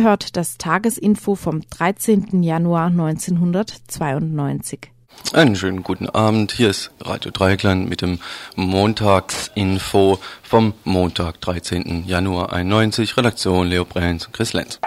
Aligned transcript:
Ihr 0.00 0.06
hört 0.06 0.34
das 0.38 0.56
Tagesinfo 0.56 1.34
vom 1.34 1.60
13. 1.68 2.42
Januar 2.42 2.86
1992. 2.86 4.90
Einen 5.34 5.54
schönen 5.54 5.82
guten 5.82 6.08
Abend. 6.08 6.52
Hier 6.52 6.70
ist 6.70 6.90
Radio 7.00 7.30
Dreikland 7.30 7.86
mit 7.86 8.00
dem 8.00 8.18
Montagsinfo 8.56 10.18
vom 10.42 10.72
Montag, 10.84 11.42
13. 11.42 12.04
Januar 12.06 12.50
91. 12.50 13.14
Redaktion 13.18 13.66
Leo 13.66 13.84
Brenz 13.84 14.24
und 14.24 14.32
Chris 14.32 14.54
Lenz. 14.54 14.80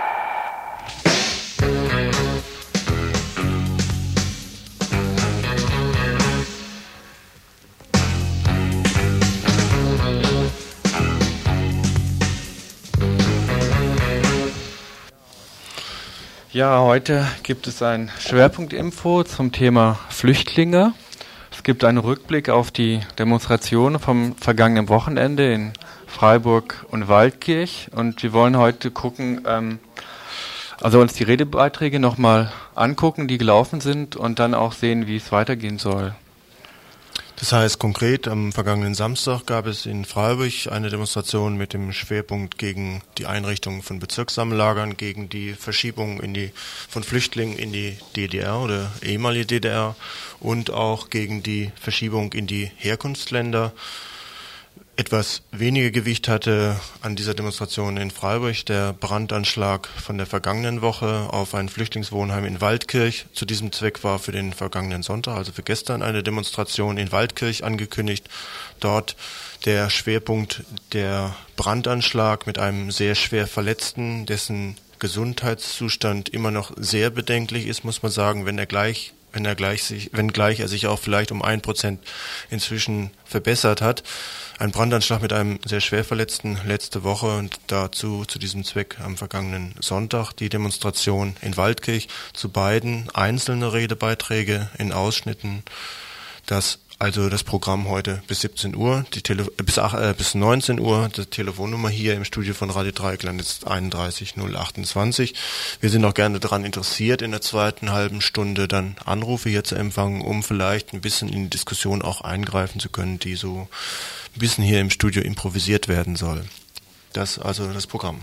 Ja, 16.54 16.82
heute 16.82 17.26
gibt 17.42 17.66
es 17.66 17.82
ein 17.82 18.12
Schwerpunktinfo 18.20 19.24
zum 19.24 19.52
Thema 19.52 19.98
Flüchtlinge. 20.10 20.94
Es 21.52 21.64
gibt 21.64 21.84
einen 21.84 21.98
Rückblick 21.98 22.50
auf 22.50 22.70
die 22.70 23.00
Demonstration 23.18 23.98
vom 23.98 24.36
vergangenen 24.36 24.88
Wochenende 24.88 25.52
in 25.52 25.74
Freiburg 26.06 26.86
und 26.92 27.08
Waldkirch 27.08 27.90
und 27.96 28.22
wir 28.22 28.34
wollen 28.34 28.56
heute 28.56 28.92
gucken, 28.92 29.42
ähm, 29.48 29.80
also 30.80 31.02
uns 31.02 31.14
die 31.14 31.24
Redebeiträge 31.24 32.00
nochmal 32.00 32.54
angucken, 32.76 33.28
die 33.28 33.40
gelaufen 33.40 33.82
sind 33.82 34.16
und 34.16 34.38
dann 34.38 34.54
auch 34.54 34.74
sehen, 34.74 35.08
wie 35.08 35.16
es 35.16 35.32
weitergehen 35.32 35.80
soll. 35.80 36.14
Das 37.38 37.52
heißt 37.52 37.80
konkret, 37.80 38.28
am 38.28 38.54
vergangenen 38.54 38.94
Samstag 38.94 39.46
gab 39.48 39.66
es 39.66 39.86
in 39.86 40.06
Freiburg 40.06 40.54
eine 40.70 40.90
Demonstration 40.90 41.58
mit 41.58 41.74
dem 41.74 41.92
Schwerpunkt 41.92 42.58
gegen 42.58 43.02
die 43.18 43.26
Einrichtung 43.26 43.82
von 43.82 44.00
Bezirkssammelagern, 44.00 44.98
gegen 44.98 45.30
die 45.30 45.54
Verschiebung 45.54 46.22
in 46.22 46.34
die, 46.34 46.52
von 46.88 47.04
Flüchtlingen 47.04 47.58
in 47.58 47.74
die 47.74 47.98
DDR 48.16 48.60
oder 48.60 48.92
ehemalige 49.02 49.48
DDR 49.48 49.96
und 50.40 50.72
auch 50.72 51.10
gegen 51.10 51.44
die 51.44 51.72
Verschiebung 51.80 52.34
in 52.34 52.48
die 52.48 52.72
Herkunftsländer 52.78 53.74
etwas 54.96 55.42
weniger 55.52 55.90
Gewicht 55.90 56.28
hatte 56.28 56.80
an 57.02 57.16
dieser 57.16 57.34
Demonstration 57.34 57.98
in 57.98 58.12
Freiburg 58.12 58.66
der 58.68 58.94
Brandanschlag 58.94 59.88
von 59.88 60.18
der 60.18 60.28
vergangenen 60.28 60.82
Woche 60.82 61.30
auf 61.32 61.56
ein 61.56 61.68
Flüchtlingswohnheim 61.68 62.46
in 62.46 62.62
Waldkirch. 62.62 63.26
Zu 63.34 63.46
diesem 63.46 63.72
Zweck 63.72 64.04
war 64.04 64.20
für 64.20 64.32
den 64.32 64.54
vergangenen 64.54 65.02
Sonntag, 65.02 65.36
also 65.36 65.52
für 65.52 65.64
gestern, 65.64 66.04
eine 66.04 66.22
Demonstration 66.22 66.98
in 66.98 67.12
Waldkirch 67.12 67.64
angekündigt. 67.64 68.30
Dort 68.80 69.16
der 69.66 69.90
Schwerpunkt 69.90 70.64
der 70.92 71.36
Brandanschlag 71.56 72.46
mit 72.46 72.60
einem 72.60 72.92
sehr 72.92 73.16
schwer 73.16 73.48
Verletzten, 73.48 74.28
dessen 74.28 74.78
Gesundheitszustand 75.00 76.30
immer 76.30 76.52
noch 76.52 76.72
sehr 76.78 77.10
bedenklich 77.10 77.66
ist, 77.66 77.84
muss 77.84 78.04
man 78.04 78.12
sagen, 78.12 78.46
wenn 78.46 78.60
er 78.60 78.68
gleich 78.68 79.14
wenn 79.34 79.46
er 79.46 79.56
gleich 79.56 79.84
sich, 79.84 80.12
wenn 80.14 80.32
gleich 80.32 80.60
er 80.60 80.68
sich 80.68 80.88
auch 80.88 81.00
vielleicht 81.00 81.32
um 81.32 81.42
ein 81.42 81.62
Prozent 81.62 82.00
inzwischen 82.50 83.10
verbessert 83.26 83.82
hat. 83.82 84.04
Ein 84.60 84.72
Brandanschlag 84.72 85.22
mit 85.22 85.34
einem 85.34 85.60
sehr 85.66 85.82
schwer 85.82 86.04
Verletzten 86.04 86.60
letzte 86.66 87.04
Woche 87.04 87.38
und 87.38 87.60
dazu 87.68 88.24
zu 88.26 88.38
diesem 88.38 88.64
Zweck 88.64 88.98
am 89.04 89.18
vergangenen 89.18 89.74
Sonntag 89.80 90.34
die 90.34 90.50
Demonstration 90.50 91.36
in 91.42 91.58
Waldkirch 91.58 92.08
zu 92.34 92.50
beiden 92.50 93.10
einzelne 93.14 93.74
Redebeiträge 93.74 94.70
in 94.78 94.92
Ausschnitten. 94.92 95.64
Das 96.46 96.80
also 97.00 97.28
das 97.28 97.44
Programm 97.44 97.90
heute 97.90 98.24
bis 98.28 98.42
17 98.42 98.76
Uhr, 98.78 99.06
die 99.14 99.22
Tele 99.22 99.44
bis, 99.44 99.76
äh, 99.76 100.14
bis 100.18 100.36
19 100.36 100.80
Uhr. 100.80 101.10
Die 101.10 101.26
Telefonnummer 101.26 101.90
hier 101.90 102.14
im 102.14 102.24
Studio 102.24 102.54
von 102.54 102.70
Radio 102.70 102.94
Dreieckland 102.94 103.42
ist 103.42 103.68
31028. 103.68 105.34
Wir 105.82 105.90
sind 105.90 106.06
auch 106.06 106.14
gerne 106.14 106.40
daran 106.40 106.64
interessiert, 106.64 107.22
in 107.22 107.32
der 107.32 107.42
zweiten 107.42 107.92
halben 107.92 108.22
Stunde 108.22 108.70
dann 108.70 108.96
Anrufe 109.04 109.50
hier 109.50 109.66
zu 109.66 109.76
empfangen, 109.76 110.22
um 110.22 110.44
vielleicht 110.44 110.94
ein 110.94 111.02
bisschen 111.02 111.28
in 111.28 111.44
die 111.44 111.50
Diskussion 111.50 112.02
auch 112.02 112.22
eingreifen 112.22 112.80
zu 112.80 112.88
können, 112.88 113.20
die 113.20 113.36
so 113.36 113.68
ein 114.36 114.40
bisschen 114.40 114.64
hier 114.64 114.80
im 114.80 114.90
Studio 114.90 115.22
improvisiert 115.22 115.88
werden 115.88 116.16
soll. 116.16 116.44
Das 117.14 117.38
also 117.40 117.72
das 117.72 117.88
Programm. 117.88 118.22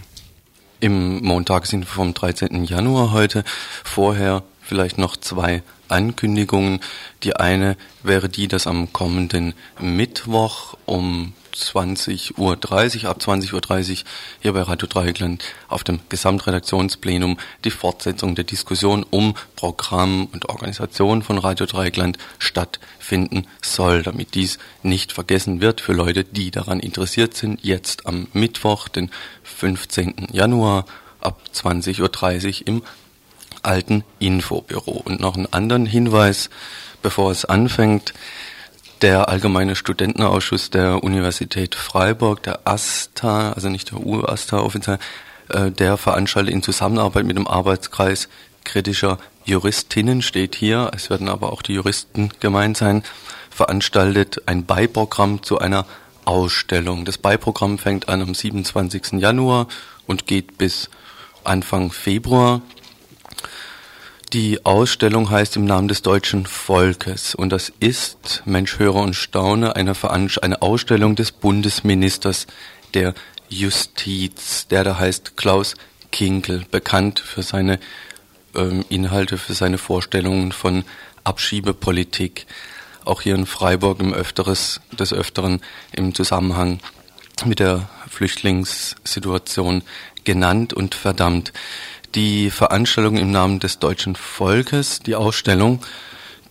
Im 0.80 1.22
Montag 1.22 1.66
sind 1.66 1.82
wir 1.82 1.86
vom 1.86 2.14
13. 2.14 2.64
Januar 2.64 3.12
heute. 3.12 3.44
Vorher 3.84 4.42
vielleicht 4.62 4.98
noch 4.98 5.16
zwei 5.16 5.62
Ankündigungen. 5.90 6.80
Die 7.22 7.36
eine 7.36 7.76
wäre 8.02 8.28
die, 8.28 8.48
dass 8.48 8.66
am 8.66 8.92
kommenden 8.92 9.54
Mittwoch 9.78 10.76
um 10.86 11.34
20.30 11.54 12.38
Uhr, 12.38 13.10
ab 13.10 13.18
20.30 13.20 13.90
Uhr 13.90 13.96
hier 14.40 14.52
bei 14.52 14.62
Radio 14.62 14.86
Dreieckland 14.86 15.42
auf 15.68 15.84
dem 15.84 16.00
Gesamtredaktionsplenum 16.08 17.38
die 17.64 17.70
Fortsetzung 17.70 18.34
der 18.34 18.44
Diskussion 18.44 19.04
um 19.08 19.34
Programm 19.56 20.28
und 20.32 20.48
Organisation 20.48 21.22
von 21.22 21.38
Radio 21.38 21.66
Dreieckland 21.66 22.18
stattfinden 22.38 23.46
soll, 23.62 24.02
damit 24.02 24.34
dies 24.34 24.58
nicht 24.82 25.12
vergessen 25.12 25.60
wird 25.60 25.80
für 25.80 25.92
Leute, 25.92 26.24
die 26.24 26.50
daran 26.50 26.80
interessiert 26.80 27.34
sind, 27.34 27.62
jetzt 27.62 28.06
am 28.06 28.28
Mittwoch, 28.32 28.88
den 28.88 29.10
15. 29.42 30.28
Januar 30.32 30.84
ab 31.20 31.42
20.30 31.54 32.62
Uhr 32.62 32.66
im 32.66 32.82
alten 33.62 34.04
Infobüro. 34.18 35.02
Und 35.04 35.20
noch 35.20 35.36
einen 35.36 35.52
anderen 35.52 35.86
Hinweis, 35.86 36.50
bevor 37.02 37.30
es 37.30 37.44
anfängt. 37.44 38.14
Der 39.02 39.30
Allgemeine 39.30 39.76
Studentenausschuss 39.76 40.70
der 40.70 41.02
Universität 41.02 41.74
Freiburg, 41.74 42.42
der 42.42 42.60
ASTA, 42.66 43.52
also 43.52 43.70
nicht 43.70 43.92
der 43.92 44.04
UASTA 44.04 44.58
offiziell, 44.58 44.98
äh, 45.48 45.70
der 45.70 45.96
veranstaltet 45.96 46.52
in 46.52 46.62
Zusammenarbeit 46.62 47.24
mit 47.24 47.36
dem 47.36 47.48
Arbeitskreis 47.48 48.28
kritischer 48.64 49.18
Juristinnen, 49.44 50.20
steht 50.20 50.54
hier, 50.54 50.90
es 50.94 51.08
werden 51.08 51.28
aber 51.30 51.52
auch 51.52 51.62
die 51.62 51.72
Juristen 51.72 52.30
gemeint 52.40 52.76
sein, 52.76 53.02
veranstaltet 53.48 54.42
ein 54.46 54.66
Beiprogramm 54.66 55.42
zu 55.42 55.58
einer 55.58 55.86
Ausstellung. 56.24 57.04
Das 57.04 57.18
Beiprogramm 57.18 57.78
fängt 57.78 58.08
an 58.08 58.20
am 58.20 58.34
27. 58.34 59.12
Januar 59.14 59.66
und 60.06 60.26
geht 60.26 60.58
bis 60.58 60.90
Anfang 61.42 61.90
Februar. 61.90 62.60
Die 64.32 64.64
Ausstellung 64.64 65.28
heißt 65.28 65.56
im 65.56 65.64
Namen 65.64 65.88
des 65.88 66.02
deutschen 66.02 66.46
Volkes 66.46 67.34
und 67.34 67.50
das 67.50 67.72
ist, 67.80 68.42
Mensch 68.44 68.78
höre 68.78 68.94
und 68.94 69.16
staune, 69.16 69.74
eine, 69.74 69.92
eine 70.04 70.62
Ausstellung 70.62 71.16
des 71.16 71.32
Bundesministers 71.32 72.46
der 72.94 73.14
Justiz, 73.48 74.68
der 74.68 74.84
da 74.84 75.00
heißt 75.00 75.36
Klaus 75.36 75.74
Kinkel, 76.12 76.64
bekannt 76.70 77.18
für 77.18 77.42
seine 77.42 77.80
ähm, 78.54 78.84
Inhalte, 78.88 79.36
für 79.36 79.54
seine 79.54 79.78
Vorstellungen 79.78 80.52
von 80.52 80.84
Abschiebepolitik, 81.24 82.46
auch 83.04 83.22
hier 83.22 83.34
in 83.34 83.46
Freiburg 83.46 83.98
im 83.98 84.14
Öfteres, 84.14 84.80
des 84.96 85.12
Öfteren 85.12 85.60
im 85.90 86.14
Zusammenhang 86.14 86.78
mit 87.44 87.58
der 87.58 87.88
Flüchtlingssituation 88.08 89.82
genannt 90.22 90.72
und 90.72 90.94
verdammt 90.94 91.52
die 92.14 92.50
Veranstaltung 92.50 93.16
im 93.16 93.30
Namen 93.30 93.60
des 93.60 93.78
deutschen 93.78 94.16
Volkes, 94.16 95.00
die 95.00 95.14
Ausstellung, 95.14 95.80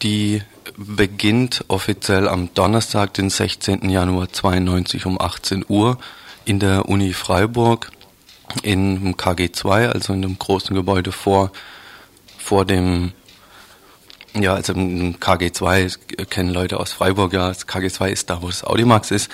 die 0.02 0.42
beginnt 0.78 1.66
offiziell 1.68 2.28
am 2.28 2.54
Donnerstag, 2.54 3.14
den 3.14 3.30
16. 3.30 3.90
Januar 3.90 4.32
92 4.32 5.06
um 5.06 5.20
18 5.20 5.66
Uhr 5.68 5.98
in 6.46 6.60
der 6.60 6.88
Uni 6.88 7.14
Freiburg 7.14 7.92
im 8.64 9.16
KG2, 9.16 9.90
also 9.90 10.14
in 10.14 10.22
dem 10.22 10.40
großen 10.40 10.76
Gebäude 10.76 11.12
vor, 11.12 11.52
vor 12.38 12.66
dem, 12.66 13.12
ja, 14.34 14.54
also 14.54 14.74
im 14.74 15.20
KG2 15.20 16.26
kennen 16.26 16.50
Leute 16.52 16.80
aus 16.80 16.94
Freiburg, 16.94 17.34
ja, 17.34 17.50
das 17.50 17.68
KG2 17.68 18.10
ist 18.10 18.30
da, 18.30 18.42
wo 18.42 18.48
das 18.48 18.64
Audimax 18.64 19.12
ist. 19.12 19.30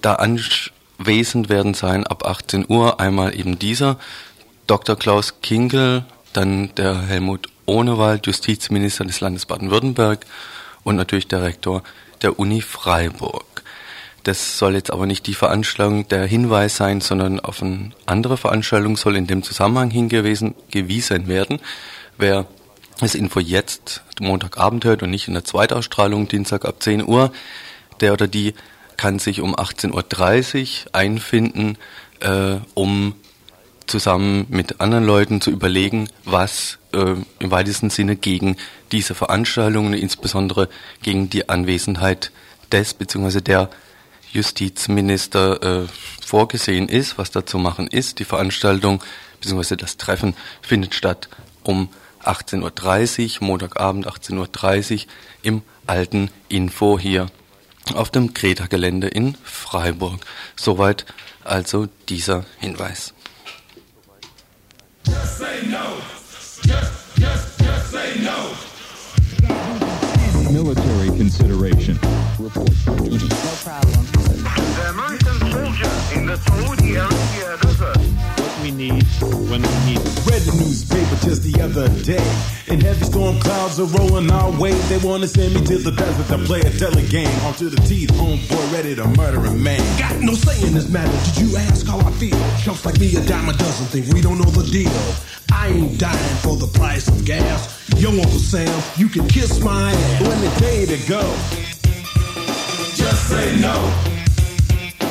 Da 0.00 0.14
anwesend 0.14 1.48
werden 1.48 1.74
sein 1.74 2.06
ab 2.06 2.24
18 2.24 2.66
Uhr 2.68 3.00
einmal 3.00 3.38
eben 3.38 3.58
dieser 3.58 3.98
Dr. 4.68 4.96
Klaus 4.96 5.40
Kinkel, 5.40 6.04
dann 6.34 6.74
der 6.74 7.00
Helmut 7.00 7.48
Ohnewald, 7.64 8.26
Justizminister 8.26 9.06
des 9.06 9.20
Landes 9.20 9.46
Baden-Württemberg 9.46 10.26
und 10.84 10.94
natürlich 10.96 11.26
der 11.26 11.42
Rektor 11.42 11.82
der 12.20 12.38
Uni 12.38 12.60
Freiburg. 12.60 13.62
Das 14.24 14.58
soll 14.58 14.74
jetzt 14.74 14.90
aber 14.90 15.06
nicht 15.06 15.26
die 15.26 15.32
Veranstaltung 15.32 16.06
der 16.08 16.26
Hinweis 16.26 16.76
sein, 16.76 17.00
sondern 17.00 17.40
auf 17.40 17.62
eine 17.62 17.92
andere 18.04 18.36
Veranstaltung 18.36 18.98
soll 18.98 19.16
in 19.16 19.26
dem 19.26 19.42
Zusammenhang 19.42 19.90
hingewiesen 19.90 20.54
gewiesen 20.70 21.28
werden. 21.28 21.60
Wer 22.18 22.44
das 23.00 23.14
Info 23.14 23.40
jetzt 23.40 24.02
Montagabend 24.20 24.84
hört 24.84 25.02
und 25.02 25.10
nicht 25.10 25.28
in 25.28 25.34
der 25.34 25.44
Zweitausstrahlung 25.44 26.28
Dienstag 26.28 26.66
ab 26.66 26.82
10 26.82 27.08
Uhr, 27.08 27.32
der 28.00 28.12
oder 28.12 28.28
die 28.28 28.52
kann 28.98 29.18
sich 29.18 29.40
um 29.40 29.56
18.30 29.56 30.88
Uhr 30.88 30.94
einfinden, 30.94 31.78
äh, 32.20 32.56
um 32.74 33.14
zusammen 33.88 34.46
mit 34.48 34.80
anderen 34.80 35.04
Leuten 35.04 35.40
zu 35.40 35.50
überlegen, 35.50 36.08
was 36.24 36.78
äh, 36.92 37.14
im 37.38 37.50
weitesten 37.50 37.90
Sinne 37.90 38.16
gegen 38.16 38.56
diese 38.92 39.14
Veranstaltungen, 39.14 39.94
insbesondere 39.94 40.68
gegen 41.02 41.30
die 41.30 41.48
Anwesenheit 41.48 42.30
des 42.70 42.94
bzw. 42.94 43.40
der 43.40 43.70
Justizminister 44.32 45.62
äh, 45.62 45.86
vorgesehen 46.24 46.88
ist, 46.88 47.18
was 47.18 47.30
da 47.30 47.46
zu 47.46 47.58
machen 47.58 47.86
ist. 47.86 48.18
Die 48.18 48.24
Veranstaltung 48.24 49.02
beziehungsweise 49.40 49.76
das 49.76 49.96
Treffen 49.96 50.34
findet 50.62 50.94
statt 50.94 51.28
um 51.62 51.88
18.30 52.24 53.40
Uhr, 53.40 53.46
Montagabend 53.46 54.06
18.30 54.06 54.94
Uhr 54.94 55.12
im 55.42 55.62
alten 55.86 56.30
Info 56.48 56.98
hier 56.98 57.28
auf 57.94 58.10
dem 58.10 58.34
Kreta-Gelände 58.34 59.08
in 59.08 59.36
Freiburg. 59.42 60.20
Soweit 60.56 61.06
also 61.44 61.88
dieser 62.08 62.44
Hinweis. 62.58 63.14
Military 70.52 71.08
consideration. 71.16 71.98
Report 72.38 72.72
for 72.72 72.96
duty. 72.96 73.28
No 73.28 73.54
problem. 73.62 74.06
The 74.06 74.88
American 74.90 75.38
soldier 75.52 76.18
in 76.18 76.26
the 76.26 76.36
Saudi 76.38 76.94
Arabia 76.96 77.58
desert 77.60 78.37
we 78.62 78.70
need 78.70 79.02
when 79.50 79.62
we 79.62 79.74
need 79.86 80.00
it. 80.00 80.26
Read 80.26 80.42
the 80.42 80.54
newspaper 80.58 81.16
just 81.24 81.42
the 81.42 81.60
other 81.62 81.88
day. 82.02 82.24
And 82.68 82.82
heavy 82.82 83.04
storm 83.04 83.38
clouds 83.40 83.78
are 83.80 83.86
rolling 83.98 84.30
our 84.30 84.50
way. 84.60 84.72
They 84.88 84.98
want 84.98 85.22
to 85.22 85.28
send 85.28 85.54
me 85.54 85.64
to 85.66 85.78
the 85.78 85.92
desert 85.92 86.28
to 86.28 86.38
play 86.44 86.60
a 86.60 86.70
deadly 86.78 87.06
game. 87.06 87.30
Onto 87.46 87.68
the 87.68 87.80
teeth, 87.82 88.10
homeboy, 88.10 88.72
ready 88.72 88.94
to 88.94 89.06
murder 89.16 89.44
a 89.44 89.54
man. 89.54 89.80
Got 89.98 90.20
no 90.20 90.34
say 90.34 90.66
in 90.66 90.74
this 90.74 90.88
matter. 90.88 91.12
Did 91.32 91.48
you 91.48 91.56
ask 91.56 91.86
how 91.86 91.98
I 92.00 92.10
feel? 92.12 92.38
Chumps 92.62 92.84
like 92.84 92.98
me 92.98 93.14
a 93.16 93.24
dime 93.26 93.48
a 93.48 93.52
dozen 93.52 93.86
think 93.86 94.12
we 94.14 94.20
don't 94.20 94.38
know 94.38 94.50
the 94.50 94.68
deal. 94.70 95.00
I 95.52 95.68
ain't 95.68 95.98
dying 95.98 96.36
for 96.42 96.56
the 96.56 96.66
price 96.78 97.08
of 97.08 97.24
gas. 97.24 97.88
Yo, 97.96 98.10
Uncle 98.10 98.38
Sam, 98.38 98.82
you 98.96 99.08
can 99.08 99.26
kiss 99.28 99.60
my 99.60 99.92
ass. 99.92 100.20
When 100.20 100.40
the 100.40 100.60
day 100.60 100.86
to 100.86 101.08
go, 101.08 101.22
just 102.94 103.28
say 103.28 103.56
no. 103.60 103.76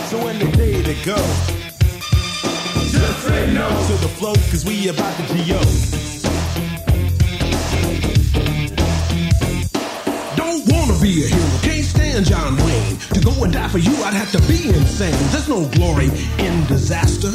So 0.10 0.24
when 0.24 0.40
the 0.40 0.52
day 0.56 0.84
to 0.84 1.06
go. 1.06 1.57
Just 2.92 3.24
say 3.24 3.54
no 3.54 3.68
to 3.68 3.94
the 4.02 4.08
flow, 4.08 4.34
cause 4.50 4.64
we 4.66 4.88
about 4.88 5.16
to 5.18 5.24
G.O. 5.34 5.60
Don't 10.36 10.64
wanna 10.72 10.98
be 11.02 11.26
a 11.26 11.28
hero, 11.28 11.60
can't 11.62 11.84
stand 11.86 12.26
John 12.26 12.56
Wayne. 12.58 12.98
To 13.14 13.20
go 13.20 13.44
and 13.44 13.52
die 13.52 13.68
for 13.68 13.80
you, 13.80 13.92
I'd 14.04 14.14
have 14.14 14.32
to 14.32 14.42
be 14.48 14.70
insane. 14.70 15.16
There's 15.32 15.50
no 15.50 15.68
glory 15.70 16.10
in 16.40 16.66
disaster. 16.68 17.32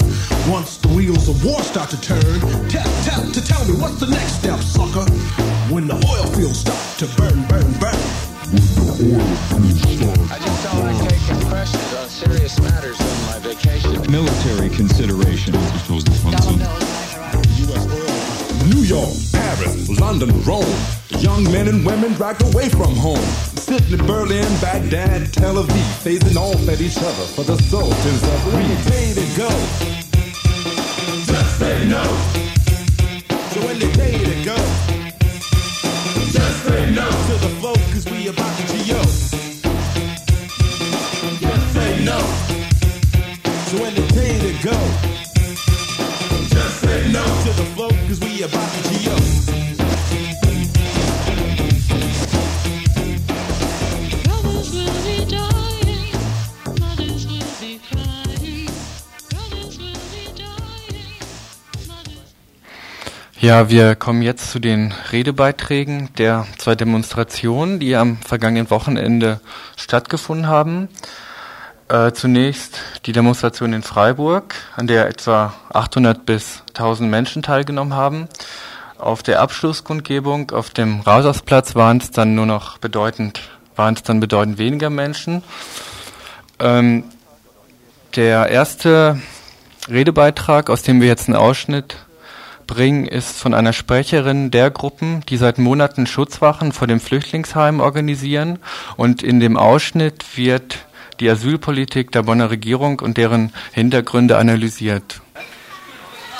Once 0.50 0.78
the 0.78 0.88
wheels 0.88 1.28
of 1.28 1.44
war 1.44 1.60
start 1.62 1.90
to 1.90 2.00
turn, 2.00 2.40
tap, 2.68 2.86
tap 3.04 3.32
to 3.32 3.44
tell 3.44 3.64
me 3.66 3.74
what's 3.80 4.00
the 4.00 4.06
next 4.06 4.40
step, 4.40 4.60
sucker? 4.60 5.04
When 5.72 5.86
the 5.86 5.94
oil 5.94 6.26
fields 6.32 6.60
start 6.60 6.98
to 6.98 7.06
burn, 7.16 7.42
burn, 7.48 7.72
burn. 7.78 8.32
I 10.30 10.38
just 10.38 10.64
don't 10.64 10.84
like 10.84 11.08
taking 11.08 11.48
pressures 11.48 11.94
on 11.94 12.08
serious 12.08 12.60
matters 12.60 13.00
on 13.00 13.26
my 13.26 13.38
vacation. 13.40 13.81
Military 14.12 14.68
consideration. 14.68 15.54
New 18.68 18.82
York, 18.82 19.08
Paris, 19.32 19.88
London, 19.98 20.28
Rome. 20.42 20.66
Young 21.20 21.44
men 21.44 21.66
and 21.66 21.86
women 21.86 22.12
dragged 22.12 22.42
away 22.42 22.68
from 22.68 22.94
home. 22.94 23.24
Sydney, 23.56 23.96
Berlin, 24.06 24.44
Baghdad, 24.60 25.32
Tel 25.32 25.54
Aviv, 25.54 26.04
phasing 26.04 26.36
off 26.36 26.68
at 26.68 26.82
each 26.82 26.98
other 26.98 27.26
for 27.32 27.44
the 27.44 27.56
sultans 27.56 28.22
of 28.22 28.52
When 28.52 28.68
they 28.68 28.90
day 28.90 29.14
to 29.14 29.26
go, 29.34 29.48
just 31.24 31.58
say 31.58 31.88
no. 31.88 32.04
So 33.52 33.64
when 33.64 33.78
they 33.78 33.90
day 33.92 34.18
to 34.18 34.44
go, 34.44 34.56
just 36.36 36.64
say 36.66 36.90
no 36.90 37.08
to 37.08 37.34
the 37.40 37.50
flow, 37.60 37.74
cause 37.90 38.04
we 38.10 38.28
about 38.28 38.58
to 38.58 38.71
to 47.52 47.62
the 47.62 47.68
flow, 47.74 47.88
cause 48.08 48.20
we 48.20 48.42
about 48.42 48.68
to 48.72 48.88
G.O. 48.90 49.16
Ja, 63.40 63.68
wir 63.68 63.96
kommen 63.96 64.22
jetzt 64.22 64.52
zu 64.52 64.60
den 64.60 64.94
Redebeiträgen 65.10 66.10
der 66.16 66.46
zwei 66.58 66.76
Demonstrationen, 66.76 67.80
die 67.80 67.96
am 67.96 68.18
vergangenen 68.18 68.70
Wochenende 68.70 69.40
stattgefunden 69.76 70.46
haben. 70.46 70.88
Äh, 71.92 72.14
zunächst 72.14 72.80
die 73.04 73.12
Demonstration 73.12 73.74
in 73.74 73.82
Freiburg, 73.82 74.54
an 74.76 74.86
der 74.86 75.08
etwa 75.08 75.52
800 75.74 76.24
bis 76.24 76.62
1000 76.68 77.10
Menschen 77.10 77.42
teilgenommen 77.42 77.92
haben. 77.92 78.28
Auf 78.96 79.22
der 79.22 79.42
Abschlusskundgebung 79.42 80.52
auf 80.52 80.70
dem 80.70 81.00
Rausausplatz 81.00 81.74
waren 81.74 81.98
es 81.98 82.10
dann 82.10 82.34
nur 82.34 82.46
noch 82.46 82.78
bedeutend, 82.78 83.42
waren 83.76 83.92
es 83.92 84.02
dann 84.02 84.20
bedeutend 84.20 84.56
weniger 84.56 84.88
Menschen. 84.88 85.42
Ähm, 86.60 87.04
der 88.16 88.48
erste 88.48 89.20
Redebeitrag, 89.86 90.70
aus 90.70 90.80
dem 90.80 91.02
wir 91.02 91.08
jetzt 91.08 91.28
einen 91.28 91.36
Ausschnitt 91.36 91.96
bringen, 92.66 93.04
ist 93.06 93.38
von 93.38 93.52
einer 93.52 93.74
Sprecherin 93.74 94.50
der 94.50 94.70
Gruppen, 94.70 95.26
die 95.28 95.36
seit 95.36 95.58
Monaten 95.58 96.06
Schutzwachen 96.06 96.72
vor 96.72 96.86
dem 96.86 97.00
Flüchtlingsheim 97.00 97.80
organisieren. 97.80 98.60
Und 98.96 99.22
in 99.22 99.40
dem 99.40 99.58
Ausschnitt 99.58 100.38
wird 100.38 100.78
die 101.22 101.30
Asylpolitik 101.30 102.10
der 102.10 102.24
Bonner 102.24 102.50
Regierung 102.50 102.98
und 102.98 103.16
deren 103.16 103.54
Hintergründe 103.72 104.38
analysiert. 104.38 105.20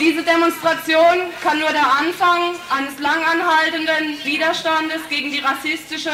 Diese 0.01 0.25
Demonstration 0.25 1.19
kann 1.41 1.61
nur 1.61 1.71
der 1.71 1.87
Anfang 1.87 2.57
eines 2.77 2.99
langanhaltenden 2.99 4.25
Widerstandes 4.25 4.99
gegen 5.09 5.31
die 5.31 5.39
rassistische 5.39 6.11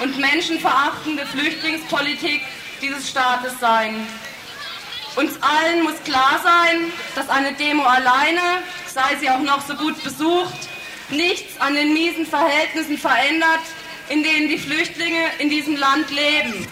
und 0.00 0.18
menschenverachtende 0.18 1.24
Flüchtlingspolitik 1.24 2.42
dieses 2.82 3.08
Staates 3.08 3.58
sein. 3.58 4.06
Uns 5.16 5.38
allen 5.40 5.82
muss 5.84 6.02
klar 6.04 6.40
sein, 6.44 6.92
dass 7.14 7.30
eine 7.30 7.54
Demo 7.54 7.84
alleine, 7.84 8.62
sei 8.86 9.16
sie 9.18 9.30
auch 9.30 9.40
noch 9.40 9.66
so 9.66 9.74
gut 9.76 10.02
besucht, 10.04 10.68
nichts 11.08 11.58
an 11.58 11.74
den 11.74 11.94
miesen 11.94 12.26
Verhältnissen 12.26 12.98
verändert, 12.98 13.64
in 14.10 14.22
denen 14.22 14.48
die 14.48 14.58
Flüchtlinge 14.58 15.24
in 15.38 15.48
diesem 15.48 15.76
Land 15.76 16.10
leben. 16.10 16.66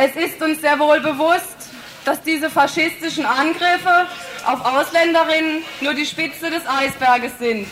Es 0.00 0.14
ist 0.14 0.40
uns 0.40 0.60
sehr 0.60 0.78
wohl 0.78 1.00
bewusst, 1.00 1.56
dass 2.04 2.22
diese 2.22 2.48
faschistischen 2.48 3.26
Angriffe 3.26 4.06
auf 4.46 4.64
Ausländerinnen 4.64 5.64
nur 5.80 5.92
die 5.92 6.06
Spitze 6.06 6.50
des 6.50 6.64
Eisberges 6.68 7.32
sind. 7.40 7.66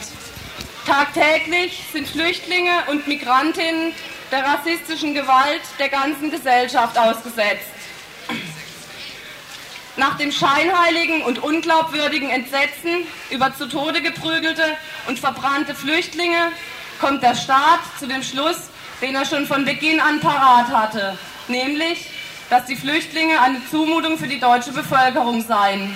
Tagtäglich 0.84 1.84
sind 1.92 2.08
Flüchtlinge 2.08 2.72
und 2.90 3.06
Migrantinnen 3.06 3.92
der 4.32 4.44
rassistischen 4.44 5.14
Gewalt 5.14 5.60
der 5.78 5.88
ganzen 5.88 6.32
Gesellschaft 6.32 6.98
ausgesetzt. 6.98 7.70
Nach 9.96 10.18
dem 10.18 10.32
scheinheiligen 10.32 11.22
und 11.22 11.38
unglaubwürdigen 11.44 12.30
Entsetzen 12.30 13.06
über 13.30 13.54
zu 13.54 13.68
Tode 13.68 14.02
geprügelte 14.02 14.64
und 15.06 15.20
verbrannte 15.20 15.76
Flüchtlinge 15.76 16.50
kommt 16.98 17.22
der 17.22 17.36
Staat 17.36 17.80
zu 18.00 18.08
dem 18.08 18.24
Schluss, 18.24 18.68
den 19.00 19.14
er 19.14 19.24
schon 19.24 19.46
von 19.46 19.64
Beginn 19.64 20.00
an 20.00 20.18
parat 20.18 20.66
hatte, 20.72 21.16
nämlich 21.46 22.15
dass 22.50 22.64
die 22.66 22.76
Flüchtlinge 22.76 23.40
eine 23.40 23.60
Zumutung 23.70 24.18
für 24.18 24.28
die 24.28 24.38
deutsche 24.38 24.72
Bevölkerung 24.72 25.44
seien. 25.46 25.94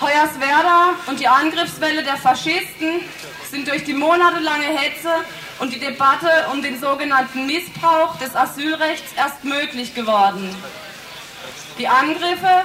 Hoyerswerda 0.00 0.90
und 1.06 1.18
die 1.18 1.28
Angriffswelle 1.28 2.02
der 2.02 2.16
Faschisten 2.16 3.00
sind 3.50 3.66
durch 3.66 3.84
die 3.84 3.94
monatelange 3.94 4.66
Hetze 4.66 5.10
und 5.58 5.72
die 5.72 5.80
Debatte 5.80 6.28
um 6.52 6.62
den 6.62 6.78
sogenannten 6.78 7.46
Missbrauch 7.46 8.18
des 8.18 8.36
Asylrechts 8.36 9.12
erst 9.16 9.42
möglich 9.44 9.94
geworden. 9.94 10.54
Die 11.78 11.88
Angriffe 11.88 12.62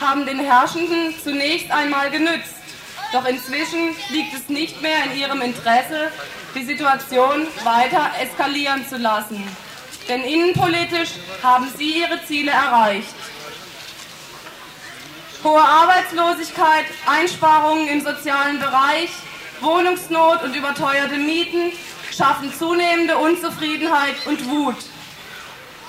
haben 0.00 0.26
den 0.26 0.40
Herrschenden 0.40 1.14
zunächst 1.22 1.70
einmal 1.70 2.10
genützt, 2.10 2.54
doch 3.12 3.24
inzwischen 3.24 3.94
liegt 4.10 4.34
es 4.34 4.48
nicht 4.48 4.82
mehr 4.82 5.04
in 5.04 5.18
ihrem 5.18 5.40
Interesse, 5.40 6.10
die 6.54 6.64
Situation 6.64 7.46
weiter 7.62 8.10
eskalieren 8.20 8.86
zu 8.86 8.98
lassen. 8.98 9.42
Denn 10.08 10.22
innenpolitisch 10.22 11.10
haben 11.42 11.72
sie 11.76 12.00
ihre 12.00 12.24
Ziele 12.26 12.50
erreicht. 12.50 13.14
Hohe 15.42 15.62
Arbeitslosigkeit, 15.62 16.86
Einsparungen 17.06 17.88
im 17.88 18.00
sozialen 18.02 18.58
Bereich, 18.58 19.10
Wohnungsnot 19.60 20.42
und 20.42 20.54
überteuerte 20.54 21.16
Mieten 21.16 21.72
schaffen 22.10 22.52
zunehmende 22.54 23.16
Unzufriedenheit 23.16 24.14
und 24.26 24.48
Wut. 24.48 24.76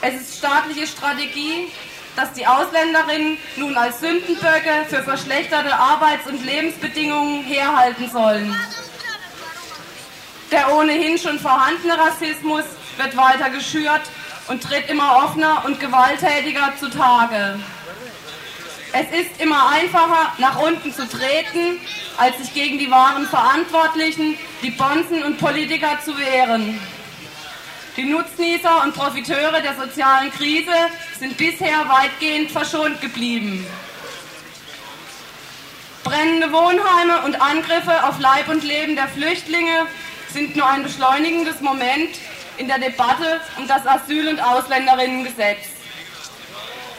Es 0.01 0.15
ist 0.15 0.38
staatliche 0.38 0.88
Strategie, 0.88 1.72
dass 2.15 2.31
die 2.34 2.45
Ausländerinnen 2.48 3.38
nun 3.57 3.75
als 3.75 4.00
Sündenböcke 4.00 4.86
für 4.88 5.03
verschlechterte 5.03 5.74
Arbeits- 5.75 6.27
und 6.27 6.45
Lebensbedingungen 6.45 7.43
herhalten 7.43 8.10
sollen. 8.10 8.55
Der 10.51 10.74
ohnehin 10.74 11.17
schon 11.17 11.39
vorhandene 11.39 11.98
Rassismus 11.98 12.63
wird 12.97 13.15
weiter 13.17 13.49
geschürt 13.49 14.01
und 14.47 14.63
tritt 14.63 14.89
immer 14.89 15.23
offener 15.23 15.63
und 15.65 15.79
gewalttätiger 15.79 16.73
zutage. 16.79 17.59
Es 18.93 19.07
ist 19.19 19.41
immer 19.41 19.69
einfacher, 19.71 20.33
nach 20.37 20.57
unten 20.59 20.93
zu 20.93 21.07
treten, 21.07 21.79
als 22.17 22.37
sich 22.37 22.53
gegen 22.53 22.79
die 22.79 22.89
wahren 22.89 23.27
Verantwortlichen, 23.27 24.37
die 24.61 24.71
Bonzen 24.71 25.23
und 25.23 25.37
Politiker 25.37 25.99
zu 26.03 26.17
wehren. 26.17 26.79
Die 27.97 28.03
Nutznießer 28.03 28.83
und 28.83 28.93
Profiteure 28.93 29.61
der 29.61 29.75
sozialen 29.75 30.31
Krise 30.31 30.73
sind 31.19 31.37
bisher 31.37 31.87
weitgehend 31.89 32.51
verschont 32.51 33.01
geblieben. 33.01 33.65
Brennende 36.03 36.51
Wohnheime 36.51 37.21
und 37.25 37.41
Angriffe 37.41 38.03
auf 38.07 38.19
Leib 38.19 38.47
und 38.47 38.63
Leben 38.63 38.95
der 38.95 39.07
Flüchtlinge 39.07 39.87
sind 40.29 40.55
nur 40.55 40.69
ein 40.69 40.83
beschleunigendes 40.83 41.61
Moment 41.61 42.15
in 42.57 42.67
der 42.67 42.79
Debatte 42.79 43.41
um 43.57 43.67
das 43.67 43.85
Asyl- 43.85 44.27
und 44.27 44.39
Ausländerinnengesetz. 44.39 45.67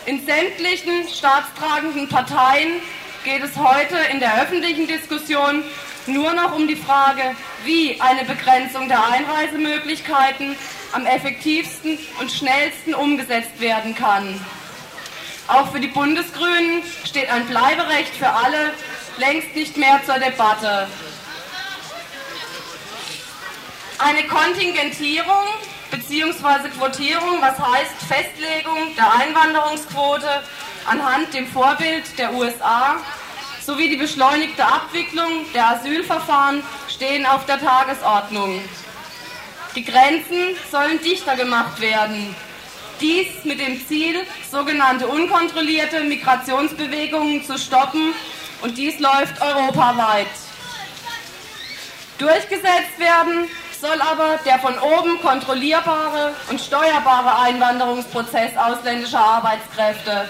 In 0.06 0.24
sämtlichen 0.24 1.08
staatstragenden 1.08 2.08
Parteien 2.08 2.80
geht 3.24 3.42
es 3.42 3.56
heute 3.56 3.96
in 4.12 4.20
der 4.20 4.40
öffentlichen 4.42 4.86
Diskussion 4.86 5.64
nur 6.06 6.32
noch 6.34 6.54
um 6.54 6.68
die 6.68 6.76
Frage, 6.76 7.34
wie 7.64 8.00
eine 8.00 8.24
Begrenzung 8.24 8.88
der 8.88 9.04
Einreisemöglichkeiten 9.04 10.56
am 10.92 11.04
effektivsten 11.06 11.98
und 12.20 12.30
schnellsten 12.30 12.94
umgesetzt 12.94 13.60
werden 13.60 13.94
kann. 13.94 14.40
Auch 15.48 15.72
für 15.72 15.80
die 15.80 15.88
Bundesgrünen 15.88 16.82
steht 17.04 17.30
ein 17.30 17.46
Bleiberecht 17.46 18.14
für 18.14 18.28
alle 18.28 18.72
längst 19.18 19.54
nicht 19.54 19.76
mehr 19.76 20.00
zur 20.04 20.18
Debatte. 20.18 20.88
Eine 23.98 24.24
Kontingentierung 24.24 25.46
bzw. 25.90 26.68
Quotierung, 26.78 27.40
was 27.40 27.58
heißt 27.58 27.94
Festlegung 28.06 28.94
der 28.94 29.10
Einwanderungsquote 29.10 30.42
anhand 30.84 31.32
dem 31.32 31.46
Vorbild 31.46 32.04
der 32.18 32.34
USA 32.34 32.96
sowie 33.64 33.88
die 33.88 33.96
beschleunigte 33.96 34.64
Abwicklung 34.64 35.50
der 35.54 35.70
Asylverfahren 35.70 36.62
stehen 36.88 37.24
auf 37.24 37.46
der 37.46 37.58
Tagesordnung. 37.58 38.60
Die 39.74 39.84
Grenzen 39.84 40.56
sollen 40.70 41.00
dichter 41.00 41.34
gemacht 41.34 41.80
werden. 41.80 42.36
Dies 43.00 43.28
mit 43.44 43.60
dem 43.60 43.86
Ziel, 43.88 44.26
sogenannte 44.50 45.06
unkontrollierte 45.06 46.00
Migrationsbewegungen 46.04 47.42
zu 47.44 47.58
stoppen 47.58 48.12
und 48.60 48.76
dies 48.76 48.98
läuft 49.00 49.40
europaweit. 49.40 50.26
Durchgesetzt 52.18 52.98
werden 52.98 53.48
soll 53.80 54.00
aber 54.00 54.38
der 54.44 54.58
von 54.58 54.78
oben 54.78 55.20
kontrollierbare 55.20 56.34
und 56.50 56.60
steuerbare 56.60 57.38
Einwanderungsprozess 57.40 58.56
ausländischer 58.56 59.18
Arbeitskräfte, 59.18 60.28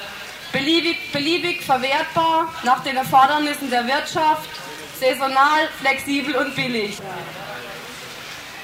beliebig, 0.52 1.12
beliebig 1.12 1.62
verwertbar 1.64 2.52
nach 2.64 2.82
den 2.82 2.96
Erfordernissen 2.96 3.70
der 3.70 3.86
Wirtschaft, 3.86 4.48
saisonal, 4.98 5.68
flexibel 5.80 6.36
und 6.36 6.54
billig. 6.56 6.98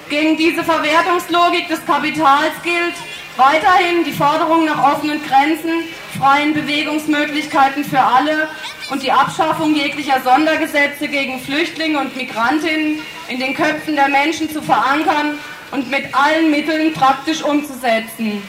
Gegen 0.08 0.36
diese 0.36 0.64
Verwertungslogik 0.64 1.68
des 1.68 1.84
Kapitals 1.86 2.52
gilt 2.62 2.94
weiterhin 3.36 4.04
die 4.04 4.12
Forderung 4.12 4.64
nach 4.64 4.94
offenen 4.94 5.20
Grenzen, 5.24 5.84
freien 6.18 6.54
Bewegungsmöglichkeiten 6.54 7.84
für 7.84 8.00
alle 8.00 8.48
und 8.90 9.02
die 9.02 9.12
Abschaffung 9.12 9.74
jeglicher 9.74 10.20
Sondergesetze 10.22 11.08
gegen 11.08 11.40
Flüchtlinge 11.40 11.98
und 11.98 12.16
Migrantinnen 12.16 13.00
in 13.28 13.38
den 13.38 13.54
Köpfen 13.54 13.96
der 13.96 14.08
Menschen 14.08 14.50
zu 14.50 14.60
verankern 14.60 15.38
und 15.70 15.90
mit 15.90 16.14
allen 16.14 16.50
Mitteln 16.50 16.92
praktisch 16.92 17.42
umzusetzen. 17.42 18.42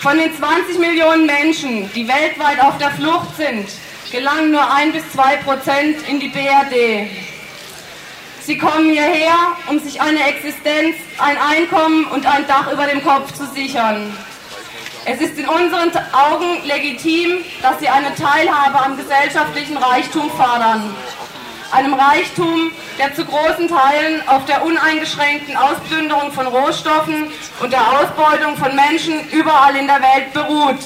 Von 0.00 0.16
den 0.18 0.34
20 0.34 0.78
Millionen 0.78 1.26
Menschen, 1.26 1.92
die 1.92 2.08
weltweit 2.08 2.60
auf 2.60 2.78
der 2.78 2.90
Flucht 2.92 3.36
sind, 3.36 3.68
gelangen 4.10 4.50
nur 4.50 4.68
ein 4.72 4.92
bis 4.92 5.08
zwei 5.12 5.36
Prozent 5.36 6.08
in 6.08 6.18
die 6.18 6.28
BRD. 6.28 7.10
Sie 8.50 8.58
kommen 8.58 8.90
hierher, 8.90 9.36
um 9.68 9.78
sich 9.78 10.00
eine 10.00 10.26
Existenz, 10.26 10.96
ein 11.18 11.38
Einkommen 11.38 12.04
und 12.06 12.26
ein 12.26 12.48
Dach 12.48 12.72
über 12.72 12.84
dem 12.84 13.00
Kopf 13.00 13.32
zu 13.32 13.46
sichern. 13.46 14.12
Es 15.04 15.20
ist 15.20 15.38
in 15.38 15.46
unseren 15.48 15.92
Augen 16.12 16.60
legitim, 16.64 17.44
dass 17.62 17.78
sie 17.78 17.88
eine 17.88 18.12
Teilhabe 18.12 18.84
am 18.84 18.96
gesellschaftlichen 18.96 19.76
Reichtum 19.76 20.28
fordern. 20.30 20.96
Einem 21.70 21.94
Reichtum, 21.94 22.72
der 22.98 23.14
zu 23.14 23.24
großen 23.24 23.68
Teilen 23.68 24.26
auf 24.26 24.44
der 24.46 24.64
uneingeschränkten 24.64 25.56
Ausplünderung 25.56 26.32
von 26.32 26.48
Rohstoffen 26.48 27.30
und 27.60 27.72
der 27.72 27.82
Ausbeutung 27.82 28.56
von 28.56 28.74
Menschen 28.74 29.30
überall 29.30 29.76
in 29.76 29.86
der 29.86 30.02
Welt 30.02 30.32
beruht. 30.32 30.80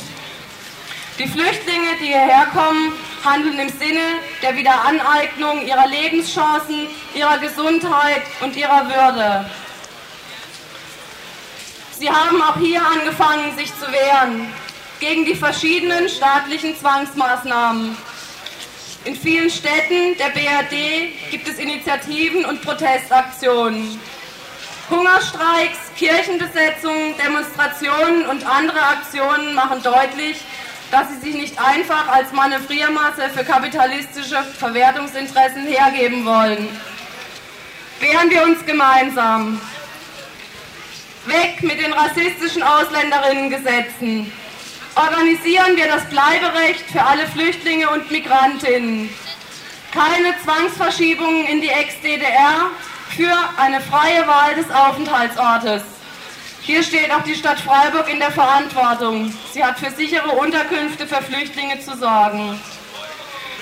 Die 1.19 1.27
Flüchtlinge, 1.27 1.97
die 1.99 2.09
hierher 2.09 2.47
kommen, 2.53 2.93
handeln 3.25 3.59
im 3.59 3.69
Sinne 3.69 4.21
der 4.43 4.57
Wiederaneignung 4.57 5.67
ihrer 5.67 5.87
Lebenschancen, 5.87 6.87
ihrer 7.15 7.39
Gesundheit 7.39 8.23
und 8.41 8.57
ihrer 8.57 8.87
Würde. 8.87 9.51
Sie 11.99 12.11
haben 12.11 12.43
auch 12.43 12.59
hier 12.59 12.83
angefangen, 12.85 13.57
sich 13.57 13.73
zu 13.79 13.87
wehren 13.91 14.53
gegen 15.01 15.25
die 15.25 15.35
verschiedenen 15.35 16.09
staatlichen 16.09 16.77
Zwangsmaßnahmen. 16.77 17.97
In 19.05 19.17
vielen 19.17 19.51
Städten 19.51 20.17
der 20.19 20.31
BRD 20.31 21.31
gibt 21.31 21.47
es 21.49 21.59
Initiativen 21.59 22.45
und 22.45 22.63
Protestaktionen. 22.63 24.01
Hungerstreiks, 24.91 25.79
Kirchenbesetzungen, 25.97 27.15
Demonstrationen 27.17 28.27
und 28.27 28.47
andere 28.47 28.81
Aktionen 28.81 29.55
machen 29.55 29.83
deutlich, 29.83 30.39
dass 30.95 31.09
sie 31.09 31.19
sich 31.19 31.35
nicht 31.35 31.59
einfach 31.59 32.07
als 32.07 32.31
Manövriermasse 32.31 33.29
für 33.35 33.43
kapitalistische 33.43 34.41
Verwertungsinteressen 34.57 35.67
hergeben 35.67 36.25
wollen. 36.25 36.69
Wehren 37.99 38.31
wir 38.31 38.45
uns 38.45 38.65
gemeinsam. 38.65 39.61
Weg 41.27 41.61
mit 41.65 41.81
den 41.81 41.93
rassistischen 41.93 42.63
Ausländerinnengesetzen. 42.63 44.31
Organisieren 44.95 45.75
wir 45.75 45.89
das 45.89 46.05
Bleiberecht 46.05 46.89
für 46.93 47.03
alle 47.03 47.27
Flüchtlinge 47.27 47.91
und 47.91 48.09
Migrantinnen. 48.13 49.11
Keine 49.91 50.41
Zwangsverschiebungen 50.45 51.45
in 51.47 51.61
die 51.61 51.71
Ex-DDR 51.71 52.71
für 53.17 53.35
eine 53.57 53.81
freie 53.81 54.29
Wahl 54.29 54.55
des 54.55 54.71
Aufenthaltsortes. 54.71 55.83
Hier 56.67 56.83
steht 56.83 57.11
auch 57.13 57.23
die 57.23 57.35
Stadt 57.35 57.61
Freiburg 57.61 58.09
in 58.11 58.19
der 58.19 58.31
Verantwortung. 58.31 59.31
Sie 59.53 59.63
hat 59.63 59.79
für 59.79 59.91
sichere 59.91 60.31
Unterkünfte 60.31 61.07
für 61.07 61.23
Flüchtlinge 61.23 61.79
zu 61.81 61.95
sorgen. 61.95 62.59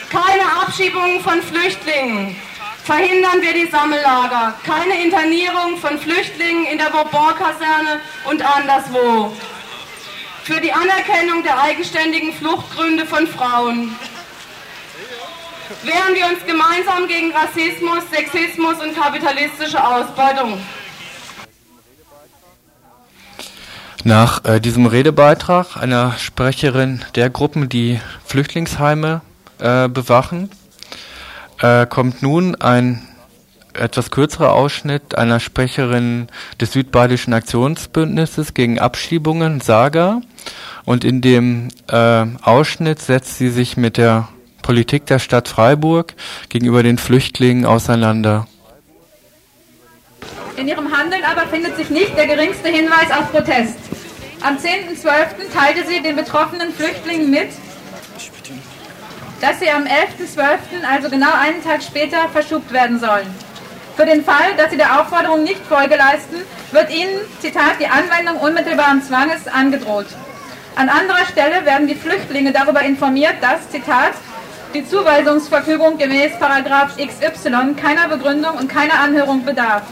Keine 0.08 0.62
Abschiebungen 0.62 1.20
von 1.20 1.42
Flüchtlingen. 1.42 2.36
Verhindern 2.84 3.42
wir 3.42 3.54
die 3.54 3.68
Sammellager. 3.68 4.54
Keine 4.64 5.02
Internierung 5.02 5.78
von 5.78 5.98
Flüchtlingen 5.98 6.64
in 6.66 6.78
der 6.78 6.90
Bourbon-Kaserne 6.90 8.00
und 8.30 8.40
anderswo. 8.40 9.32
Für 10.44 10.60
die 10.60 10.72
Anerkennung 10.72 11.42
der 11.42 11.60
eigenständigen 11.60 12.32
Fluchtgründe 12.34 13.04
von 13.04 13.26
Frauen. 13.26 13.96
Wehren 15.82 16.14
wir 16.14 16.26
uns 16.26 16.46
gemeinsam 16.46 17.08
gegen 17.08 17.32
Rassismus, 17.32 18.04
Sexismus 18.12 18.78
und 18.78 18.94
kapitalistische 18.94 19.84
Ausbeutung. 19.84 20.62
Nach 24.04 24.44
äh, 24.44 24.60
diesem 24.60 24.86
Redebeitrag 24.86 25.76
einer 25.76 26.14
Sprecherin 26.18 27.04
der 27.14 27.30
Gruppen, 27.30 27.68
die 27.68 28.00
Flüchtlingsheime 28.24 29.20
äh, 29.60 29.88
bewachen, 29.88 30.50
äh, 31.60 31.86
kommt 31.86 32.20
nun 32.20 32.56
ein 32.56 33.06
etwas 33.74 34.10
kürzerer 34.10 34.52
Ausschnitt 34.52 35.14
einer 35.14 35.38
Sprecherin 35.38 36.26
des 36.60 36.72
Südbadischen 36.72 37.32
Aktionsbündnisses 37.32 38.54
gegen 38.54 38.80
Abschiebungen, 38.80 39.60
Saga. 39.60 40.20
Und 40.84 41.04
in 41.04 41.20
dem 41.20 41.68
äh, 41.88 42.26
Ausschnitt 42.42 42.98
setzt 42.98 43.38
sie 43.38 43.50
sich 43.50 43.76
mit 43.76 43.96
der 43.96 44.28
Politik 44.62 45.06
der 45.06 45.20
Stadt 45.20 45.48
Freiburg 45.48 46.14
gegenüber 46.48 46.82
den 46.82 46.98
Flüchtlingen 46.98 47.66
auseinander. 47.66 48.46
In 50.56 50.68
ihrem 50.68 50.96
Handeln 50.96 51.24
aber 51.24 51.46
findet 51.46 51.76
sich 51.76 51.88
nicht 51.88 52.16
der 52.16 52.26
geringste 52.26 52.68
Hinweis 52.68 53.10
auf 53.10 53.30
Protest. 53.30 53.78
Am 54.42 54.56
10.12. 54.58 55.52
teilte 55.54 55.86
sie 55.88 56.02
den 56.02 56.16
betroffenen 56.16 56.72
Flüchtlingen 56.74 57.30
mit, 57.30 57.48
dass 59.40 59.60
sie 59.60 59.70
am 59.70 59.84
11.12., 59.84 60.84
also 60.88 61.08
genau 61.08 61.32
einen 61.32 61.64
Tag 61.64 61.82
später, 61.82 62.28
verschubt 62.28 62.72
werden 62.72 63.00
sollen. 63.00 63.26
Für 63.96 64.04
den 64.04 64.24
Fall, 64.24 64.54
dass 64.56 64.70
sie 64.70 64.76
der 64.76 65.00
Aufforderung 65.00 65.42
nicht 65.42 65.60
Folge 65.66 65.96
leisten, 65.96 66.36
wird 66.70 66.90
ihnen, 66.90 67.20
Zitat, 67.40 67.80
die 67.80 67.86
Anwendung 67.86 68.36
unmittelbaren 68.36 69.02
Zwanges 69.02 69.48
angedroht. 69.48 70.06
An 70.76 70.88
anderer 70.88 71.26
Stelle 71.26 71.64
werden 71.64 71.86
die 71.86 71.94
Flüchtlinge 71.94 72.52
darüber 72.52 72.82
informiert, 72.82 73.34
dass, 73.40 73.68
Zitat, 73.70 74.12
die 74.74 74.86
Zuweisungsverfügung 74.86 75.98
gemäß 75.98 76.38
Paragraph 76.38 76.96
XY 76.96 77.74
keiner 77.74 78.08
Begründung 78.08 78.56
und 78.56 78.68
keiner 78.68 79.00
Anhörung 79.00 79.44
bedarf. 79.44 79.82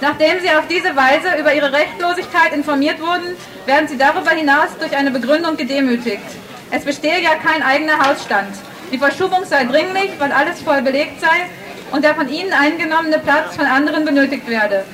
Nachdem 0.00 0.40
sie 0.40 0.50
auf 0.50 0.66
diese 0.68 0.94
Weise 0.96 1.38
über 1.38 1.54
ihre 1.54 1.72
Rechtlosigkeit 1.72 2.52
informiert 2.52 3.00
wurden, 3.00 3.36
werden 3.66 3.88
sie 3.88 3.96
darüber 3.96 4.30
hinaus 4.30 4.68
durch 4.78 4.96
eine 4.96 5.10
Begründung 5.10 5.56
gedemütigt. 5.56 6.24
Es 6.70 6.84
bestehe 6.84 7.22
ja 7.22 7.36
kein 7.36 7.62
eigener 7.62 7.98
Hausstand. 7.98 8.54
Die 8.92 8.98
Verschubung 8.98 9.44
sei 9.44 9.64
dringlich, 9.64 10.10
weil 10.18 10.32
alles 10.32 10.60
voll 10.60 10.82
belegt 10.82 11.20
sei 11.20 11.46
und 11.92 12.04
der 12.04 12.14
von 12.14 12.28
ihnen 12.28 12.52
eingenommene 12.52 13.18
Platz 13.18 13.56
von 13.56 13.66
anderen 13.66 14.04
benötigt 14.04 14.48
werde. 14.48 14.84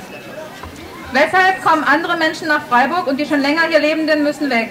Weshalb 1.13 1.65
kommen 1.65 1.83
andere 1.83 2.17
Menschen 2.17 2.47
nach 2.47 2.67
Freiburg 2.67 3.07
und 3.07 3.19
die 3.19 3.27
schon 3.27 3.41
länger 3.41 3.63
hier 3.69 3.81
Lebenden 3.81 4.23
müssen 4.23 4.49
weg? 4.49 4.71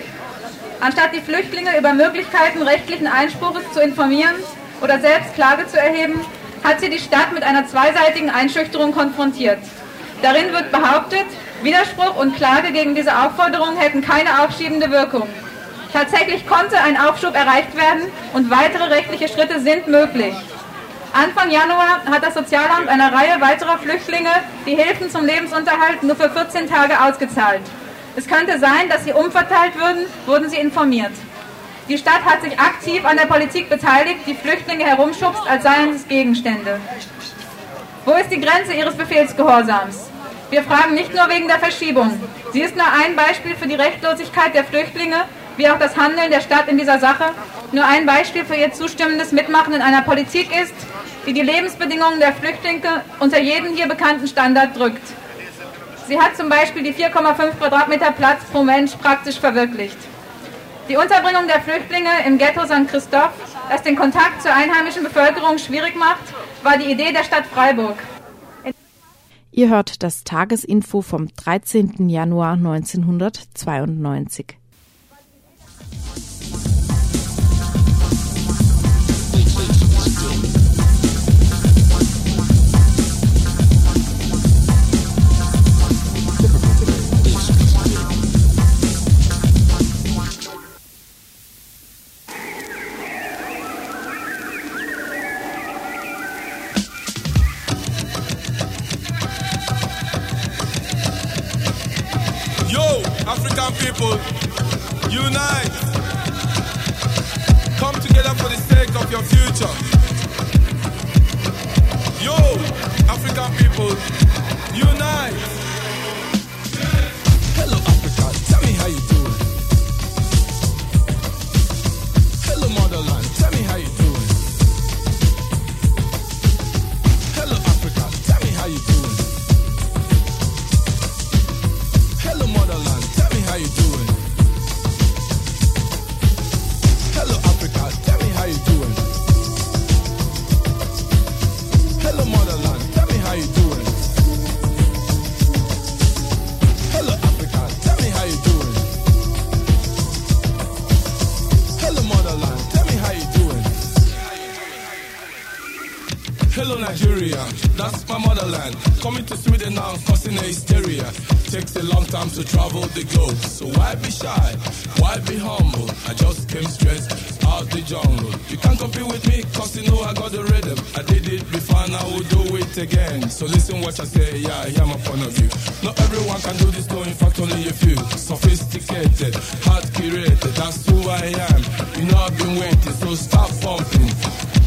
Anstatt 0.80 1.14
die 1.14 1.22
Flüchtlinge 1.22 1.78
über 1.78 1.92
Möglichkeiten 1.94 2.62
rechtlichen 2.62 3.08
Einspruches 3.08 3.64
zu 3.74 3.82
informieren 3.82 4.36
oder 4.82 5.00
selbst 5.00 5.34
Klage 5.36 5.68
zu 5.68 5.78
erheben, 5.78 6.22
hat 6.64 6.80
sie 6.80 6.90
die 6.90 7.00
Stadt 7.00 7.34
mit 7.34 7.44
einer 7.44 7.68
zweiseitigen 7.68 8.30
Einschüchterung 8.30 8.94
konfrontiert. 8.94 9.60
Darin 10.22 10.52
wird 10.52 10.72
behauptet, 10.72 11.26
Widerspruch 11.62 12.16
und 12.18 12.36
Klage 12.36 12.72
gegen 12.72 12.96
diese 12.96 13.18
Aufforderung 13.18 13.78
hätten 13.78 14.02
keine 14.02 14.44
aufschiebende 14.44 14.92
Wirkung. 14.92 15.30
Tatsächlich 15.94 16.46
konnte 16.46 16.78
ein 16.78 17.00
Aufschub 17.00 17.36
erreicht 17.36 17.76
werden 17.76 18.12
und 18.34 18.50
weitere 18.52 18.84
rechtliche 18.86 19.28
Schritte 19.28 19.60
sind 19.60 19.88
möglich. 19.88 20.36
Anfang 21.14 21.50
Januar 21.50 22.02
hat 22.06 22.24
das 22.24 22.36
Sozialamt 22.36 22.88
einer 22.88 23.12
Reihe 23.12 23.42
weiterer 23.42 23.80
Flüchtlinge 23.80 24.30
die 24.66 24.76
Hilfen 24.76 25.10
zum 25.10 25.26
Lebensunterhalt 25.26 26.04
nur 26.04 26.16
für 26.16 26.30
14 26.30 26.70
Tage 26.70 27.02
ausgezahlt. 27.02 27.62
Es 28.16 28.28
könnte 28.28 28.60
sein, 28.60 28.90
dass 28.90 29.06
sie 29.06 29.14
umverteilt 29.14 29.76
würden, 29.80 30.06
wurden 30.26 30.50
sie 30.50 30.58
informiert. 30.58 31.14
Die 31.88 31.98
Stadt 31.98 32.24
hat 32.24 32.44
sich 32.44 32.60
aktiv 32.60 33.04
an 33.06 33.18
der 33.18 33.26
Politik 33.26 33.70
beteiligt, 33.70 34.20
die 34.28 34.36
Flüchtlinge 34.36 34.84
herumschubst, 34.84 35.50
als 35.50 35.64
seien 35.64 35.96
es 35.96 36.08
Gegenstände. 36.08 36.80
Wo 38.06 38.12
ist 38.14 38.30
die 38.30 38.40
Grenze 38.40 38.74
ihres 38.74 38.96
Befehlsgehorsams? 38.96 40.09
Wir 40.50 40.64
fragen 40.64 40.96
nicht 40.96 41.14
nur 41.14 41.30
wegen 41.30 41.48
der 41.48 41.60
Verschiebung. 41.60 42.20
Sie 42.54 42.62
ist 42.62 42.76
nur 42.76 42.86
ein 42.86 43.16
Beispiel 43.16 43.56
für 43.56 43.68
die 43.68 43.76
Rechtlosigkeit 43.76 44.56
der 44.56 44.64
Flüchtlinge, 44.64 45.26
wie 45.58 45.70
auch 45.70 45.78
das 45.78 45.96
Handeln 45.96 46.32
der 46.32 46.42
Stadt 46.42 46.68
in 46.68 46.78
dieser 46.78 47.00
Sache, 47.00 47.26
nur 47.72 47.86
ein 47.86 48.08
Beispiel 48.08 48.44
für 48.46 48.56
ihr 48.56 48.74
zustimmendes 48.74 49.32
Mitmachen 49.32 49.74
in 49.74 49.82
einer 49.82 50.02
Politik 50.02 50.50
ist, 50.60 50.74
die 51.28 51.34
die 51.34 51.42
Lebensbedingungen 51.42 52.20
der 52.20 52.34
Flüchtlinge 52.34 53.04
unter 53.20 53.40
jeden 53.40 53.76
hier 53.76 53.88
bekannten 53.88 54.28
Standard 54.28 54.76
drückt. 54.76 55.04
Sie 56.08 56.20
hat 56.20 56.36
zum 56.36 56.50
Beispiel 56.50 56.82
die 56.82 56.94
4,5 56.94 57.58
Quadratmeter 57.60 58.12
Platz 58.12 58.44
pro 58.52 58.64
Mensch 58.64 58.94
praktisch 58.96 59.40
verwirklicht. 59.40 59.98
Die 60.88 60.98
Unterbringung 60.98 61.46
der 61.48 61.62
Flüchtlinge 61.62 62.10
im 62.26 62.40
Ghetto 62.40 62.66
St. 62.66 62.88
Christoph, 62.90 63.34
das 63.70 63.84
den 63.84 63.96
Kontakt 63.96 64.42
zur 64.42 64.52
einheimischen 64.52 65.04
Bevölkerung 65.04 65.60
schwierig 65.60 65.96
macht, 65.96 66.24
war 66.64 66.78
die 66.78 66.92
Idee 66.92 67.12
der 67.12 67.24
Stadt 67.24 67.44
Freiburg. 67.54 67.98
Ihr 69.60 69.70
hört 69.70 70.04
das 70.04 70.24
Tagesinfo 70.24 71.02
vom 71.02 71.28
13. 71.28 72.08
Januar 72.08 72.54
1992. 72.54 74.59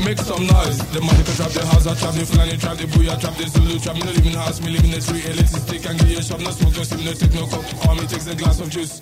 Make 0.04 0.18
some 0.18 0.46
noise. 0.46 0.78
The 0.92 1.00
money 1.00 1.22
can 1.22 1.34
trap 1.36 1.50
the 1.52 1.64
house, 1.64 1.86
I 1.86 1.94
trap 1.94 2.14
the 2.14 2.26
Fulani, 2.26 2.56
trap 2.58 2.76
the 2.76 2.84
Booyah, 2.84 3.20
trap 3.20 3.34
the 3.36 3.46
Zulu, 3.48 3.78
trap 3.78 3.94
me 3.94 4.00
no 4.02 4.10
live 4.10 4.26
in 4.26 4.32
the 4.32 4.38
house, 4.40 4.60
me 4.60 4.70
live 4.72 4.84
in 4.84 4.90
the 4.90 5.00
street, 5.00 5.24
elitist 5.24 5.62
stick 5.66 5.86
and 5.88 5.98
get 6.00 6.08
your 6.08 6.22
shop, 6.22 6.40
no 6.40 6.50
smoke, 6.50 6.76
no 6.76 6.82
steam, 6.82 7.04
no 7.04 7.12
take 7.12 7.34
no 7.34 7.46
coke. 7.46 7.86
All 7.86 7.94
me 7.94 8.06
takes 8.06 8.26
a 8.26 8.34
glass 8.34 8.60
of 8.60 8.68
juice. 8.68 9.00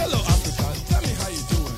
Hello, 0.00 0.16
Africa. 0.16 0.64
Tell 0.88 1.02
me 1.02 1.12
how 1.20 1.28
you 1.28 1.42
doing. 1.52 1.76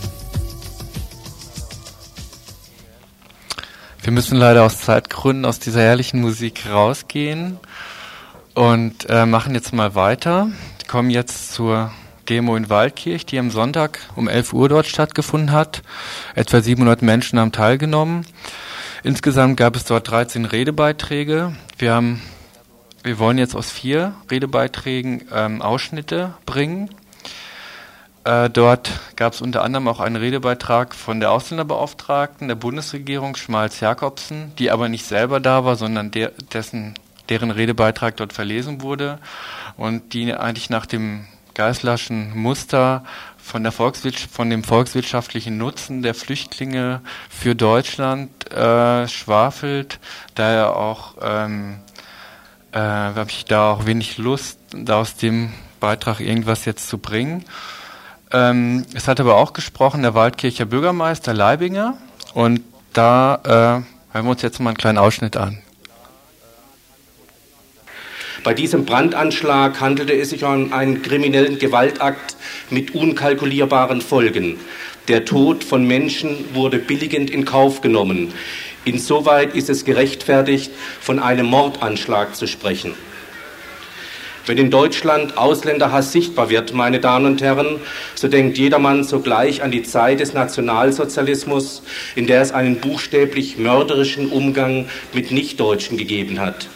Wir 4.02 4.12
müssen 4.12 4.38
leider 4.38 4.62
aus 4.62 4.80
Zeitgründen 4.80 5.44
aus 5.44 5.58
dieser 5.58 5.82
herrlichen 5.82 6.20
Musik 6.20 6.66
rausgehen 6.70 7.58
und 8.54 9.10
äh, 9.10 9.26
machen 9.26 9.54
jetzt 9.54 9.72
mal 9.72 9.94
weiter. 9.96 10.48
Wir 10.78 10.86
kommen 10.86 11.10
jetzt 11.10 11.52
zur 11.52 11.90
Demo 12.28 12.56
in 12.56 12.68
Waldkirch, 12.68 13.26
die 13.26 13.38
am 13.38 13.50
Sonntag 13.50 13.98
um 14.16 14.28
11 14.28 14.52
Uhr 14.52 14.68
dort 14.68 14.86
stattgefunden 14.86 15.52
hat. 15.52 15.82
Etwa 16.34 16.60
700 16.60 17.02
Menschen 17.02 17.38
haben 17.38 17.52
teilgenommen. 17.52 18.26
Insgesamt 19.02 19.56
gab 19.56 19.74
es 19.76 19.84
dort 19.84 20.10
13 20.10 20.44
Redebeiträge. 20.44 21.56
Wir 21.78 21.94
haben, 21.94 22.22
wir 23.02 23.18
wollen 23.18 23.38
jetzt 23.38 23.56
aus 23.56 23.70
vier 23.70 24.14
Redebeiträgen 24.30 25.24
ähm, 25.34 25.60
Ausschnitte 25.60 26.34
bringen. 26.46 26.90
Äh, 28.24 28.50
dort 28.50 28.92
gab 29.16 29.32
es 29.32 29.40
unter 29.40 29.62
anderem 29.62 29.88
auch 29.88 29.98
einen 29.98 30.16
Redebeitrag 30.16 30.94
von 30.94 31.18
der 31.18 31.32
Ausländerbeauftragten 31.32 32.46
der 32.46 32.54
Bundesregierung, 32.54 33.34
Schmalz-Jakobsen, 33.34 34.52
die 34.58 34.70
aber 34.70 34.88
nicht 34.88 35.06
selber 35.06 35.40
da 35.40 35.64
war, 35.64 35.74
sondern 35.74 36.12
der, 36.12 36.30
dessen, 36.52 36.94
deren 37.28 37.50
Redebeitrag 37.50 38.16
dort 38.16 38.32
verlesen 38.32 38.82
wurde 38.82 39.18
und 39.76 40.12
die 40.12 40.32
eigentlich 40.32 40.70
nach 40.70 40.86
dem 40.86 41.26
Geißlerschen 41.54 42.36
Muster 42.36 43.04
von, 43.36 43.62
der 43.62 43.72
Volkswirtschaft, 43.72 44.32
von 44.32 44.50
dem 44.50 44.64
volkswirtschaftlichen 44.64 45.58
Nutzen 45.58 46.02
der 46.02 46.14
Flüchtlinge 46.14 47.00
für 47.28 47.54
Deutschland 47.54 48.50
äh, 48.52 49.08
schwafelt, 49.08 49.98
daher 50.34 50.76
auch 50.76 51.14
ähm, 51.20 51.78
äh, 52.72 52.78
habe 52.78 53.30
ich 53.30 53.44
da 53.44 53.72
auch 53.72 53.86
wenig 53.86 54.18
Lust, 54.18 54.58
da 54.74 55.00
aus 55.00 55.16
dem 55.16 55.52
Beitrag 55.80 56.20
irgendwas 56.20 56.64
jetzt 56.64 56.88
zu 56.88 56.98
bringen. 56.98 57.44
Ähm, 58.30 58.86
es 58.94 59.08
hat 59.08 59.20
aber 59.20 59.36
auch 59.36 59.52
gesprochen 59.52 60.02
der 60.02 60.14
Waldkircher 60.14 60.64
Bürgermeister 60.64 61.34
Leibinger 61.34 61.96
und 62.34 62.62
da 62.92 63.40
äh, 63.44 64.14
hören 64.14 64.24
wir 64.26 64.30
uns 64.30 64.42
jetzt 64.42 64.60
mal 64.60 64.70
einen 64.70 64.78
kleinen 64.78 64.98
Ausschnitt 64.98 65.36
an. 65.36 65.61
Bei 68.44 68.54
diesem 68.54 68.84
Brandanschlag 68.84 69.80
handelte 69.80 70.14
es 70.14 70.30
sich 70.30 70.42
um 70.42 70.72
einen 70.72 71.02
kriminellen 71.02 71.60
Gewaltakt 71.60 72.34
mit 72.70 72.92
unkalkulierbaren 72.92 74.00
Folgen. 74.00 74.58
Der 75.06 75.24
Tod 75.24 75.62
von 75.62 75.86
Menschen 75.86 76.44
wurde 76.52 76.80
billigend 76.80 77.30
in 77.30 77.44
Kauf 77.44 77.82
genommen. 77.82 78.32
Insoweit 78.84 79.54
ist 79.54 79.70
es 79.70 79.84
gerechtfertigt, 79.84 80.72
von 81.00 81.20
einem 81.20 81.46
Mordanschlag 81.46 82.34
zu 82.34 82.48
sprechen. 82.48 82.94
Wenn 84.46 84.58
in 84.58 84.72
Deutschland 84.72 85.38
Ausländerhass 85.38 86.10
sichtbar 86.10 86.50
wird, 86.50 86.74
meine 86.74 86.98
Damen 86.98 87.26
und 87.26 87.42
Herren, 87.42 87.78
so 88.16 88.26
denkt 88.26 88.58
jedermann 88.58 89.04
sogleich 89.04 89.62
an 89.62 89.70
die 89.70 89.84
Zeit 89.84 90.18
des 90.18 90.32
Nationalsozialismus, 90.34 91.84
in 92.16 92.26
der 92.26 92.42
es 92.42 92.50
einen 92.50 92.80
buchstäblich 92.80 93.56
mörderischen 93.56 94.32
Umgang 94.32 94.86
mit 95.12 95.30
Nichtdeutschen 95.30 95.96
gegeben 95.96 96.40
hat. 96.40 96.66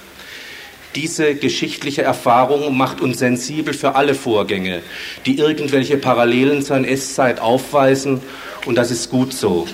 Diese 0.97 1.35
geschichtliche 1.35 2.01
Erfahrung 2.01 2.75
macht 2.75 3.03
uns 3.03 3.19
sensibel 3.19 3.75
für 3.75 3.97
alle 3.97 4.15
Vorgänge, 4.15 4.81
die 5.27 5.37
irgendwelche 5.37 5.99
Parallelen 5.99 6.63
zur 6.63 6.77
NS-Zeit 6.77 7.39
aufweisen, 7.39 8.23
und 8.65 8.77
das 8.77 8.91
ist 8.91 9.11
gut 9.11 9.35
so. 9.35 9.69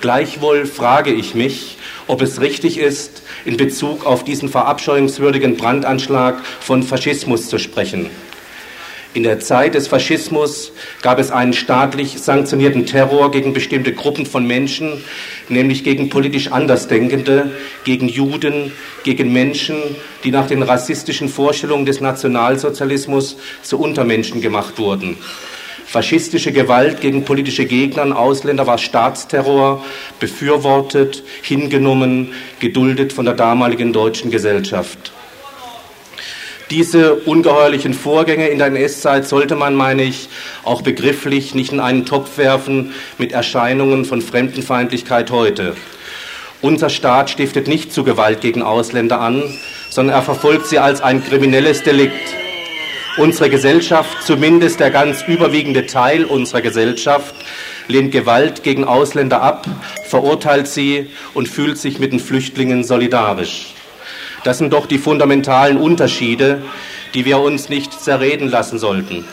Gleichwohl 0.00 0.64
frage 0.64 1.12
ich 1.12 1.34
mich, 1.34 1.76
ob 2.06 2.22
es 2.22 2.40
richtig 2.40 2.78
ist, 2.78 3.22
in 3.44 3.56
Bezug 3.56 4.06
auf 4.06 4.22
diesen 4.22 4.48
verabscheuungswürdigen 4.48 5.56
Brandanschlag 5.56 6.44
von 6.60 6.84
Faschismus 6.84 7.48
zu 7.48 7.58
sprechen. 7.58 8.08
In 9.14 9.24
der 9.24 9.40
Zeit 9.40 9.74
des 9.74 9.88
Faschismus 9.88 10.70
gab 11.02 11.18
es 11.18 11.32
einen 11.32 11.52
staatlich 11.52 12.20
sanktionierten 12.20 12.86
Terror 12.86 13.32
gegen 13.32 13.54
bestimmte 13.54 13.92
Gruppen 13.92 14.26
von 14.26 14.46
Menschen, 14.46 15.02
nämlich 15.50 15.84
gegen 15.84 16.08
politisch 16.08 16.52
Andersdenkende, 16.52 17.50
gegen 17.84 18.08
Juden, 18.08 18.72
gegen 19.04 19.32
Menschen, 19.32 19.76
die 20.24 20.30
nach 20.30 20.46
den 20.46 20.62
rassistischen 20.62 21.28
Vorstellungen 21.28 21.86
des 21.86 22.00
Nationalsozialismus 22.00 23.36
zu 23.62 23.78
Untermenschen 23.78 24.40
gemacht 24.40 24.78
wurden. 24.78 25.16
Faschistische 25.86 26.52
Gewalt 26.52 27.00
gegen 27.00 27.24
politische 27.24 27.64
Gegner 27.64 28.02
und 28.02 28.12
Ausländer 28.12 28.66
war 28.66 28.76
Staatsterror, 28.76 29.82
befürwortet, 30.20 31.22
hingenommen, 31.40 32.34
geduldet 32.60 33.14
von 33.14 33.24
der 33.24 33.32
damaligen 33.32 33.94
deutschen 33.94 34.30
Gesellschaft. 34.30 35.12
Diese 36.70 37.14
ungeheuerlichen 37.14 37.94
Vorgänge 37.94 38.48
in 38.48 38.58
der 38.58 38.68
NS-Zeit 38.68 39.26
sollte 39.26 39.56
man, 39.56 39.74
meine 39.74 40.02
ich, 40.02 40.28
auch 40.64 40.82
begrifflich 40.82 41.54
nicht 41.54 41.72
in 41.72 41.80
einen 41.80 42.04
Topf 42.04 42.36
werfen 42.36 42.92
mit 43.16 43.32
Erscheinungen 43.32 44.04
von 44.04 44.20
Fremdenfeindlichkeit 44.20 45.30
heute. 45.30 45.74
Unser 46.60 46.90
Staat 46.90 47.30
stiftet 47.30 47.68
nicht 47.68 47.92
zu 47.92 48.04
Gewalt 48.04 48.40
gegen 48.40 48.62
Ausländer 48.62 49.20
an, 49.20 49.42
sondern 49.88 50.16
er 50.16 50.22
verfolgt 50.22 50.66
sie 50.66 50.78
als 50.78 51.00
ein 51.00 51.24
kriminelles 51.24 51.82
Delikt 51.82 52.34
unsere 53.18 53.50
Gesellschaft, 53.50 54.22
zumindest 54.24 54.80
der 54.80 54.90
ganz 54.90 55.22
überwiegende 55.26 55.86
Teil 55.86 56.24
unserer 56.24 56.62
Gesellschaft, 56.62 57.34
lehnt 57.88 58.12
Gewalt 58.12 58.62
gegen 58.62 58.84
Ausländer 58.84 59.42
ab, 59.42 59.66
verurteilt 60.06 60.68
sie 60.68 61.08
und 61.34 61.48
fühlt 61.48 61.78
sich 61.78 61.98
mit 61.98 62.12
den 62.12 62.20
Flüchtlingen 62.20 62.84
solidarisch. 62.84 63.74
Das 64.44 64.58
sind 64.58 64.72
doch 64.72 64.86
die 64.86 64.98
fundamentalen 64.98 65.76
Unterschiede, 65.76 66.62
die 67.14 67.24
wir 67.24 67.38
uns 67.38 67.68
nicht 67.68 67.92
zerreden 67.92 68.48
lassen 68.48 68.78
sollten. 68.78 69.24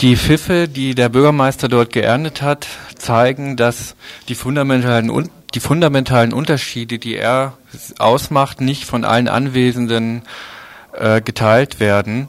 Die 0.00 0.16
Pfiffe, 0.16 0.68
die 0.68 0.94
der 0.94 1.08
Bürgermeister 1.08 1.68
dort 1.68 1.92
geerntet 1.92 2.42
hat, 2.42 2.66
zeigen, 2.96 3.56
dass 3.56 3.94
die 4.28 4.34
fundamentalen, 4.34 5.30
die 5.54 5.60
fundamentalen 5.60 6.32
Unterschiede, 6.32 6.98
die 6.98 7.14
er 7.14 7.56
ausmacht, 7.98 8.60
nicht 8.60 8.84
von 8.84 9.04
allen 9.04 9.28
Anwesenden 9.28 10.22
äh, 10.92 11.20
geteilt 11.20 11.80
werden. 11.80 12.28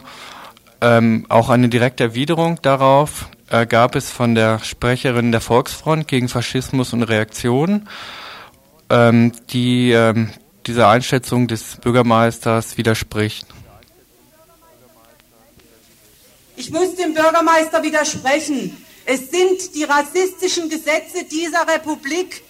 Ähm, 0.79 1.25
auch 1.29 1.49
eine 1.49 1.69
direkte 1.69 2.03
Erwiderung 2.03 2.61
darauf 2.61 3.29
äh, 3.49 3.65
gab 3.65 3.95
es 3.95 4.11
von 4.11 4.35
der 4.35 4.59
Sprecherin 4.59 5.31
der 5.31 5.41
Volksfront 5.41 6.07
gegen 6.07 6.29
Faschismus 6.29 6.93
und 6.93 7.03
Reaktion, 7.03 7.87
ähm, 8.89 9.31
die 9.49 9.91
ähm, 9.91 10.31
dieser 10.65 10.89
Einschätzung 10.89 11.47
des 11.47 11.77
Bürgermeisters 11.77 12.77
widerspricht. 12.77 13.45
Ich 16.55 16.71
muss 16.71 16.95
dem 16.95 17.13
Bürgermeister 17.13 17.83
widersprechen. 17.83 18.75
Es 19.05 19.29
sind 19.29 19.75
die 19.75 19.83
rassistischen 19.83 20.69
Gesetze 20.69 21.25
dieser 21.29 21.67
Republik, 21.67 22.43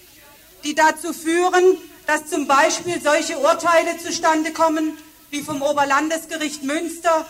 die 0.63 0.75
dazu 0.75 1.11
führen, 1.11 1.77
dass 2.07 2.27
zum 2.27 2.47
Beispiel 2.47 3.01
solche 3.01 3.37
Urteile 3.37 3.97
zustande 3.97 4.51
kommen, 4.51 4.97
wie 5.31 5.41
vom 5.41 5.61
Oberlandesgericht 5.61 6.63
Münster, 6.63 7.25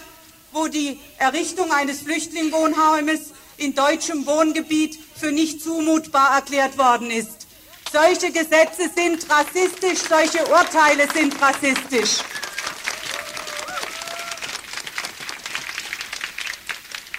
wo 0.52 0.68
die 0.68 1.00
Errichtung 1.18 1.72
eines 1.72 2.02
Flüchtlingwohnheimes 2.02 3.32
in 3.58 3.74
deutschem 3.74 4.26
Wohngebiet 4.26 5.00
für 5.16 5.32
nicht 5.32 5.64
zumutbar 5.64 6.36
erklärt 6.36 6.78
worden 6.78 7.10
ist. 7.10 7.45
Solche 7.92 8.32
Gesetze 8.32 8.90
sind 8.96 9.26
rassistisch, 9.30 10.00
solche 10.10 10.46
Urteile 10.50 11.08
sind 11.14 11.40
rassistisch. 11.42 12.24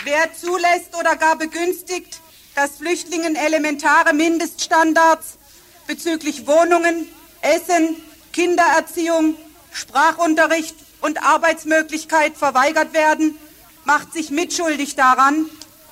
Wer 0.05 0.33
zulässt 0.35 0.94
oder 0.98 1.16
gar 1.16 1.37
begünstigt, 1.37 2.20
dass 2.55 2.76
Flüchtlingen 2.76 3.37
elementare 3.37 4.12
Mindeststandards 4.12 5.38
bezüglich 5.87 6.46
Wohnungen, 6.46 7.09
Essen, 7.42 7.96
Kindererziehung, 8.33 9.37
Sprachunterricht 9.72 10.76
und 11.00 11.22
Arbeitsmöglichkeit 11.22 12.37
verweigert 12.37 12.92
werden, 12.92 13.38
macht 13.85 14.12
sich 14.12 14.31
mitschuldig 14.31 14.96
daran, 14.96 15.46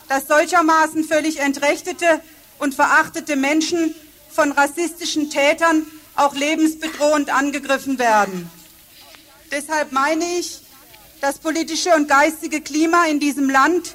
dass 0.08 0.26
solchermaßen 0.26 1.04
völlig 1.04 1.40
entrechtete 1.40 2.20
und 2.58 2.74
verachtete 2.74 3.36
Menschen 3.36 3.94
von 4.34 4.52
rassistischen 4.52 5.30
Tätern 5.30 5.86
auch 6.16 6.34
lebensbedrohend 6.34 7.30
angegriffen 7.30 7.98
werden. 7.98 8.50
Deshalb 9.50 9.92
meine 9.92 10.24
ich, 10.38 10.60
das 11.20 11.38
politische 11.38 11.94
und 11.94 12.08
geistige 12.08 12.60
Klima 12.60 13.06
in 13.06 13.20
diesem 13.20 13.48
Land, 13.48 13.94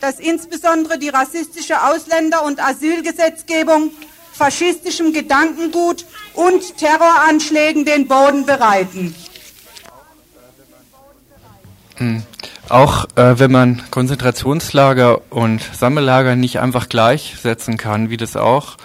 das 0.00 0.18
insbesondere 0.18 0.98
die 0.98 1.08
rassistische 1.08 1.82
Ausländer- 1.82 2.44
und 2.44 2.60
Asylgesetzgebung 2.60 3.92
faschistischem 4.32 5.12
Gedankengut 5.12 6.04
und 6.34 6.76
Terroranschlägen 6.76 7.84
den 7.84 8.06
Boden 8.06 8.44
bereiten. 8.44 9.14
Hm. 11.96 12.22
Auch 12.68 13.06
äh, 13.14 13.38
wenn 13.38 13.52
man 13.52 13.82
Konzentrationslager 13.90 15.20
und 15.30 15.62
Sammellager 15.72 16.36
nicht 16.36 16.58
einfach 16.58 16.88
gleichsetzen 16.88 17.76
kann, 17.78 18.10
wie 18.10 18.16
das 18.16 18.36
auch 18.36 18.76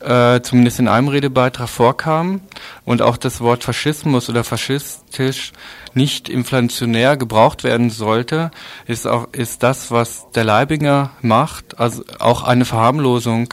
äh, 0.00 0.40
zumindest 0.40 0.78
in 0.78 0.88
einem 0.88 1.08
Redebeitrag 1.08 1.68
vorkam 1.68 2.40
und 2.84 3.02
auch 3.02 3.16
das 3.16 3.40
Wort 3.40 3.64
Faschismus 3.64 4.28
oder 4.28 4.44
faschistisch 4.44 5.52
nicht 5.94 6.28
inflationär 6.28 7.16
gebraucht 7.16 7.64
werden 7.64 7.90
sollte, 7.90 8.50
ist 8.86 9.06
auch 9.06 9.28
ist 9.32 9.62
das, 9.62 9.90
was 9.90 10.30
der 10.34 10.44
Leibinger 10.44 11.10
macht, 11.20 11.78
also 11.78 12.02
auch 12.18 12.42
eine 12.44 12.64
Verharmlosung 12.64 13.52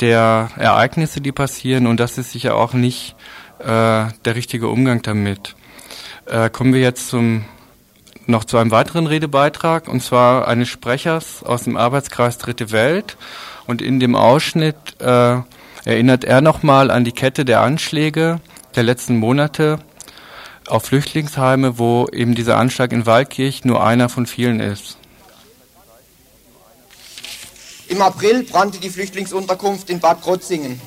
der 0.00 0.50
Ereignisse, 0.56 1.20
die 1.20 1.32
passieren 1.32 1.86
und 1.86 2.00
das 2.00 2.18
ist 2.18 2.32
sicher 2.32 2.56
auch 2.56 2.72
nicht 2.72 3.14
äh, 3.60 3.64
der 3.66 4.34
richtige 4.34 4.68
Umgang 4.68 5.02
damit. 5.02 5.54
Äh, 6.26 6.50
kommen 6.50 6.72
wir 6.72 6.80
jetzt 6.80 7.08
zum 7.08 7.44
noch 8.26 8.44
zu 8.44 8.56
einem 8.56 8.70
weiteren 8.70 9.06
Redebeitrag 9.06 9.88
und 9.88 10.00
zwar 10.00 10.46
eines 10.46 10.68
Sprechers 10.68 11.42
aus 11.42 11.64
dem 11.64 11.76
Arbeitskreis 11.76 12.38
Dritte 12.38 12.70
Welt 12.70 13.16
und 13.66 13.82
in 13.82 14.00
dem 14.00 14.14
Ausschnitt 14.14 14.76
äh, 15.00 15.38
erinnert 15.84 16.24
er 16.24 16.40
nochmal 16.40 16.90
an 16.90 17.04
die 17.04 17.12
Kette 17.12 17.44
der 17.44 17.60
Anschläge 17.60 18.40
der 18.74 18.82
letzten 18.82 19.16
Monate 19.16 19.78
auf 20.68 20.84
Flüchtlingsheime, 20.84 21.78
wo 21.78 22.08
eben 22.12 22.34
dieser 22.34 22.56
Anschlag 22.56 22.92
in 22.92 23.06
Waldkirch 23.06 23.64
nur 23.64 23.84
einer 23.84 24.08
von 24.08 24.26
vielen 24.26 24.60
ist. 24.60 24.96
Im 27.88 28.00
April 28.00 28.44
brannte 28.44 28.78
die 28.78 28.88
Flüchtlingsunterkunft 28.88 29.90
in 29.90 30.00
Bad 30.00 30.22
Krotzingen. 30.22 30.80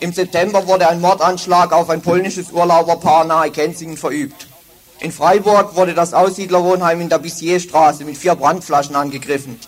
Im 0.00 0.12
September 0.12 0.66
wurde 0.66 0.88
ein 0.88 1.00
Mordanschlag 1.00 1.72
auf 1.72 1.88
ein 1.88 2.02
polnisches 2.02 2.50
Urlauberpaar 2.50 3.24
nahe 3.24 3.52
Kenzingen 3.52 3.96
verübt. 3.96 4.48
In 4.98 5.12
Freiburg 5.12 5.76
wurde 5.76 5.94
das 5.94 6.14
Aussiedlerwohnheim 6.14 7.00
in 7.00 7.08
der 7.08 7.18
Bissierstraße 7.18 8.04
mit 8.04 8.16
vier 8.16 8.34
Brandflaschen 8.34 8.96
angegriffen. 8.96 9.58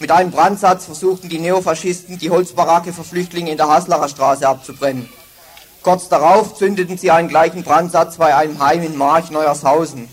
Mit 0.00 0.10
einem 0.10 0.32
Brandsatz 0.32 0.86
versuchten 0.86 1.28
die 1.28 1.38
Neofaschisten, 1.38 2.18
die 2.18 2.30
Holzbaracke 2.30 2.92
für 2.92 3.04
Flüchtlinge 3.04 3.52
in 3.52 3.56
der 3.56 3.68
Haslacher 3.68 4.08
Straße 4.08 4.46
abzubrennen. 4.46 5.08
Kurz 5.82 6.08
darauf 6.08 6.56
zündeten 6.56 6.98
sie 6.98 7.12
einen 7.12 7.28
gleichen 7.28 7.62
Brandsatz 7.62 8.16
bei 8.16 8.34
einem 8.34 8.58
Heim 8.58 8.82
in 8.82 8.96
March 8.96 9.30
Neuershausen. 9.30 10.08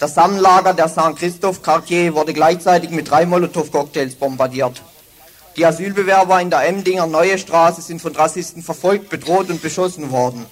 Das 0.00 0.14
Sammellager 0.14 0.74
der 0.74 0.88
St. 0.88 1.16
Christoph 1.16 1.62
Quartier 1.62 2.14
wurde 2.14 2.32
gleichzeitig 2.32 2.90
mit 2.90 3.10
drei 3.10 3.24
Molotow-Cocktails 3.24 4.16
bombardiert. 4.16 4.82
Die 5.56 5.66
Asylbewerber 5.66 6.40
in 6.40 6.50
der 6.50 6.66
Emdinger 6.66 7.06
Neue 7.06 7.38
Straße 7.38 7.82
sind 7.82 8.00
von 8.00 8.14
Rassisten 8.16 8.62
verfolgt, 8.62 9.10
bedroht 9.10 9.50
und 9.50 9.62
beschossen 9.62 10.10
worden. 10.10 10.46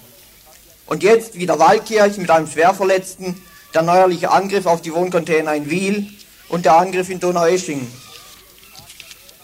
Und 0.85 1.03
jetzt 1.03 1.35
wieder 1.35 1.59
Waldkirch 1.59 2.17
mit 2.17 2.29
einem 2.29 2.47
Schwerverletzten, 2.47 3.41
der 3.73 3.81
neuerliche 3.81 4.31
Angriff 4.31 4.65
auf 4.65 4.81
die 4.81 4.93
Wohncontainer 4.93 5.53
in 5.53 5.69
Wiel 5.69 6.09
und 6.47 6.65
der 6.65 6.77
Angriff 6.77 7.09
in 7.09 7.19
Donaueschingen. 7.19 7.87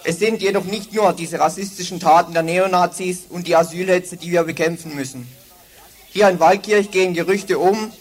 Es 0.05 0.19
sind 0.19 0.41
jedoch 0.41 0.65
nicht 0.65 0.93
nur 0.93 1.13
diese 1.13 1.39
rassistischen 1.39 2.01
Taten 2.01 2.33
der 2.33 2.43
Neonazis 2.43 3.23
und 3.29 3.47
die 3.47 3.55
Asylhetze, 3.55 4.17
die 4.17 4.31
wir 4.31 4.43
bekämpfen 4.43 4.95
müssen. 4.95 5.27
Hier 6.11 6.27
in 6.27 6.41
Waldkirch 6.41 6.91
gehen 6.91 7.13
Gerüchte 7.13 7.57
um, 7.57 7.91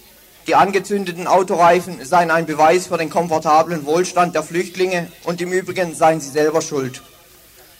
die 0.49 0.57
angezündeten 0.57 1.29
Autoreifen 1.29 2.05
seien 2.05 2.33
ein 2.33 2.47
Beweis 2.47 2.88
für 2.88 2.99
den 2.99 3.09
komfortablen 3.09 3.87
Wohlstand 3.87 4.35
der 4.35 4.43
Flüchtlinge 4.43 5.12
und 5.23 5.41
im 5.41 5.53
Übrigen 5.53 5.95
seien 5.95 6.21
sie 6.21 6.31
selber 6.31 6.61
schuld. 6.61 7.03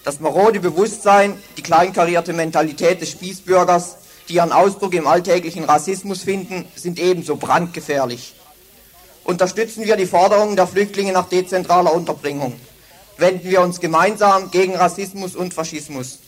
Das 0.05 0.21
marode 0.21 0.61
Bewusstsein, 0.61 1.37
die 1.57 1.63
kleinkarierte 1.63 2.33
Mentalität 2.33 3.01
des 3.01 3.11
Spießbürgers, 3.11 3.97
die 4.29 4.35
ihren 4.35 4.53
Ausdruck 4.53 4.95
im 4.95 5.09
alltäglichen 5.09 5.65
Rassismus 5.65 6.23
finden, 6.23 6.67
sind 6.77 7.01
ebenso 7.01 7.35
brandgefährlich. 7.35 8.35
Unterstützen 9.25 9.85
wir 9.85 9.97
die 9.97 10.07
Forderungen 10.07 10.55
der 10.55 10.69
Flüchtlinge 10.69 11.13
nach 11.13 11.29
dezentraler 11.29 11.93
Unterbringung. 11.93 12.55
Wenden 13.16 13.51
wir 13.51 13.61
uns 13.61 13.81
gemeinsam 13.81 14.51
gegen 14.51 14.75
Rassismus 14.75 15.37
und 15.37 15.55
Faschismus. 15.55 16.18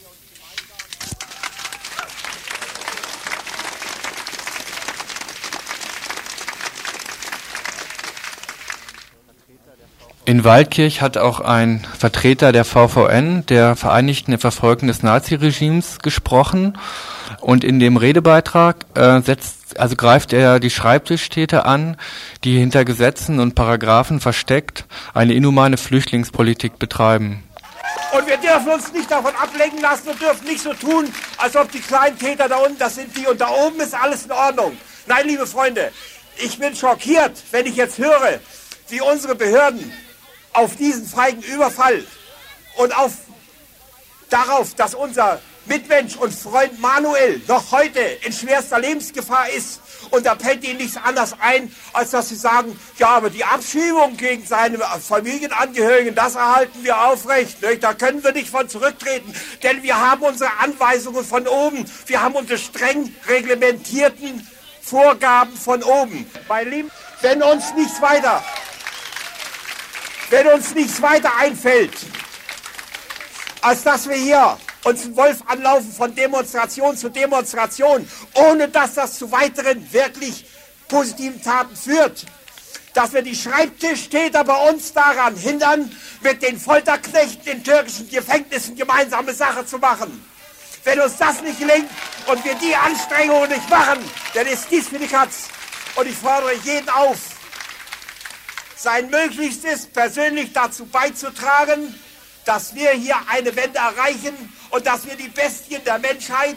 In 10.26 10.42
Waldkirch 10.42 11.02
hat 11.02 11.18
auch 11.18 11.40
ein 11.40 11.86
Vertreter 11.98 12.52
der 12.52 12.64
VVN, 12.64 13.44
der 13.46 13.76
Vereinigten 13.76 14.38
Verfolgten 14.38 14.86
des 14.86 15.02
Naziregimes, 15.02 15.98
gesprochen. 15.98 16.78
Und 17.40 17.62
in 17.62 17.78
dem 17.78 17.98
Redebeitrag 17.98 18.86
äh, 18.94 19.20
setzt, 19.20 19.63
also 19.78 19.96
greift 19.96 20.32
er 20.32 20.60
die 20.60 20.70
Schreibtischtäter 20.70 21.66
an, 21.66 21.96
die 22.44 22.58
hinter 22.58 22.84
Gesetzen 22.84 23.40
und 23.40 23.54
Paragraphen 23.54 24.20
versteckt 24.20 24.84
eine 25.12 25.34
inhumane 25.34 25.76
Flüchtlingspolitik 25.76 26.78
betreiben. 26.78 27.42
Und 28.12 28.26
wir 28.26 28.36
dürfen 28.36 28.68
uns 28.72 28.92
nicht 28.92 29.10
davon 29.10 29.34
ablenken 29.34 29.80
lassen 29.80 30.08
und 30.08 30.20
dürfen 30.20 30.46
nicht 30.46 30.60
so 30.60 30.72
tun, 30.72 31.12
als 31.36 31.56
ob 31.56 31.70
die 31.70 31.80
kleinen 31.80 32.18
Täter 32.18 32.48
da 32.48 32.56
unten, 32.56 32.78
das 32.78 32.94
sind 32.94 33.16
die 33.16 33.26
und 33.26 33.40
da 33.40 33.48
oben 33.48 33.80
ist 33.80 33.94
alles 33.94 34.24
in 34.24 34.32
Ordnung. 34.32 34.76
Nein, 35.06 35.26
liebe 35.26 35.46
Freunde, 35.46 35.90
ich 36.36 36.58
bin 36.58 36.74
schockiert, 36.74 37.32
wenn 37.50 37.66
ich 37.66 37.76
jetzt 37.76 37.98
höre, 37.98 38.40
wie 38.88 39.00
unsere 39.00 39.34
Behörden 39.34 39.92
auf 40.52 40.76
diesen 40.76 41.06
feigen 41.06 41.42
Überfall 41.42 42.04
und 42.76 42.96
auf 42.96 43.12
darauf, 44.30 44.74
dass 44.74 44.94
unser 44.94 45.40
Mitmensch 45.66 46.16
und 46.16 46.32
Freund 46.32 46.80
Manuel 46.80 47.40
noch 47.48 47.72
heute 47.72 48.00
in 48.00 48.32
schwerster 48.32 48.78
Lebensgefahr 48.78 49.48
ist. 49.50 49.80
Und 50.10 50.26
da 50.26 50.36
fällt 50.36 50.64
ihnen 50.64 50.78
nichts 50.78 50.96
anderes 50.96 51.34
ein, 51.40 51.74
als 51.92 52.10
dass 52.10 52.28
sie 52.28 52.36
sagen, 52.36 52.78
ja, 52.98 53.08
aber 53.08 53.30
die 53.30 53.44
Abschiebung 53.44 54.16
gegen 54.16 54.46
seine 54.46 54.78
Familienangehörigen, 54.78 56.14
das 56.14 56.34
erhalten 56.34 56.84
wir 56.84 56.98
aufrecht. 57.06 57.62
Nicht? 57.62 57.82
Da 57.82 57.94
können 57.94 58.22
wir 58.22 58.32
nicht 58.32 58.50
von 58.50 58.68
zurücktreten, 58.68 59.34
denn 59.62 59.82
wir 59.82 59.98
haben 59.98 60.22
unsere 60.22 60.50
Anweisungen 60.60 61.24
von 61.24 61.46
oben. 61.46 61.84
Wir 62.06 62.22
haben 62.22 62.34
unsere 62.34 62.58
streng 62.58 63.14
reglementierten 63.26 64.46
Vorgaben 64.82 65.56
von 65.56 65.82
oben. 65.82 66.30
Wenn 67.22 67.42
uns 67.42 67.72
nichts 67.74 68.02
weiter 68.02 68.42
wenn 70.30 70.46
uns 70.48 70.74
nichts 70.74 71.00
weiter 71.02 71.30
einfällt, 71.38 71.92
als 73.64 73.82
dass 73.82 74.06
wir 74.06 74.16
hier 74.16 74.58
uns 74.84 75.04
einen 75.04 75.16
Wolf 75.16 75.38
anlaufen 75.46 75.90
von 75.90 76.14
Demonstration 76.14 76.98
zu 76.98 77.08
Demonstration, 77.08 78.06
ohne 78.34 78.68
dass 78.68 78.92
das 78.92 79.18
zu 79.18 79.32
weiteren 79.32 79.90
wirklich 79.90 80.44
positiven 80.86 81.42
Taten 81.42 81.74
führt. 81.74 82.26
Dass 82.92 83.14
wir 83.14 83.22
die 83.22 83.34
Schreibtischtäter 83.34 84.44
bei 84.44 84.68
uns 84.68 84.92
daran 84.92 85.34
hindern, 85.34 85.90
mit 86.20 86.42
den 86.42 86.60
Folterknechten 86.60 87.52
in 87.52 87.64
türkischen 87.64 88.06
Gefängnissen 88.10 88.76
gemeinsame 88.76 89.32
Sache 89.32 89.64
zu 89.64 89.78
machen. 89.78 90.22
Wenn 90.84 91.00
uns 91.00 91.16
das 91.16 91.40
nicht 91.40 91.58
gelingt 91.58 91.88
und 92.26 92.44
wir 92.44 92.54
die 92.56 92.76
Anstrengungen 92.76 93.48
nicht 93.48 93.70
machen, 93.70 93.98
dann 94.34 94.46
ist 94.46 94.66
dies 94.70 94.88
für 94.88 94.98
die 94.98 95.08
Katz. 95.08 95.48
Und 95.96 96.06
ich 96.06 96.16
fordere 96.16 96.52
jeden 96.64 96.90
auf, 96.90 97.18
sein 98.76 99.08
Möglichstes 99.08 99.86
persönlich 99.86 100.52
dazu 100.52 100.84
beizutragen, 100.84 101.94
dass 102.44 102.74
wir 102.74 102.90
hier 102.90 103.16
eine 103.28 103.54
Wende 103.54 103.78
erreichen 103.78 104.34
und 104.70 104.86
dass 104.86 105.06
wir 105.06 105.16
die 105.16 105.28
Bestien 105.28 105.82
der 105.84 105.98
Menschheit, 105.98 106.56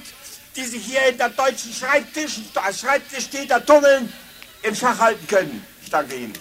die 0.56 0.64
sich 0.64 0.84
hier 0.86 1.08
in 1.10 1.18
der 1.18 1.30
deutschen 1.30 1.74
Schreibtisch, 1.74 2.40
Schreibtischtäter 2.80 3.66
tummeln, 3.66 4.12
im 4.64 4.76
Schach 4.76 5.00
halten 5.00 5.28
können. 5.28 5.66
Ich 5.84 5.90
danke 5.90 6.16
Ihnen. 6.16 6.34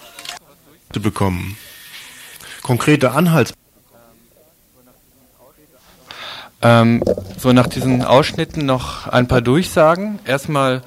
bekommen. 0.99 1.57
Konkrete 2.61 3.11
Anhalts 3.11 3.53
ähm, 6.61 7.03
so 7.39 7.53
nach 7.53 7.67
diesen 7.67 8.03
Ausschnitten 8.03 8.65
noch 8.65 9.07
ein 9.07 9.27
paar 9.27 9.41
Durchsagen. 9.41 10.19
Erstmal 10.25 10.81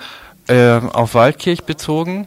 äh, 0.48 0.78
auf 0.78 1.14
Waldkirch 1.14 1.64
bezogen. 1.64 2.26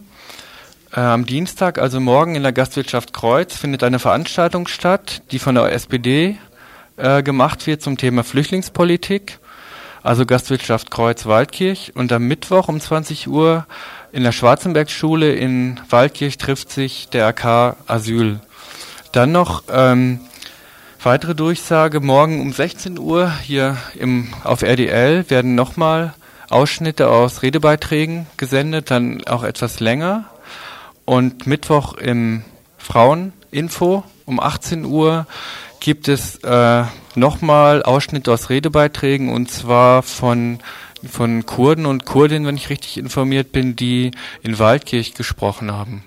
Am 0.96 1.26
Dienstag, 1.26 1.80
also 1.80 2.00
morgen 2.00 2.36
in 2.36 2.44
der 2.44 2.52
Gastwirtschaft 2.52 3.14
Kreuz, 3.14 3.58
findet 3.58 3.82
eine 3.82 3.98
Veranstaltung 3.98 4.68
statt, 4.68 5.24
die 5.32 5.40
von 5.40 5.56
der 5.56 5.72
SPD 5.72 6.38
äh, 6.98 7.24
gemacht 7.24 7.66
wird 7.66 7.82
zum 7.82 7.98
Thema 7.98 8.24
Flüchtlingspolitik. 8.24 9.40
Also 10.04 10.28
Gastwirtschaft 10.28 10.92
Kreuz 10.92 11.26
Waldkirch. 11.26 11.94
Und 11.96 12.12
am 12.12 12.28
Mittwoch 12.28 12.68
um 12.68 12.80
20 12.80 13.28
Uhr 13.28 13.66
in 14.12 14.22
der 14.22 14.32
Schwarzenbergschule 14.32 15.34
in 15.34 15.80
Waldkirch 15.90 16.38
trifft 16.38 16.70
sich 16.70 17.10
der 17.10 17.26
AK 17.26 17.76
Asyl. 17.88 18.40
Dann 19.14 19.32
noch 19.32 19.64
ähm, 19.72 20.20
weitere 21.02 21.34
Durchsage. 21.34 22.02
Morgen 22.02 22.40
um 22.40 22.54
16 22.54 23.00
Uhr 23.00 23.32
hier 23.42 23.78
im, 23.96 24.32
auf 24.44 24.62
RDL 24.62 25.28
werden 25.32 25.56
nochmal 25.56 26.14
Ausschnitte 26.52 27.10
aus 27.10 27.42
Redebeiträgen 27.42 28.28
gesendet, 28.38 28.92
dann 28.92 29.24
auch 29.26 29.44
etwas 29.44 29.80
länger. 29.80 30.26
Und 31.06 31.48
Mittwoch 31.48 31.96
im 31.96 32.44
Fraueninfo 32.78 34.04
um 34.26 34.40
18 34.40 34.86
Uhr 34.86 35.28
gibt 35.80 36.08
es 36.08 36.36
äh, 36.44 36.84
nochmal 37.16 37.84
Ausschnitte 37.84 38.32
aus 38.32 38.50
Redebeiträgen 38.50 39.30
und 39.30 39.52
zwar 39.52 40.02
von 40.02 40.60
von 41.10 41.46
Kurden 41.46 41.86
und 41.86 42.06
Kurdinnen, 42.06 42.48
wenn 42.48 42.56
ich 42.56 42.70
richtig 42.70 42.98
informiert 42.98 43.52
bin, 43.52 43.76
die 43.76 44.12
in 44.42 44.58
Waldkirch 44.58 45.14
gesprochen 45.14 45.72
haben. 45.72 46.04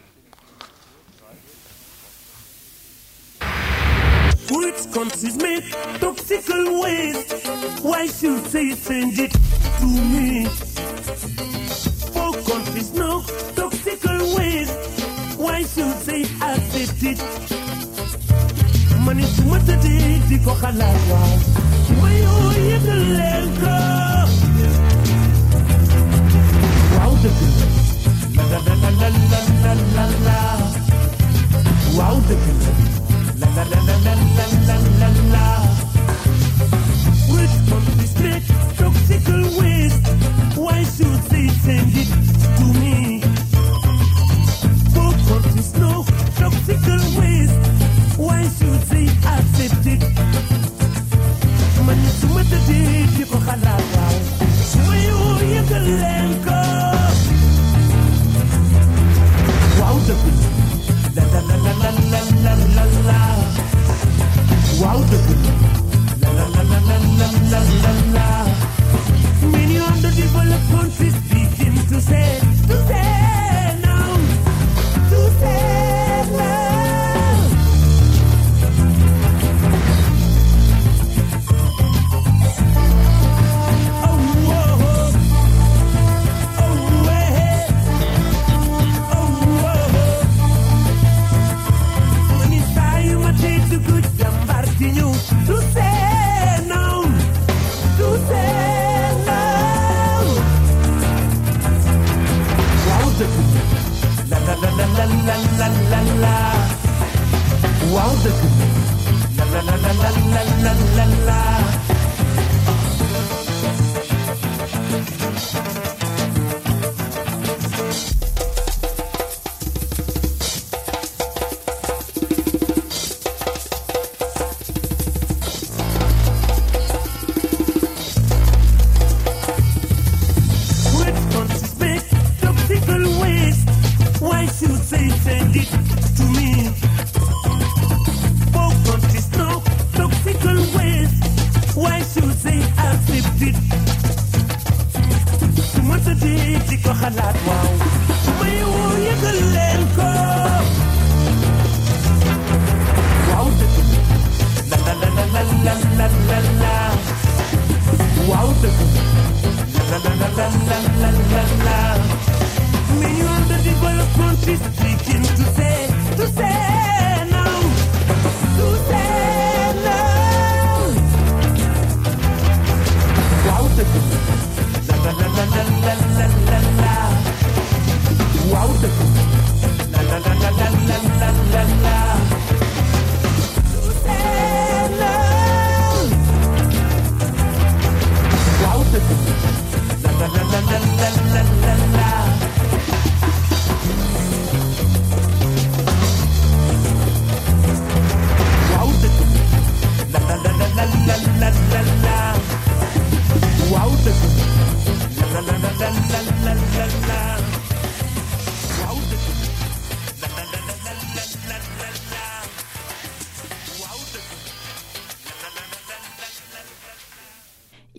Which 4.49 4.93
countries 4.93 5.37
make 5.37 5.65
toxical 6.01 6.65
waste? 6.81 7.35
Why 7.83 8.09
should 8.09 8.45
they 8.53 8.73
send 8.73 9.19
it 9.19 9.33
to 9.81 9.87
me? 9.87 10.49
Four 12.13 12.33
countries 12.45 12.93
know 12.93 13.23
accept 16.97 17.03
it? 17.03 17.19
Man 19.05 19.19
is 19.21 19.45
mata 19.45 19.77
di 19.83 20.19
di 20.29 20.39
ko 20.45 20.53
xalaat 20.61 21.01
la 21.09 21.23
la 28.47 28.75
la 28.75 28.89
la 28.89 29.09
la 29.09 29.73
la 29.95 30.07
la 30.07 30.07
la 30.07 30.49
la 33.37 33.63
la 33.67 33.77
la 33.77 34.05
la 34.05 34.15
la 34.67 34.69
la 34.69 34.77
la 35.01 35.11
la 35.33 35.47
toxical 38.79 39.43
waste? 39.59 40.07
Why 40.57 40.79
should 40.85 41.21
they 41.31 41.49
send 41.49 41.97
it 41.97 42.09
to 42.59 42.65
me? 42.81 43.16
slow, 45.63 46.05
ways. 47.19 47.51
Why 48.17 48.43
should 48.57 48.83
they 48.93 49.07
accept 49.35 49.87
it? 49.87 50.03
Man, 51.87 51.99
you 52.03 52.13
go? 56.45 56.61
So. 56.61 57.27
Wow, 59.79 59.97
the 60.07 60.15
la 61.15 61.25
la 61.31 61.57
la 61.65 61.73
la 61.83 61.91
la 62.13 62.21
la 62.45 62.55
la 62.77 62.85
la. 63.09 63.21
Wow, 64.81 65.01
the 65.11 65.19
la 66.23 66.45
la 66.45 66.63
la 66.63 66.79
la 66.89 66.97
la 67.21 67.29
la 67.53 67.61
la 67.83 67.93
la. 68.17 68.29
Many 69.53 69.77
to 71.89 72.01
say. 72.01 72.56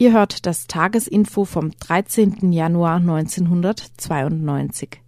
Ihr 0.07 0.13
hört 0.13 0.45
das 0.45 0.67
Tagesinfo 0.67 1.43
vom 1.43 1.77
13. 1.81 2.53
Januar 2.53 2.95
1992. 2.95 5.01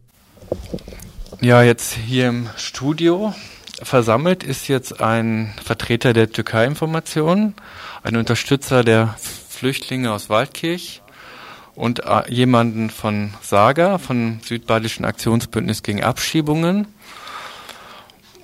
Ja, 1.39 1.63
jetzt 1.63 1.93
hier 1.93 2.27
im 2.27 2.49
Studio 2.57 3.33
versammelt 3.81 4.43
ist 4.43 4.67
jetzt 4.67 4.99
ein 4.99 5.53
Vertreter 5.63 6.11
der 6.11 6.33
Türkei-Information, 6.33 7.53
ein 8.03 8.17
Unterstützer 8.17 8.83
der 8.83 9.15
Flüchtlinge 9.17 10.11
aus 10.11 10.29
Waldkirch 10.29 11.01
und 11.75 11.99
äh, 11.99 12.29
jemanden 12.29 12.89
von 12.89 13.33
SAGA, 13.41 13.99
vom 13.99 14.41
Südbadischen 14.43 15.05
Aktionsbündnis 15.05 15.81
gegen 15.81 16.03
Abschiebungen. 16.03 16.87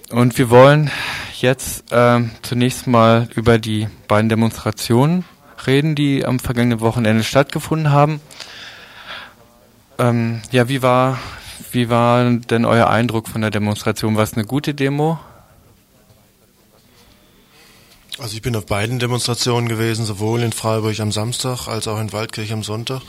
Und 0.10 0.38
wir 0.38 0.50
wollen 0.50 0.89
jetzt 1.38 1.91
äh, 1.91 2.22
zunächst 2.44 2.88
mal 2.88 3.28
über 3.36 3.58
die 3.58 3.89
beiden 4.08 4.30
Demonstrationen 4.30 5.26
reden, 5.67 5.95
die 5.95 6.25
am 6.25 6.39
vergangenen 6.39 6.80
Wochenende 6.80 7.23
stattgefunden 7.23 7.91
haben. 7.91 8.21
Ähm, 9.97 10.41
ja, 10.51 10.67
wie 10.67 10.82
war, 10.82 11.19
wie 11.71 11.89
war 11.89 12.30
denn 12.30 12.65
euer 12.65 12.88
Eindruck 12.88 13.28
von 13.28 13.41
der 13.41 13.51
Demonstration? 13.51 14.15
War 14.15 14.23
es 14.23 14.34
eine 14.34 14.45
gute 14.45 14.73
Demo? 14.73 15.19
Also 18.17 18.36
ich 18.36 18.41
bin 18.41 18.56
auf 18.56 18.65
beiden 18.65 18.99
Demonstrationen 18.99 19.67
gewesen, 19.67 20.06
sowohl 20.06 20.41
in 20.41 20.54
Freiburg 20.54 20.99
am 21.01 21.12
Samstag 21.12 21.67
als 21.67 21.88
auch 21.88 21.99
in 21.99 22.13
Waldkirch 22.13 22.54
am 22.54 22.63
Sonntag. 22.63 23.01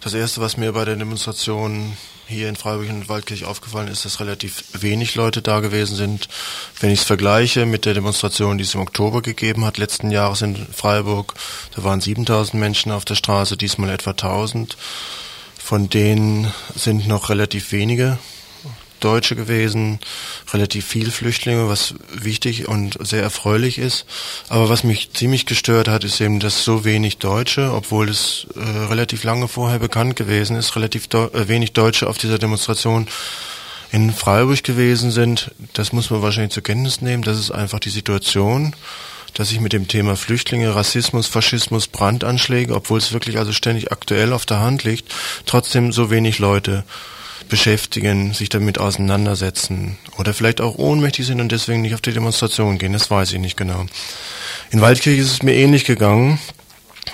Das 0.00 0.14
erste, 0.14 0.40
was 0.40 0.56
mir 0.56 0.72
bei 0.72 0.84
der 0.84 0.94
Demonstration 0.94 1.96
hier 2.28 2.48
in 2.48 2.56
Freiburg 2.56 2.90
und 2.90 3.08
Waldkirch 3.08 3.44
aufgefallen 3.44 3.88
ist, 3.88 4.04
dass 4.04 4.20
relativ 4.20 4.64
wenig 4.72 5.14
Leute 5.14 5.40
da 5.40 5.60
gewesen 5.60 5.96
sind. 5.96 6.28
Wenn 6.78 6.90
ich 6.90 7.00
es 7.00 7.06
vergleiche 7.06 7.64
mit 7.64 7.86
der 7.86 7.94
Demonstration, 7.94 8.58
die 8.58 8.64
es 8.64 8.74
im 8.74 8.82
Oktober 8.82 9.22
gegeben 9.22 9.64
hat, 9.64 9.78
letzten 9.78 10.10
Jahres 10.10 10.42
in 10.42 10.54
Freiburg, 10.56 11.34
da 11.74 11.84
waren 11.84 12.00
7000 12.00 12.60
Menschen 12.60 12.92
auf 12.92 13.04
der 13.04 13.14
Straße, 13.14 13.56
diesmal 13.56 13.90
etwa 13.90 14.10
1000. 14.10 14.76
Von 15.58 15.88
denen 15.88 16.52
sind 16.74 17.08
noch 17.08 17.30
relativ 17.30 17.72
wenige 17.72 18.18
Deutsche 18.98 19.36
gewesen, 19.36 19.98
relativ 20.52 20.86
viel 20.86 21.10
Flüchtlinge, 21.10 21.68
was 21.68 21.94
wichtig 22.12 22.68
und 22.68 22.98
sehr 23.06 23.22
erfreulich 23.22 23.78
ist. 23.78 24.06
Aber 24.48 24.68
was 24.68 24.84
mich 24.84 25.12
ziemlich 25.12 25.46
gestört 25.46 25.88
hat, 25.88 26.04
ist 26.04 26.20
eben, 26.20 26.40
dass 26.40 26.64
so 26.64 26.84
wenig 26.84 27.18
Deutsche, 27.18 27.72
obwohl 27.72 28.08
es 28.08 28.46
äh, 28.54 28.60
relativ 28.60 29.24
lange 29.24 29.48
vorher 29.48 29.78
bekannt 29.78 30.16
gewesen 30.16 30.56
ist, 30.56 30.76
relativ 30.76 31.08
deu 31.08 31.26
äh, 31.26 31.48
wenig 31.48 31.72
Deutsche 31.72 32.08
auf 32.08 32.18
dieser 32.18 32.38
Demonstration 32.38 33.08
in 33.90 34.12
Freiburg 34.12 34.62
gewesen 34.64 35.10
sind. 35.10 35.52
Das 35.72 35.92
muss 35.92 36.10
man 36.10 36.22
wahrscheinlich 36.22 36.52
zur 36.52 36.62
Kenntnis 36.62 37.00
nehmen. 37.00 37.22
Das 37.22 37.38
ist 37.38 37.50
einfach 37.50 37.80
die 37.80 37.90
Situation 37.90 38.74
dass 39.34 39.50
sich 39.50 39.60
mit 39.60 39.72
dem 39.72 39.86
Thema 39.86 40.16
Flüchtlinge, 40.16 40.74
Rassismus, 40.74 41.28
Faschismus, 41.28 41.86
Brandanschläge, 41.86 42.74
obwohl 42.74 42.98
es 42.98 43.12
wirklich 43.12 43.38
also 43.38 43.52
ständig 43.52 43.92
aktuell 43.92 44.32
auf 44.32 44.46
der 44.46 44.58
Hand 44.58 44.82
liegt, 44.82 45.14
trotzdem 45.46 45.92
so 45.92 46.10
wenig 46.10 46.38
Leute 46.40 46.82
beschäftigen, 47.48 48.32
sich 48.34 48.48
damit 48.48 48.78
auseinandersetzen 48.78 49.98
oder 50.18 50.34
vielleicht 50.34 50.60
auch 50.60 50.76
ohnmächtig 50.76 51.26
sind 51.26 51.40
und 51.40 51.52
deswegen 51.52 51.82
nicht 51.82 51.94
auf 51.94 52.00
die 52.00 52.12
Demonstration 52.12 52.78
gehen. 52.78 52.92
Das 52.92 53.10
weiß 53.10 53.32
ich 53.32 53.38
nicht 53.38 53.56
genau. 53.56 53.86
In 54.70 54.80
Waldkirch 54.80 55.18
ist 55.18 55.32
es 55.32 55.42
mir 55.42 55.54
ähnlich 55.54 55.84
gegangen. 55.84 56.38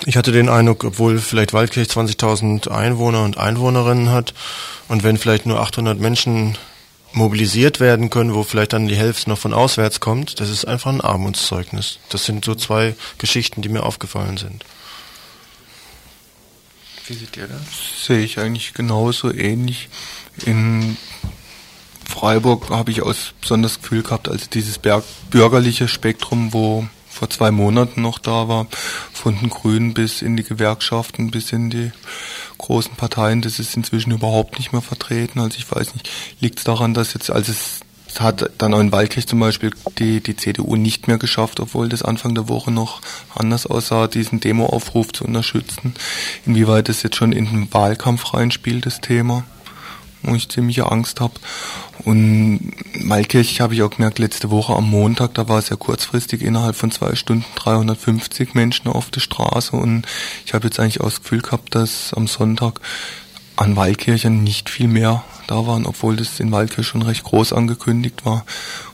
Ich 0.05 0.17
hatte 0.17 0.31
den 0.31 0.49
Eindruck, 0.49 0.83
obwohl 0.83 1.19
vielleicht 1.19 1.53
Waldkirch 1.53 1.87
20.000 1.87 2.69
Einwohner 2.69 3.23
und 3.23 3.37
Einwohnerinnen 3.37 4.11
hat 4.11 4.33
und 4.87 5.03
wenn 5.03 5.17
vielleicht 5.17 5.45
nur 5.45 5.61
800 5.61 5.99
Menschen 5.99 6.57
mobilisiert 7.13 7.79
werden 7.79 8.09
können, 8.09 8.33
wo 8.33 8.43
vielleicht 8.43 8.73
dann 8.73 8.87
die 8.87 8.97
Hälfte 8.97 9.29
noch 9.29 9.37
von 9.37 9.53
auswärts 9.53 9.99
kommt, 9.99 10.39
das 10.39 10.49
ist 10.49 10.65
einfach 10.65 10.91
ein 10.91 11.01
Armutszeugnis. 11.01 11.99
Das 12.09 12.25
sind 12.25 12.43
so 12.43 12.55
zwei 12.55 12.95
Geschichten, 13.17 13.61
die 13.61 13.69
mir 13.69 13.83
aufgefallen 13.83 14.37
sind. 14.37 14.65
Wie 17.07 17.13
seht 17.13 17.37
ihr 17.37 17.47
das? 17.47 18.05
Sehe 18.05 18.19
ich 18.19 18.39
eigentlich 18.39 18.73
genauso 18.73 19.31
ähnlich. 19.31 19.89
In 20.45 20.97
Freiburg 22.05 22.69
habe 22.69 22.91
ich 22.91 23.01
aus 23.01 23.33
besonders 23.41 23.81
Gefühl 23.81 24.03
gehabt, 24.03 24.29
als 24.29 24.49
dieses 24.49 24.79
bürgerliche 25.29 25.87
Spektrum, 25.87 26.53
wo 26.53 26.87
vor 27.09 27.29
zwei 27.29 27.51
Monaten 27.51 28.01
noch 28.01 28.19
da 28.19 28.47
war, 28.47 28.67
von 29.13 29.37
den 29.39 29.49
Grünen 29.49 29.93
bis 29.93 30.21
in 30.21 30.35
die 30.35 30.43
Gewerkschaften, 30.43 31.31
bis 31.31 31.51
in 31.53 31.69
die 31.69 31.91
großen 32.57 32.95
Parteien, 32.95 33.41
das 33.41 33.59
ist 33.59 33.75
inzwischen 33.75 34.11
überhaupt 34.11 34.59
nicht 34.59 34.73
mehr 34.73 34.81
vertreten. 34.81 35.39
Also 35.39 35.57
ich 35.57 35.69
weiß 35.69 35.93
nicht, 35.93 36.09
liegt 36.41 36.59
es 36.59 36.65
daran, 36.65 36.93
dass 36.93 37.13
jetzt, 37.13 37.31
als 37.31 37.47
es 37.47 37.79
hat 38.19 38.49
dann 38.59 38.73
auch 38.73 38.79
in 38.79 38.93
Waldkirch 38.93 39.27
zum 39.27 39.41
Beispiel 39.41 39.71
die, 39.97 40.21
die 40.21 40.37
CDU 40.37 40.77
nicht 40.77 41.07
mehr 41.07 41.17
geschafft, 41.17 41.59
obwohl 41.59 41.89
das 41.89 42.01
Anfang 42.01 42.33
der 42.33 42.47
Woche 42.47 42.71
noch 42.71 43.01
anders 43.33 43.65
aussah, 43.65 44.07
diesen 44.07 44.39
Demoaufruf 44.39 45.11
zu 45.11 45.25
unterstützen. 45.25 45.93
Inwieweit 46.45 46.87
das 46.87 47.03
jetzt 47.03 47.17
schon 47.17 47.33
in 47.33 47.45
den 47.45 47.73
Wahlkampf 47.73 48.33
reinspielt, 48.33 48.85
das 48.85 49.01
Thema 49.01 49.43
wo 50.27 50.35
ich 50.35 50.49
ziemliche 50.49 50.91
Angst 50.91 51.21
habe. 51.21 51.33
Und 52.03 52.71
Malkirch 52.93 53.61
habe 53.61 53.73
ich 53.73 53.83
auch 53.83 53.89
gemerkt, 53.89 54.19
letzte 54.19 54.51
Woche 54.51 54.75
am 54.75 54.89
Montag, 54.89 55.33
da 55.33 55.47
war 55.47 55.59
es 55.59 55.69
ja 55.69 55.75
kurzfristig 55.75 56.41
innerhalb 56.41 56.75
von 56.75 56.91
zwei 56.91 57.15
Stunden 57.15 57.45
350 57.55 58.53
Menschen 58.53 58.87
auf 58.87 59.09
der 59.09 59.21
Straße 59.21 59.75
und 59.75 60.05
ich 60.45 60.53
habe 60.53 60.67
jetzt 60.67 60.79
eigentlich 60.79 61.01
auch 61.01 61.05
das 61.05 61.21
Gefühl 61.21 61.41
gehabt, 61.41 61.73
dass 61.75 62.13
am 62.13 62.27
Sonntag 62.27 62.79
an 63.55 63.75
Waldkirchen 63.75 64.43
nicht 64.43 64.69
viel 64.69 64.87
mehr 64.87 65.23
da 65.47 65.65
waren, 65.67 65.85
obwohl 65.85 66.15
das 66.15 66.39
in 66.39 66.51
Waldkirch 66.51 66.87
schon 66.87 67.01
recht 67.01 67.23
groß 67.23 67.53
angekündigt 67.53 68.25
war. 68.25 68.45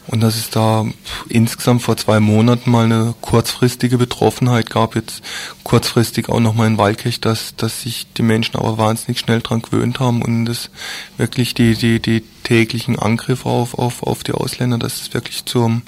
Und 0.08 0.22
dass 0.22 0.36
es 0.36 0.49
da 0.49 0.86
insgesamt 1.30 1.84
vor 1.84 1.95
zwei 1.95 2.20
Monaten 2.20 2.72
mal 2.72 2.86
eine 2.86 3.14
kurzfristige 3.22 3.97
Betroffenheit 3.97 4.70
gab, 4.70 4.95
jetzt 4.95 5.22
kurzfristig 5.64 6.28
auch 6.30 6.39
nochmal 6.39 6.68
in 6.68 6.78
Waldkirch, 6.78 7.22
dass, 7.22 7.56
dass 7.56 7.82
sich 7.82 8.08
die 8.18 8.24
Menschen 8.24 8.58
aber 8.58 8.78
wahnsinnig 8.78 9.20
schnell 9.20 9.41
dran 9.41 9.62
gewöhnt 9.62 9.99
haben 9.99 10.22
und 10.22 10.45
das 10.45 10.70
wirklich 11.18 11.54
die, 11.54 11.76
die, 11.76 11.99
die 11.99 12.24
täglichen 12.43 12.97
Angriffe 12.97 13.47
auf, 13.47 13.78
auf, 13.78 14.04
auf 14.04 14.24
die 14.24 14.34
Ausländer, 14.34 14.78
dass 14.78 15.02
es 15.02 15.14
wirklich 15.14 15.45
zum, 15.45 15.84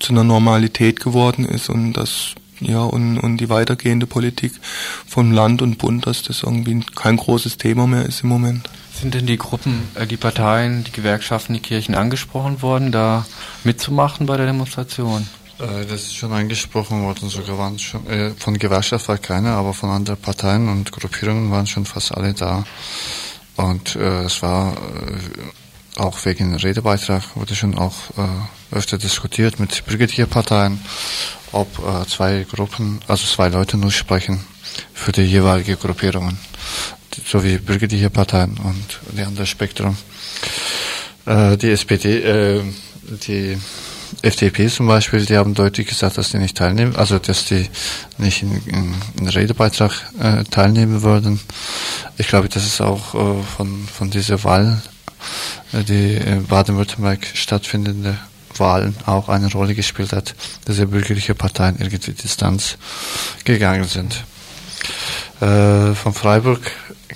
zu 0.00 0.12
einer 0.12 0.24
Normalität 0.24 1.00
geworden 1.00 1.44
ist 1.44 1.70
und 1.70 1.94
dass 1.94 2.34
ja, 2.60 2.82
und, 2.82 3.18
und 3.18 3.38
die 3.38 3.48
weitergehende 3.48 4.06
Politik 4.06 4.52
vom 5.06 5.32
Land 5.32 5.62
und 5.62 5.78
Bund, 5.78 6.06
dass 6.06 6.22
das 6.22 6.42
irgendwie 6.42 6.80
kein 6.94 7.16
großes 7.16 7.58
Thema 7.58 7.86
mehr 7.86 8.06
ist 8.06 8.22
im 8.22 8.28
Moment. 8.28 8.68
Sind 9.00 9.14
denn 9.14 9.26
die 9.26 9.38
Gruppen, 9.38 9.88
äh, 9.94 10.06
die 10.06 10.16
Parteien, 10.16 10.84
die 10.84 10.92
Gewerkschaften, 10.92 11.54
die 11.54 11.60
Kirchen 11.60 11.94
angesprochen 11.94 12.62
worden, 12.62 12.92
da 12.92 13.26
mitzumachen 13.64 14.26
bei 14.26 14.36
der 14.36 14.46
Demonstration? 14.46 15.28
Äh, 15.58 15.84
das 15.86 16.02
ist 16.02 16.16
schon 16.16 16.32
angesprochen 16.32 17.02
worden, 17.02 17.28
sogar 17.28 17.58
waren 17.58 17.78
schon, 17.78 18.06
äh, 18.06 18.30
von 18.30 18.58
Gewerkschaft 18.58 19.08
war 19.08 19.18
keiner, 19.18 19.52
aber 19.52 19.74
von 19.74 19.90
anderen 19.90 20.20
Parteien 20.20 20.68
und 20.68 20.92
Gruppierungen 20.92 21.50
waren 21.50 21.66
schon 21.66 21.84
fast 21.84 22.14
alle 22.14 22.34
da. 22.34 22.64
Und 23.56 23.96
äh, 23.96 24.24
es 24.24 24.42
war 24.42 24.74
äh, 24.74 26.00
auch 26.00 26.24
wegen 26.24 26.54
Redebeitrag 26.56 27.36
wurde 27.36 27.54
schon 27.54 27.76
auch 27.76 27.94
äh, 28.16 28.76
öfter 28.76 28.98
diskutiert 28.98 29.60
mit 29.60 29.84
Brigadier-Parteien 29.86 30.80
ob 31.52 31.68
zwei 32.08 32.44
Gruppen, 32.50 32.98
also 33.06 33.28
zwei 33.28 33.46
Leute 33.46 33.76
nur 33.76 33.92
sprechen. 33.92 34.44
für 34.92 35.12
die 35.12 35.22
jeweiligen 35.22 35.78
Gruppierungen, 35.78 36.38
sowie 37.26 37.58
bürgerliche 37.58 38.10
Parteien 38.10 38.58
und 38.62 39.00
die 39.16 39.22
andere 39.22 39.46
Spektrum. 39.46 39.96
Äh, 41.26 41.56
die 41.56 41.70
SPD, 41.70 42.18
äh, 42.18 42.62
die 43.26 43.58
FDP 44.22 44.68
zum 44.68 44.86
Beispiel, 44.86 45.24
die 45.24 45.36
haben 45.36 45.54
deutlich 45.54 45.88
gesagt, 45.88 46.18
dass 46.18 46.30
die 46.30 46.38
nicht 46.38 46.56
teilnehmen, 46.56 46.96
also 46.96 47.18
dass 47.18 47.46
die 47.46 47.68
nicht 48.18 48.42
in, 48.42 48.62
in, 48.66 48.94
in 49.18 49.28
Redebeitrag 49.28 49.92
äh, 50.20 50.44
teilnehmen 50.44 51.02
würden. 51.02 51.40
Ich 52.16 52.28
glaube, 52.28 52.48
das 52.48 52.64
ist 52.64 52.80
auch 52.80 53.14
äh, 53.14 53.42
von, 53.56 53.86
von 53.88 54.10
dieser 54.10 54.42
Wahl, 54.44 54.80
äh, 55.72 55.82
die 55.82 56.14
in 56.14 56.46
Baden-Württemberg 56.46 57.26
stattfindende 57.34 58.18
Wahlen 58.56 58.94
auch 59.06 59.28
eine 59.28 59.50
Rolle 59.50 59.74
gespielt 59.74 60.12
hat, 60.12 60.34
dass 60.64 60.76
die 60.76 60.86
bürgerliche 60.86 61.34
Parteien 61.34 61.76
irgendwie 61.78 62.12
Distanz 62.12 62.76
gegangen 63.44 63.84
sind. 63.84 64.24
Äh, 65.40 65.94
von 65.94 66.14
Freiburg 66.14 66.60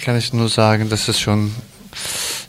kann 0.01 0.17
ich 0.17 0.33
nur 0.33 0.49
sagen, 0.49 0.89
dass 0.89 1.09
es 1.09 1.19
schon 1.21 1.53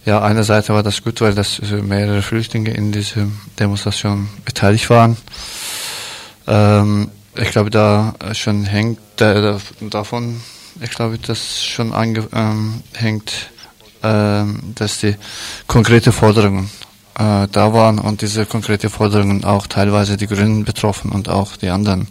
ja, 0.06 0.22
einerseits 0.22 0.70
war 0.70 0.84
das 0.84 1.04
gut, 1.04 1.22
weil 1.22 1.36
das 1.36 1.62
mehrere 1.62 2.22
Flüchtlinge 2.22 2.72
in 2.72 2.92
dieser 2.92 3.28
Demonstration 3.60 4.30
beteiligt 4.46 4.90
waren. 4.90 5.18
Ähm, 6.48 7.12
ich 7.36 7.52
glaube, 7.52 7.70
da 7.70 8.16
schon 8.34 8.66
hängt 8.66 9.00
da, 9.18 9.60
davon, 9.82 10.42
ich 10.82 10.90
glaube, 10.90 11.18
das 11.20 11.64
schon 11.64 11.94
ange, 11.94 12.28
ähm, 12.34 12.82
hängt, 12.94 13.50
ähm, 14.02 14.74
dass 14.76 15.00
die 15.00 15.16
konkrete 15.68 16.12
Forderungen 16.12 16.70
äh, 17.20 17.48
da 17.52 17.74
waren 17.74 18.00
und 18.00 18.22
diese 18.22 18.46
konkrete 18.46 18.90
Forderungen 18.90 19.44
auch 19.44 19.68
teilweise 19.68 20.16
die 20.16 20.28
Grünen 20.28 20.64
betroffen 20.64 21.12
und 21.12 21.28
auch 21.28 21.58
die 21.58 21.70
anderen. 21.70 22.08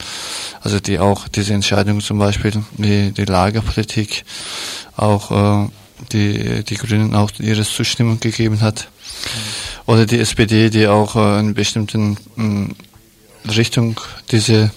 Also 0.60 0.80
die 0.80 0.98
auch 0.98 1.28
diese 1.28 1.54
Entscheidung 1.54 2.00
zum 2.00 2.18
Beispiel, 2.18 2.52
die, 2.76 3.12
die 3.12 3.24
Lagerpolitik 3.24 4.24
auch 4.96 5.30
äh, 5.64 5.68
die 6.12 6.62
die 6.62 6.76
Grünen 6.76 7.14
auch 7.14 7.30
ihre 7.38 7.64
Zustimmung 7.64 8.20
gegeben 8.20 8.60
hat. 8.60 8.88
Oder 9.86 10.04
die 10.04 10.18
SPD, 10.18 10.68
die 10.68 10.86
auch 10.86 11.16
äh, 11.16 11.40
in 11.40 11.54
bestimmten 11.54 12.18
mh, 12.36 12.74
Richtung 13.56 13.98
diese 14.30 14.70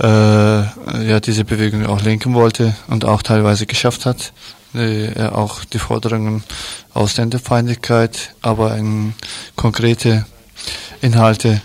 äh, 0.00 0.06
ja 0.06 1.20
diese 1.20 1.44
Bewegung 1.44 1.84
auch 1.84 2.00
lenken 2.00 2.32
wollte 2.32 2.74
und 2.88 3.04
auch 3.04 3.22
teilweise 3.22 3.66
geschafft 3.66 4.06
hat. 4.06 4.32
Äh, 4.76 5.28
auch 5.32 5.64
die 5.64 5.78
Forderungen 5.78 6.44
Ausländerfeindlichkeit, 6.92 8.34
aber 8.42 8.76
in 8.76 9.14
konkrete 9.54 10.26
Inhalte 11.00 11.62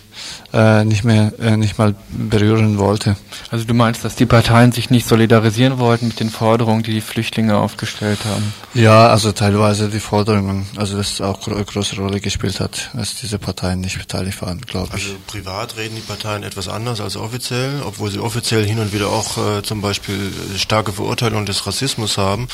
äh, 0.53 0.83
nicht 0.83 1.03
mehr 1.03 1.31
äh, 1.39 1.57
nicht 1.57 1.77
mal 1.77 1.95
berühren 2.09 2.77
wollte. 2.77 3.15
Also 3.49 3.65
du 3.65 3.73
meinst, 3.73 4.03
dass 4.03 4.15
die 4.15 4.25
Parteien 4.25 4.71
sich 4.71 4.89
nicht 4.89 5.07
solidarisieren 5.07 5.79
wollten 5.79 6.07
mit 6.07 6.19
den 6.19 6.29
Forderungen, 6.29 6.83
die 6.83 6.93
die 6.93 7.01
Flüchtlinge 7.01 7.57
aufgestellt 7.57 8.19
haben? 8.25 8.53
Ja, 8.73 9.07
also 9.07 9.31
teilweise 9.31 9.89
die 9.89 9.99
Forderungen, 9.99 10.65
also 10.75 10.97
das 10.97 11.21
auch 11.21 11.47
eine 11.47 11.63
große 11.63 11.95
Rolle 11.95 12.19
gespielt 12.19 12.59
hat, 12.59 12.89
dass 12.93 13.15
diese 13.15 13.39
Parteien 13.39 13.81
nicht 13.81 13.97
beteiligt 13.97 14.41
waren, 14.41 14.61
glaube 14.61 14.87
ich. 14.97 15.05
Also 15.05 15.15
privat 15.27 15.77
reden 15.77 15.95
die 15.95 16.01
Parteien 16.01 16.43
etwas 16.43 16.67
anders 16.67 17.01
als 17.01 17.15
offiziell, 17.15 17.81
obwohl 17.85 18.11
sie 18.11 18.19
offiziell 18.19 18.65
hin 18.65 18.79
und 18.79 18.93
wieder 18.93 19.07
auch 19.07 19.37
äh, 19.37 19.61
zum 19.63 19.81
Beispiel 19.81 20.31
starke 20.57 20.91
Verurteilung 20.91 21.45
des 21.45 21.65
Rassismus 21.65 22.17
haben. 22.17 22.47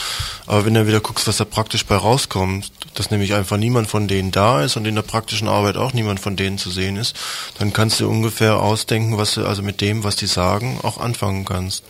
Aber 0.46 0.66
wenn 0.66 0.74
du 0.74 0.88
wieder 0.88 1.00
guckst, 1.00 1.28
was 1.28 1.38
da 1.38 1.46
praktisch 1.46 1.86
bei 1.86 1.96
rauskommt, 1.96 2.72
dass 2.96 3.12
nämlich 3.12 3.34
einfach 3.34 3.58
niemand 3.58 3.88
von 3.88 4.08
denen 4.08 4.32
da 4.32 4.62
ist 4.62 4.78
und 4.78 4.86
in 4.86 4.96
der 4.96 5.02
praktischen 5.02 5.48
Arbeit 5.48 5.78
auch 5.78 5.94
niemand 5.94 6.20
von 6.20 6.36
denen 6.36 6.58
zu 6.58 6.70
sehen 6.70 6.98
ist, 6.98 7.16
dann 7.60 7.74
kannst 7.88 8.02
du 8.02 8.10
ungefähr 8.10 8.60
ausdenken, 8.60 9.18
was 9.18 9.36
du 9.36 9.46
also 9.46 9.64
mit 9.64 9.80
dem, 9.80 10.04
was 10.04 10.18
die 10.18 10.26
sagen, 10.26 10.78
auch 10.84 10.98
anfangen 10.98 11.46
kannst. 11.46 11.86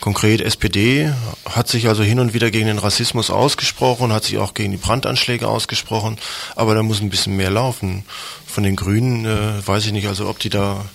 Konkret 0.00 0.40
SPD 0.40 1.12
hat 1.44 1.68
sich 1.68 1.88
also 1.88 2.02
hin 2.02 2.20
und 2.20 2.32
wieder 2.32 2.50
gegen 2.50 2.68
den 2.68 2.78
Rassismus 2.78 3.28
ausgesprochen, 3.28 4.14
hat 4.14 4.24
sich 4.24 4.38
auch 4.38 4.54
gegen 4.54 4.70
die 4.70 4.78
Brandanschläge 4.78 5.46
ausgesprochen, 5.46 6.16
aber 6.56 6.74
da 6.74 6.82
muss 6.82 7.02
ein 7.02 7.10
bisschen 7.10 7.36
mehr 7.36 7.50
laufen. 7.50 8.06
Von 8.46 8.64
den 8.64 8.76
Grünen 8.76 9.26
äh, 9.26 9.66
weiß 9.66 9.84
ich 9.84 9.92
nicht, 9.92 10.08
also 10.08 10.26
ob 10.26 10.38
die 10.38 10.48
da 10.48 10.86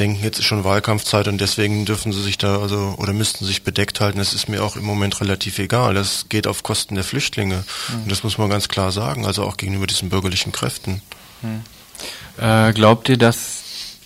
denken, 0.00 0.24
jetzt 0.24 0.40
ist 0.40 0.46
schon 0.46 0.64
Wahlkampfzeit 0.64 1.28
und 1.28 1.40
deswegen 1.40 1.84
dürfen 1.84 2.12
sie 2.12 2.20
sich 2.20 2.36
da 2.36 2.60
also 2.60 2.96
oder 2.98 3.12
müssten 3.12 3.44
sich 3.44 3.62
bedeckt 3.62 4.00
halten. 4.00 4.18
Das 4.18 4.34
ist 4.34 4.48
mir 4.48 4.64
auch 4.64 4.74
im 4.74 4.84
Moment 4.84 5.20
relativ 5.20 5.60
egal. 5.60 5.94
Das 5.94 6.26
geht 6.28 6.48
auf 6.48 6.64
Kosten 6.64 6.96
der 6.96 7.04
Flüchtlinge. 7.04 7.62
Mhm. 7.90 8.02
Und 8.02 8.10
das 8.10 8.24
muss 8.24 8.38
man 8.38 8.50
ganz 8.50 8.66
klar 8.66 8.90
sagen, 8.90 9.24
also 9.24 9.44
auch 9.44 9.56
gegenüber 9.56 9.86
diesen 9.86 10.08
bürgerlichen 10.08 10.50
Kräften. 10.50 11.00
Mhm. 11.42 11.62
Äh, 12.38 12.72
glaubt 12.72 13.08
ihr, 13.08 13.16
dass 13.16 13.53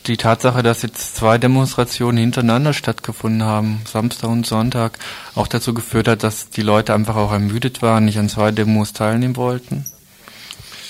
die 0.09 0.17
Tatsache, 0.17 0.63
dass 0.63 0.83
jetzt 0.83 1.17
zwei 1.17 1.39
Demonstrationen 1.39 2.19
hintereinander 2.19 2.73
stattgefunden 2.73 3.45
haben, 3.45 3.83
Samstag 3.85 4.31
und 4.31 4.47
Sonntag, 4.47 4.99
auch 5.35 5.47
dazu 5.47 5.75
geführt 5.75 6.09
hat, 6.09 6.23
dass 6.23 6.49
die 6.49 6.63
Leute 6.63 6.95
einfach 6.95 7.17
auch 7.17 7.31
ermüdet 7.31 7.83
waren, 7.83 8.07
nicht 8.07 8.19
an 8.19 8.29
zwei 8.29 8.51
Demos 8.51 8.95
teilnehmen 8.95 9.37
wollten? 9.37 9.85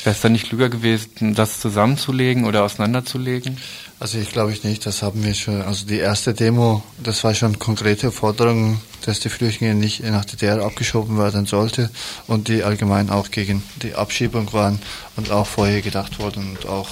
Wäre 0.05 0.15
es 0.15 0.23
dann 0.23 0.33
nicht 0.33 0.47
klüger 0.47 0.69
gewesen, 0.69 1.35
das 1.35 1.59
zusammenzulegen 1.59 2.45
oder 2.45 2.63
auseinanderzulegen? 2.63 3.59
Also 3.99 4.19
ich 4.19 4.31
glaube 4.31 4.53
ich 4.53 4.63
nicht, 4.63 4.87
das 4.87 5.03
haben 5.03 5.25
wir 5.25 5.35
schon, 5.35 5.61
also 5.61 5.85
die 5.85 5.99
erste 5.99 6.33
Demo, 6.33 6.85
das 7.03 7.25
war 7.25 7.35
schon 7.35 7.59
konkrete 7.59 8.13
Forderung, 8.13 8.81
dass 9.05 9.19
die 9.19 9.29
Flüchtlinge 9.29 9.75
nicht 9.75 10.05
nach 10.05 10.25
DDR 10.25 10.65
abgeschoben 10.65 11.19
werden 11.19 11.47
sollte 11.47 11.91
und 12.29 12.47
die 12.47 12.63
allgemein 12.63 13.11
auch 13.11 13.33
gegen 13.33 13.65
die 13.83 13.97
Abschiebung 13.97 14.53
waren 14.53 14.79
und 15.17 15.33
auch 15.33 15.49
vorher 15.49 15.83
gedacht 15.83 16.21
worden 16.21 16.57
und 16.57 16.69
auch 16.69 16.91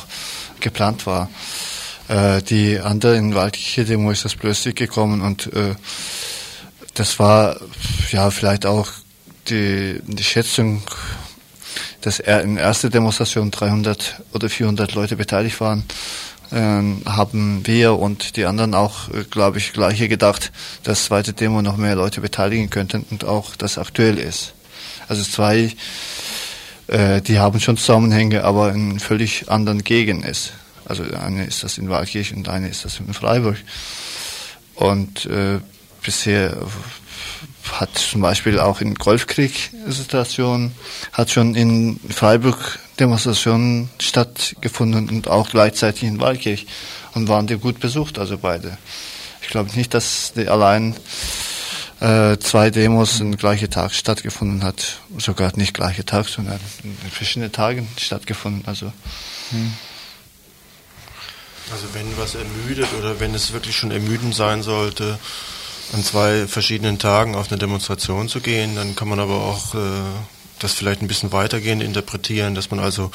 geplant 0.58 1.06
war. 1.06 1.30
Äh, 2.08 2.42
die 2.42 2.78
andere 2.78 3.16
in 3.16 3.34
Waldkirche 3.34 3.84
Demo 3.84 4.10
ist 4.10 4.24
das 4.24 4.34
plötzlich 4.34 4.74
gekommen 4.74 5.22
und 5.22 5.52
äh, 5.52 5.74
das 6.94 7.18
war 7.18 7.60
ja 8.10 8.30
vielleicht 8.30 8.64
auch 8.64 8.88
die, 9.48 10.00
die 10.06 10.24
Schätzung, 10.24 10.82
dass 12.00 12.20
er 12.20 12.42
in 12.42 12.56
erster 12.56 12.90
Demonstration 12.90 13.50
300 13.50 14.22
oder 14.32 14.48
400 14.48 14.94
Leute 14.94 15.16
beteiligt 15.16 15.60
waren, 15.60 15.84
äh, 16.52 16.82
haben 17.06 17.66
wir 17.66 17.98
und 17.98 18.36
die 18.36 18.44
anderen 18.44 18.74
auch, 18.74 19.08
äh, 19.10 19.24
glaube 19.28 19.58
ich, 19.58 19.72
gleiche 19.72 20.08
gedacht, 20.08 20.52
dass 20.84 21.06
zweite 21.06 21.32
Demo 21.32 21.62
noch 21.62 21.76
mehr 21.76 21.96
Leute 21.96 22.20
beteiligen 22.20 22.70
könnten 22.70 23.04
und 23.10 23.24
auch 23.24 23.56
das 23.56 23.78
aktuell 23.78 24.18
ist. 24.18 24.54
Also 25.08 25.22
zwei, 25.22 25.72
äh, 26.86 27.20
die 27.20 27.38
haben 27.38 27.60
schon 27.60 27.76
Zusammenhänge, 27.76 28.44
aber 28.44 28.72
in 28.72 29.00
völlig 29.00 29.50
anderen 29.50 29.84
Gegenden 29.84 30.28
ist. 30.28 30.52
Also 30.86 31.02
eine 31.02 31.44
ist 31.44 31.62
das 31.62 31.78
in 31.78 31.88
Waldkirch 31.88 32.34
und 32.34 32.48
eine 32.48 32.68
ist 32.68 32.84
das 32.84 33.00
in 33.00 33.12
Freiburg. 33.12 33.56
Und 34.74 35.26
äh, 35.26 35.58
bisher 36.02 36.56
hat 37.72 37.96
zum 37.98 38.20
Beispiel 38.20 38.60
auch 38.60 38.80
in 38.80 38.94
Golfkrieg-Situationen, 38.94 40.72
hat 41.12 41.30
schon 41.30 41.54
in 41.54 41.98
Freiburg 42.08 42.78
Demonstrationen 43.00 43.90
stattgefunden 43.98 45.08
und 45.08 45.28
auch 45.28 45.50
gleichzeitig 45.50 46.04
in 46.04 46.20
Waldkirch 46.20 46.66
und 47.14 47.28
waren 47.28 47.46
die 47.46 47.58
gut 47.58 47.80
besucht, 47.80 48.18
also 48.18 48.38
beide. 48.38 48.78
Ich 49.42 49.48
glaube 49.48 49.70
nicht, 49.74 49.94
dass 49.94 50.32
die 50.34 50.48
allein 50.48 50.94
äh, 52.00 52.36
zwei 52.38 52.70
Demos 52.70 53.20
im 53.20 53.36
gleichen 53.36 53.70
Tag 53.70 53.94
stattgefunden 53.94 54.62
hat, 54.62 55.00
sogar 55.18 55.52
nicht 55.56 55.74
gleiche 55.74 56.04
Tag, 56.04 56.28
sondern 56.28 56.60
in 56.84 57.10
verschiedenen 57.10 57.52
Tagen 57.52 57.88
stattgefunden. 57.96 58.62
Also 58.66 58.92
hm. 59.50 59.72
Also 61.72 61.86
wenn 61.94 62.16
was 62.16 62.34
ermüdet 62.34 62.88
oder 62.98 63.18
wenn 63.18 63.34
es 63.34 63.52
wirklich 63.52 63.76
schon 63.76 63.90
ermüdend 63.90 64.34
sein 64.34 64.62
sollte, 64.62 65.18
an 65.92 66.04
zwei 66.04 66.46
verschiedenen 66.46 66.98
Tagen 66.98 67.34
auf 67.34 67.50
eine 67.50 67.58
Demonstration 67.58 68.28
zu 68.28 68.40
gehen, 68.40 68.76
dann 68.76 68.96
kann 68.96 69.08
man 69.08 69.20
aber 69.20 69.42
auch 69.42 69.74
äh, 69.74 69.78
das 70.58 70.72
vielleicht 70.72 71.02
ein 71.02 71.08
bisschen 71.08 71.32
weitergehend 71.32 71.82
interpretieren, 71.82 72.54
dass 72.54 72.70
man 72.70 72.80
also 72.80 73.10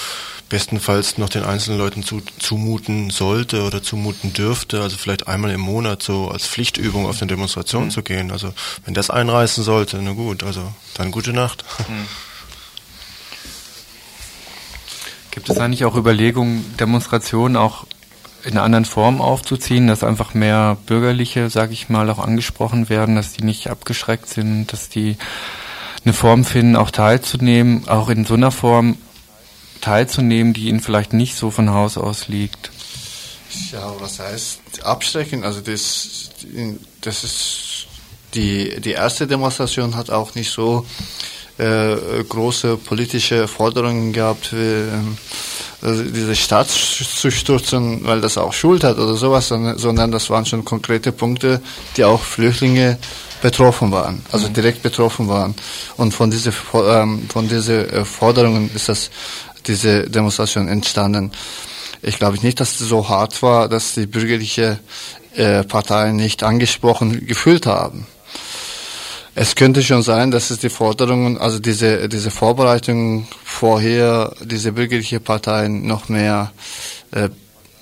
bestenfalls 0.50 1.18
noch 1.18 1.30
den 1.30 1.44
einzelnen 1.44 1.80
Leuten 1.80 2.04
zu, 2.04 2.22
zumuten 2.40 3.10
sollte 3.10 3.64
oder 3.64 3.82
zumuten 3.82 4.34
dürfte, 4.34 4.82
also 4.82 4.98
vielleicht 4.98 5.28
einmal 5.28 5.52
im 5.52 5.62
Monat 5.62 6.04
so 6.04 6.30
als 6.30 6.46
Pflichtübung 6.48 7.06
auf 7.08 7.22
eine 7.22 7.30
Demonstration 7.30 7.86
mhm. 7.86 7.92
zu 7.92 8.04
gehen. 8.04 8.32
Also 8.32 8.54
wenn 8.86 8.94
das 8.94 9.10
einreißen 9.10 9.64
sollte, 9.64 9.98
na 10.02 10.12
gut, 10.12 10.44
also 10.44 10.74
dann 10.94 11.12
gute 11.12 11.34
Nacht. 11.34 11.64
Mhm. 11.88 12.06
Gibt 15.32 15.50
es 15.50 15.58
eigentlich 15.58 15.86
auch 15.86 15.96
Überlegungen, 15.96 16.76
Demonstrationen 16.78 17.56
auch 17.56 17.86
in 18.44 18.52
einer 18.52 18.64
anderen 18.64 18.86
Form 18.86 19.22
aufzuziehen, 19.22 19.88
dass 19.88 20.04
einfach 20.04 20.34
mehr 20.34 20.78
Bürgerliche, 20.86 21.50
sage 21.50 21.74
ich 21.74 21.90
mal, 21.90 22.10
auch 22.10 22.20
angesprochen 22.20 22.90
werden, 22.90 23.16
dass 23.16 23.34
die 23.34 23.44
nicht 23.44 23.70
abgeschreckt 23.70 24.28
sind, 24.28 24.74
dass 24.74 24.90
die 24.90 25.18
eine 26.04 26.14
Form 26.14 26.46
finden, 26.46 26.76
auch 26.76 26.92
teilzunehmen, 26.92 27.88
auch 27.88 28.10
in 28.10 28.26
so 28.26 28.34
einer 28.34 28.52
Form 28.52 28.98
teilzunehmen, 29.82 30.54
die 30.54 30.68
ihnen 30.70 30.80
vielleicht 30.80 31.14
nicht 31.14 31.36
so 31.36 31.52
von 31.52 31.72
Haus 31.72 31.98
aus 31.98 32.28
liegt. 32.28 32.72
Ja, 33.72 33.94
was 34.00 34.20
heißt 34.20 34.84
abschrecken? 34.84 35.44
Also 35.44 35.62
das, 35.62 36.32
das 37.02 37.24
ist 37.24 37.88
die 38.34 38.80
die 38.80 38.92
erste 38.92 39.28
Demonstration 39.28 39.96
hat 39.96 40.10
auch 40.10 40.36
nicht 40.36 40.52
so 40.52 40.86
äh, 41.62 42.24
große 42.28 42.78
politische 42.78 43.48
Forderungen 43.48 44.14
gehabt. 44.14 44.54
Wie, 44.54 44.58
ähm, 44.58 45.18
also 45.82 46.04
diese 46.04 46.36
Stadt 46.36 46.70
zu 46.70 47.32
stürzen, 47.32 48.02
weil 48.04 48.22
das 48.22 48.38
auch 48.38 48.54
Schuld 48.54 48.84
hat 48.84 48.98
oder 49.00 49.16
sowas, 49.16 49.48
sondern 49.48 50.12
das 50.12 50.30
waren 50.30 50.46
schon 50.46 50.64
konkrete 50.64 51.12
Punkte, 51.12 51.60
die 51.98 52.04
auch 52.04 52.22
Flüchtlinge 52.22 52.98
betroffen 53.42 53.92
waren, 53.92 54.22
also 54.32 54.48
Mhm. 54.48 54.54
direkt 54.54 54.84
betroffen 54.84 55.28
waren. 55.28 55.56
Und 55.98 56.14
von 56.14 56.30
diese 56.30 56.54
ähm, 56.74 57.28
von 57.30 57.48
diese 57.48 57.92
äh, 57.92 58.06
Forderungen 58.06 58.70
ist 58.76 58.90
das 58.90 59.10
diese 59.66 60.08
Demonstration 60.10 60.68
entstanden. 60.68 61.32
Ich 62.04 62.18
glaube 62.18 62.38
nicht, 62.42 62.60
dass 62.60 62.80
es 62.80 62.88
so 62.88 63.10
hart 63.10 63.42
war, 63.42 63.68
dass 63.68 63.94
die 63.94 64.06
bürgerliche 64.06 64.80
äh, 65.36 65.64
Parteien 65.64 66.16
nicht 66.16 66.44
angesprochen 66.44 67.26
gefühlt 67.26 67.66
haben. 67.66 68.06
Es 69.34 69.56
könnte 69.56 69.82
schon 69.82 70.04
sein, 70.04 70.30
dass 70.30 70.52
es 70.52 70.60
die 70.60 70.70
Forderungen, 70.70 71.38
also 71.38 71.60
diese, 71.60 72.10
diese 72.10 72.32
Vorbereitungen 72.32 73.28
vorher, 73.46 74.34
diese 74.42 74.74
bürgerliche 74.74 75.22
Parteien 75.22 75.88
noch 75.88 76.10
mehr, 76.10 76.52
äh, 77.12 77.30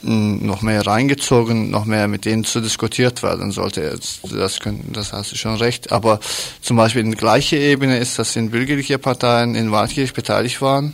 noch 0.03 0.61
mehr 0.61 0.85
reingezogen, 0.85 1.71
noch 1.71 1.85
mehr 1.85 2.07
mit 2.07 2.25
denen 2.25 2.43
zu 2.43 2.61
diskutiert 2.61 3.23
werden 3.23 3.51
sollte. 3.51 3.99
Das, 4.31 4.59
können, 4.59 4.91
das 4.93 5.11
hast 5.11 5.31
du 5.31 5.37
schon 5.37 5.55
recht. 5.55 5.91
Aber 5.91 6.19
zum 6.61 6.77
Beispiel 6.77 7.01
in 7.01 7.15
gleicher 7.15 7.57
Ebene 7.57 7.97
ist, 7.97 8.19
dass 8.19 8.35
in 8.35 8.51
bürgerliche 8.51 8.99
Parteien 8.99 9.55
in 9.55 9.71
Waldkirch 9.71 10.13
beteiligt 10.13 10.61
waren 10.61 10.93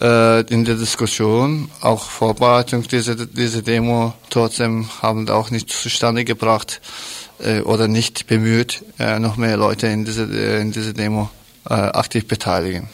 äh, 0.00 0.40
in 0.52 0.64
der 0.64 0.76
Diskussion, 0.76 1.70
auch 1.82 2.08
Vorbereitung 2.08 2.88
dieser, 2.88 3.14
dieser 3.14 3.60
Demo 3.60 4.14
trotzdem 4.30 4.88
haben 5.02 5.28
auch 5.28 5.50
nicht 5.50 5.70
zustande 5.70 6.24
gebracht 6.24 6.80
äh, 7.40 7.60
oder 7.60 7.88
nicht 7.88 8.26
bemüht, 8.26 8.84
äh, 8.98 9.18
noch 9.18 9.36
mehr 9.36 9.56
Leute 9.56 9.86
in 9.86 10.04
diese, 10.04 10.24
äh, 10.24 10.60
in 10.60 10.72
diese 10.72 10.94
Demo 10.94 11.30
äh, 11.68 11.74
aktiv 11.74 12.26
beteiligen. 12.26 12.88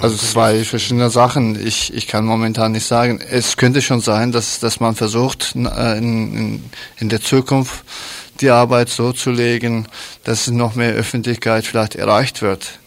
Also 0.00 0.16
zwei 0.16 0.64
verschiedene 0.64 1.10
Sachen. 1.10 1.66
Ich, 1.66 1.92
ich 1.92 2.06
kann 2.06 2.24
momentan 2.24 2.72
nicht 2.72 2.86
sagen. 2.86 3.20
Es 3.20 3.58
könnte 3.58 3.82
schon 3.82 4.00
sein, 4.00 4.32
dass, 4.32 4.58
dass 4.58 4.80
man 4.80 4.94
versucht, 4.94 5.54
äh, 5.54 5.98
in, 5.98 6.36
in, 6.36 6.64
in 6.98 7.08
der 7.10 7.20
Zukunft 7.20 7.84
die 8.40 8.50
Arbeit 8.50 8.88
so 8.88 9.12
zu 9.12 9.30
legen, 9.30 9.86
dass 10.24 10.48
noch 10.48 10.74
mehr 10.74 10.92
Öffentlichkeit 10.92 11.66
vielleicht 11.66 11.94
erreicht 11.94 12.40
wird. 12.40 12.78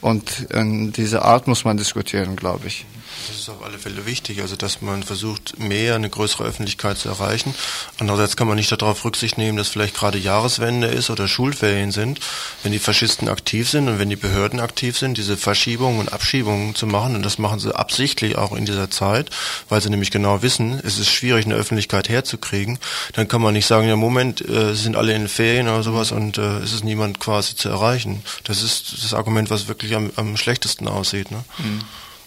Und 0.00 0.46
in 0.52 0.92
dieser 0.92 1.24
Art 1.24 1.46
muss 1.46 1.64
man 1.64 1.76
diskutieren, 1.76 2.36
glaube 2.36 2.68
ich. 2.68 2.86
Das 3.28 3.38
ist 3.38 3.48
auf 3.48 3.62
alle 3.62 3.78
Fälle 3.78 4.04
wichtig, 4.04 4.40
also 4.40 4.56
dass 4.56 4.82
man 4.82 5.02
versucht, 5.02 5.58
mehr 5.58 5.94
eine 5.94 6.10
größere 6.10 6.44
Öffentlichkeit 6.44 6.98
zu 6.98 7.08
erreichen. 7.08 7.54
Andererseits 7.98 8.36
kann 8.36 8.48
man 8.48 8.56
nicht 8.56 8.72
darauf 8.72 9.04
Rücksicht 9.04 9.38
nehmen, 9.38 9.56
dass 9.56 9.68
vielleicht 9.68 9.94
gerade 9.94 10.18
Jahreswende 10.18 10.88
ist 10.88 11.08
oder 11.08 11.28
Schulferien 11.28 11.92
sind. 11.92 12.18
Wenn 12.62 12.72
die 12.72 12.80
Faschisten 12.80 13.28
aktiv 13.28 13.70
sind 13.70 13.88
und 13.88 13.98
wenn 13.98 14.10
die 14.10 14.16
Behörden 14.16 14.58
aktiv 14.58 14.98
sind, 14.98 15.18
diese 15.18 15.36
Verschiebungen 15.36 16.00
und 16.00 16.12
Abschiebungen 16.12 16.74
zu 16.74 16.86
machen, 16.86 17.14
und 17.14 17.24
das 17.24 17.38
machen 17.38 17.60
sie 17.60 17.74
absichtlich 17.74 18.36
auch 18.36 18.52
in 18.52 18.64
dieser 18.64 18.90
Zeit, 18.90 19.30
weil 19.68 19.80
sie 19.80 19.90
nämlich 19.90 20.10
genau 20.10 20.42
wissen, 20.42 20.80
es 20.82 20.98
ist 20.98 21.10
schwierig, 21.10 21.46
eine 21.46 21.54
Öffentlichkeit 21.54 22.08
herzukriegen, 22.08 22.78
dann 23.12 23.28
kann 23.28 23.40
man 23.40 23.54
nicht 23.54 23.66
sagen, 23.66 23.88
ja 23.88 23.94
Moment, 23.94 24.40
äh, 24.40 24.74
sie 24.74 24.82
sind 24.82 24.96
alle 24.96 25.14
in 25.14 25.28
Ferien 25.28 25.68
oder 25.68 25.82
sowas 25.82 26.10
und 26.10 26.38
äh, 26.38 26.58
es 26.58 26.72
ist 26.72 26.84
niemand 26.84 27.20
quasi 27.20 27.54
zu 27.54 27.68
erreichen. 27.68 28.22
Das 28.44 28.62
ist 28.62 29.04
das 29.04 29.14
Argument, 29.14 29.48
was 29.50 29.68
wirklich 29.68 29.94
am, 29.94 30.10
am 30.16 30.36
schlechtesten 30.36 30.88
aussieht. 30.88 31.30
Ne? 31.30 31.44
Mhm. 31.58 31.82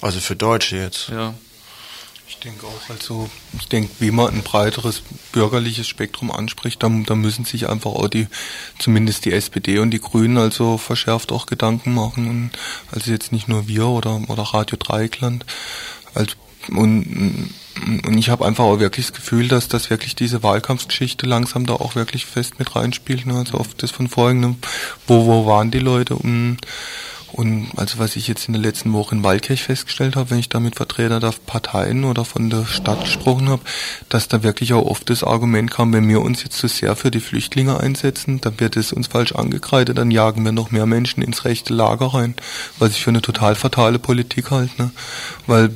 Also 0.05 0.19
für 0.19 0.35
Deutsche 0.35 0.77
jetzt. 0.77 1.09
Ja. 1.09 1.33
Ich 2.27 2.37
denke 2.37 2.67
auch, 2.67 2.89
also 2.89 3.27
ich 3.57 3.67
denke, 3.69 3.89
wie 3.97 4.11
man 4.11 4.35
ein 4.35 4.43
breiteres 4.43 5.01
bürgerliches 5.31 5.87
Spektrum 5.87 6.29
anspricht, 6.29 6.83
da, 6.83 6.89
da 7.07 7.15
müssen 7.15 7.43
sich 7.43 7.67
einfach 7.67 7.89
auch 7.89 8.07
die, 8.07 8.27
zumindest 8.77 9.25
die 9.25 9.33
SPD 9.33 9.79
und 9.79 9.89
die 9.89 9.99
Grünen 9.99 10.37
also 10.37 10.77
verschärft 10.77 11.31
auch 11.31 11.47
Gedanken 11.47 11.95
machen. 11.95 12.29
Und 12.29 12.51
also 12.91 13.09
jetzt 13.09 13.31
nicht 13.31 13.47
nur 13.47 13.67
wir 13.67 13.87
oder, 13.87 14.21
oder 14.27 14.43
Radio 14.43 14.77
Dreieckland. 14.77 15.43
Also, 16.13 16.35
und, 16.67 17.49
und 18.05 18.17
ich 18.19 18.29
habe 18.29 18.45
einfach 18.45 18.65
auch 18.65 18.79
wirklich 18.79 19.07
das 19.07 19.15
Gefühl, 19.15 19.47
dass 19.47 19.69
das 19.69 19.89
wirklich 19.89 20.15
diese 20.15 20.43
Wahlkampfgeschichte 20.43 21.25
langsam 21.25 21.65
da 21.65 21.73
auch 21.73 21.95
wirklich 21.95 22.27
fest 22.27 22.59
mit 22.59 22.75
reinspielt. 22.75 23.25
Ne? 23.25 23.39
Also 23.39 23.57
oft 23.59 23.81
das 23.81 23.89
von 23.89 24.07
vorhin, 24.07 24.39
ne? 24.39 24.55
wo, 25.07 25.25
wo 25.25 25.47
waren 25.47 25.71
die 25.71 25.79
Leute 25.79 26.15
und 26.15 26.59
und 27.35 27.67
also 27.75 27.99
was 27.99 28.15
ich 28.15 28.29
jetzt 28.29 28.47
in 28.47 28.53
der 28.53 28.61
letzten 28.61 28.93
Woche 28.93 29.13
in 29.13 29.23
Waldkirch 29.23 29.63
festgestellt 29.63 30.15
habe, 30.15 30.29
wenn 30.29 30.39
ich 30.39 30.47
da 30.47 30.61
mit 30.61 30.75
Vertretern 30.75 31.19
der 31.19 31.33
Parteien 31.45 32.05
oder 32.05 32.23
von 32.23 32.49
der 32.49 32.65
Stadt 32.65 33.01
gesprochen 33.01 33.49
habe, 33.49 33.61
dass 34.07 34.29
da 34.29 34.41
wirklich 34.41 34.71
auch 34.71 34.85
oft 34.85 35.09
das 35.09 35.21
Argument 35.21 35.69
kam, 35.69 35.91
wenn 35.91 36.07
wir 36.07 36.21
uns 36.21 36.43
jetzt 36.43 36.57
zu 36.57 36.69
sehr 36.69 36.95
für 36.95 37.11
die 37.11 37.19
Flüchtlinge 37.19 37.77
einsetzen, 37.77 38.39
dann 38.39 38.57
wird 38.61 38.77
es 38.77 38.93
uns 38.93 39.07
falsch 39.07 39.33
angekreidet, 39.33 39.97
dann 39.97 40.11
jagen 40.11 40.45
wir 40.45 40.53
noch 40.53 40.71
mehr 40.71 40.85
Menschen 40.85 41.21
ins 41.21 41.43
rechte 41.43 41.73
Lager 41.73 42.13
rein, 42.13 42.35
was 42.79 42.91
ich 42.91 43.03
für 43.03 43.09
eine 43.09 43.21
total 43.21 43.55
fatale 43.55 43.99
Politik 43.99 44.51
halte. 44.51 44.81
Ne? 44.81 44.91
Weil 45.45 45.71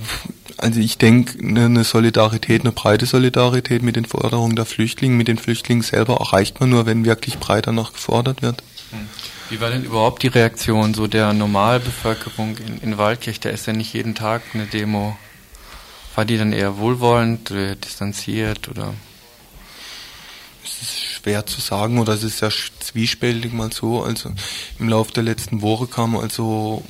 also 0.55 0.80
ich 0.80 0.97
denke, 0.97 1.39
eine 1.39 1.84
Solidarität, 1.84 2.62
eine 2.62 2.72
breite 2.72 3.05
Solidarität 3.05 3.84
mit 3.84 3.97
den 3.97 4.05
Forderungen 4.05 4.55
der 4.55 4.66
Flüchtlinge, 4.66 5.16
mit 5.16 5.28
den 5.28 5.38
Flüchtlingen 5.38 5.84
selber 5.84 6.18
erreicht 6.22 6.62
man 6.62 6.70
nur, 6.70 6.86
wenn 6.86 7.03
wirklich 7.03 7.38
breit 7.38 7.68
danach 7.68 7.91
gefordert 7.91 8.41
wird. 8.41 8.64
Wie 9.50 9.60
war 9.60 9.72
denn 9.72 9.84
überhaupt 9.84 10.22
die 10.22 10.28
Reaktion 10.28 10.93
so 10.93 11.08
der 11.08 11.34
Normalbevölkerung 11.34 12.58
in, 12.58 12.82
in 12.82 12.97
Waldkirch? 13.00 13.39
Da 13.39 13.50
ist 13.50 13.66
ja 13.66 13.74
nicht 13.74 13.93
jeden 13.93 14.14
Tag 14.14 14.43
eine 14.54 14.68
Demo. 14.68 15.18
War 16.14 16.26
die 16.26 16.38
dann 16.38 16.54
eher 16.54 16.78
wohlwollend 16.78 17.50
oder 17.50 17.76
distanziert 17.76 18.70
oder? 18.70 18.93
Es 20.64 20.84
ist 20.84 21.04
schwer 21.04 21.47
zu 21.47 21.62
sagen 21.62 21.97
oder 21.97 22.14
es 22.14 22.24
ist 22.24 22.41
ja 22.41 22.50
zwiespältig 22.80 23.52
mal 23.52 23.74
so. 23.74 24.04
Also 24.04 24.32
im 24.78 24.88
Laufe 24.88 25.14
der 25.14 25.24
letzten 25.24 25.64
Woche 25.64 25.88
kam 25.88 26.16
also 26.16 26.84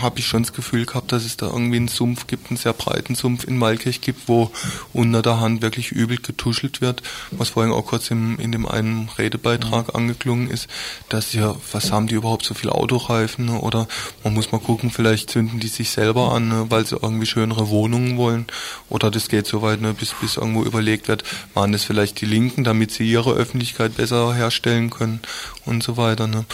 habe 0.00 0.18
ich 0.18 0.26
schon 0.26 0.42
das 0.42 0.52
Gefühl 0.52 0.86
gehabt, 0.86 1.12
dass 1.12 1.24
es 1.24 1.36
da 1.36 1.46
irgendwie 1.46 1.76
einen 1.76 1.88
Sumpf 1.88 2.26
gibt, 2.26 2.50
einen 2.50 2.56
sehr 2.56 2.72
breiten 2.72 3.14
Sumpf 3.14 3.44
in 3.44 3.58
Malkirch 3.58 4.00
gibt, 4.00 4.28
wo 4.28 4.50
unter 4.92 5.22
der 5.22 5.40
Hand 5.40 5.62
wirklich 5.62 5.92
übel 5.92 6.18
getuschelt 6.18 6.80
wird, 6.80 7.02
was 7.30 7.50
vorhin 7.50 7.72
auch 7.72 7.86
kurz 7.86 8.10
im, 8.10 8.38
in 8.38 8.52
dem 8.52 8.66
einen 8.66 9.08
Redebeitrag 9.18 9.94
angeklungen 9.94 10.48
ist, 10.48 10.68
dass 11.08 11.32
ja, 11.32 11.54
was 11.72 11.92
haben 11.92 12.06
die 12.06 12.14
überhaupt 12.14 12.44
so 12.44 12.54
viel 12.54 12.70
Autoreifen 12.70 13.46
ne? 13.46 13.60
oder 13.60 13.88
man 14.24 14.34
muss 14.34 14.52
mal 14.52 14.60
gucken, 14.60 14.90
vielleicht 14.90 15.30
zünden 15.30 15.60
die 15.60 15.68
sich 15.68 15.90
selber 15.90 16.32
an, 16.32 16.48
ne? 16.48 16.66
weil 16.68 16.86
sie 16.86 16.96
irgendwie 17.00 17.26
schönere 17.26 17.68
Wohnungen 17.68 18.16
wollen 18.16 18.46
oder 18.88 19.10
das 19.10 19.28
geht 19.28 19.46
so 19.46 19.62
weit, 19.62 19.80
ne? 19.80 19.94
bis, 19.94 20.14
bis 20.20 20.36
irgendwo 20.36 20.62
überlegt 20.64 21.08
wird, 21.08 21.24
waren 21.54 21.72
das 21.72 21.84
vielleicht 21.84 22.20
die 22.20 22.26
Linken, 22.26 22.64
damit 22.64 22.92
sie 22.92 23.10
ihre 23.10 23.32
Öffentlichkeit 23.32 23.96
besser 23.96 24.34
herstellen 24.34 24.90
können 24.90 25.20
und 25.64 25.82
so 25.82 25.96
weiter. 25.96 26.26
Ne? 26.26 26.44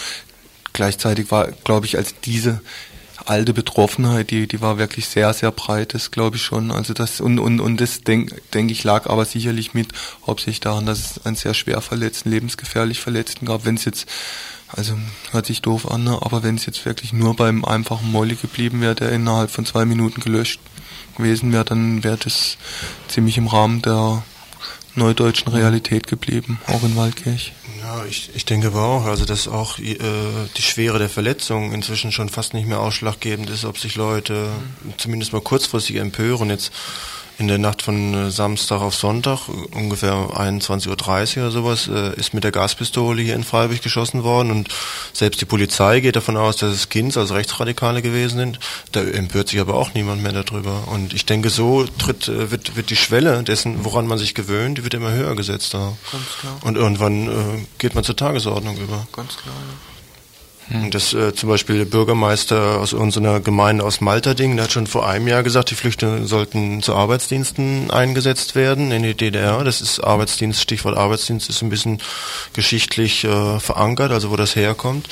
Gleichzeitig 0.72 1.30
war, 1.30 1.50
glaube 1.64 1.86
ich, 1.86 1.96
als 1.96 2.14
diese 2.24 2.60
alte 3.28 3.52
Betroffenheit, 3.52 4.30
die, 4.30 4.46
die 4.46 4.60
war 4.60 4.78
wirklich 4.78 5.06
sehr, 5.06 5.32
sehr 5.34 5.52
breit, 5.52 5.94
das 5.94 6.10
glaube 6.10 6.36
ich 6.36 6.42
schon. 6.42 6.70
Also 6.70 6.94
das, 6.94 7.20
und, 7.20 7.38
und, 7.38 7.60
und 7.60 7.80
das 7.80 8.00
denke 8.00 8.40
denk 8.54 8.70
ich 8.70 8.84
lag 8.84 9.06
aber 9.06 9.24
sicherlich 9.24 9.74
mit 9.74 9.88
hauptsächlich 10.26 10.60
daran, 10.60 10.86
dass 10.86 10.98
es 10.98 11.26
einen 11.26 11.36
sehr 11.36 11.54
schwer 11.54 11.80
verletzten, 11.80 12.30
lebensgefährlich 12.30 13.00
Verletzten 13.00 13.46
gab. 13.46 13.64
Wenn 13.64 13.74
es 13.74 13.84
jetzt, 13.84 14.08
also 14.68 14.96
hört 15.30 15.46
sich 15.46 15.60
doof 15.60 15.90
an, 15.90 16.04
ne? 16.04 16.18
aber 16.22 16.42
wenn 16.42 16.54
es 16.54 16.66
jetzt 16.66 16.84
wirklich 16.86 17.12
nur 17.12 17.36
beim 17.36 17.64
einfachen 17.64 18.10
Molly 18.10 18.36
geblieben 18.36 18.80
wäre, 18.80 18.94
der 18.94 19.12
innerhalb 19.12 19.50
von 19.50 19.66
zwei 19.66 19.84
Minuten 19.84 20.20
gelöscht 20.20 20.60
gewesen 21.16 21.52
wäre, 21.52 21.64
dann 21.64 22.02
wäre 22.04 22.16
das 22.16 22.56
ziemlich 23.08 23.36
im 23.36 23.48
Rahmen 23.48 23.82
der 23.82 24.22
neudeutschen 24.94 25.52
Realität 25.52 26.06
geblieben, 26.06 26.60
auch 26.66 26.82
in 26.82 26.96
Waldkirch. 26.96 27.52
Ja, 27.88 28.04
ich, 28.04 28.28
ich 28.34 28.44
denke 28.44 28.66
aber 28.66 28.82
auch, 28.82 29.06
also 29.06 29.24
dass 29.24 29.48
auch 29.48 29.78
äh, 29.78 29.96
die 30.58 30.62
Schwere 30.62 30.98
der 30.98 31.08
Verletzung 31.08 31.72
inzwischen 31.72 32.12
schon 32.12 32.28
fast 32.28 32.52
nicht 32.52 32.68
mehr 32.68 32.80
ausschlaggebend 32.80 33.48
ist, 33.48 33.64
ob 33.64 33.78
sich 33.78 33.96
Leute 33.96 34.50
zumindest 34.98 35.32
mal 35.32 35.40
kurzfristig 35.40 35.96
empören. 35.96 36.50
Jetzt 36.50 36.70
in 37.38 37.46
der 37.46 37.58
Nacht 37.58 37.82
von 37.82 38.14
äh, 38.14 38.30
Samstag 38.30 38.80
auf 38.80 38.94
Sonntag, 38.94 39.48
äh, 39.48 39.76
ungefähr 39.76 40.12
21.30 40.12 41.36
Uhr 41.38 41.42
oder 41.44 41.50
sowas, 41.52 41.88
äh, 41.88 42.14
ist 42.18 42.34
mit 42.34 42.42
der 42.42 42.50
Gaspistole 42.50 43.22
hier 43.22 43.36
in 43.36 43.44
Freiburg 43.44 43.80
geschossen 43.80 44.24
worden 44.24 44.50
und 44.50 44.68
selbst 45.12 45.40
die 45.40 45.44
Polizei 45.44 46.00
geht 46.00 46.16
davon 46.16 46.36
aus, 46.36 46.56
dass 46.56 46.72
es 46.72 46.88
Kinds, 46.88 47.16
also 47.16 47.34
Rechtsradikale 47.34 48.02
gewesen 48.02 48.38
sind. 48.38 48.60
Da 48.90 49.02
empört 49.02 49.48
sich 49.48 49.60
aber 49.60 49.74
auch 49.74 49.94
niemand 49.94 50.22
mehr 50.22 50.32
darüber. 50.32 50.88
Und 50.88 51.14
ich 51.14 51.26
denke, 51.26 51.48
so 51.48 51.84
tritt, 51.84 52.26
äh, 52.26 52.50
wird, 52.50 52.76
wird 52.76 52.90
die 52.90 52.96
Schwelle 52.96 53.42
dessen, 53.44 53.84
woran 53.84 54.06
man 54.06 54.18
sich 54.18 54.34
gewöhnt, 54.34 54.78
die 54.78 54.84
wird 54.84 54.94
immer 54.94 55.12
höher 55.12 55.36
gesetzt. 55.36 55.74
Da. 55.74 55.96
Ganz 56.10 56.24
klar. 56.40 56.58
Und 56.62 56.76
irgendwann 56.76 57.28
äh, 57.28 57.66
geht 57.78 57.94
man 57.94 58.02
zur 58.02 58.16
Tagesordnung 58.16 58.76
über. 58.78 59.06
Ganz 59.12 59.36
klar, 59.36 59.54
Und 60.70 60.94
das 60.94 61.14
äh, 61.14 61.34
zum 61.34 61.48
Beispiel 61.48 61.78
der 61.78 61.84
Bürgermeister 61.86 62.78
aus 62.78 62.92
unserer 62.92 63.40
Gemeinde 63.40 63.84
aus 63.84 64.00
Malterding, 64.00 64.56
der 64.56 64.64
hat 64.64 64.72
schon 64.72 64.86
vor 64.86 65.08
einem 65.08 65.26
Jahr 65.26 65.42
gesagt, 65.42 65.70
die 65.70 65.74
Flüchtlinge 65.74 66.26
sollten 66.26 66.82
zu 66.82 66.94
Arbeitsdiensten 66.94 67.90
eingesetzt 67.90 68.54
werden 68.54 68.92
in 68.92 69.02
die 69.02 69.14
DDR. 69.14 69.64
Das 69.64 69.80
ist 69.80 70.00
Arbeitsdienst, 70.00 70.60
Stichwort 70.60 70.96
Arbeitsdienst 70.96 71.48
ist 71.48 71.62
ein 71.62 71.70
bisschen 71.70 71.98
geschichtlich 72.52 73.24
äh, 73.24 73.60
verankert, 73.60 74.12
also 74.12 74.30
wo 74.30 74.36
das 74.36 74.56
herkommt. 74.56 75.08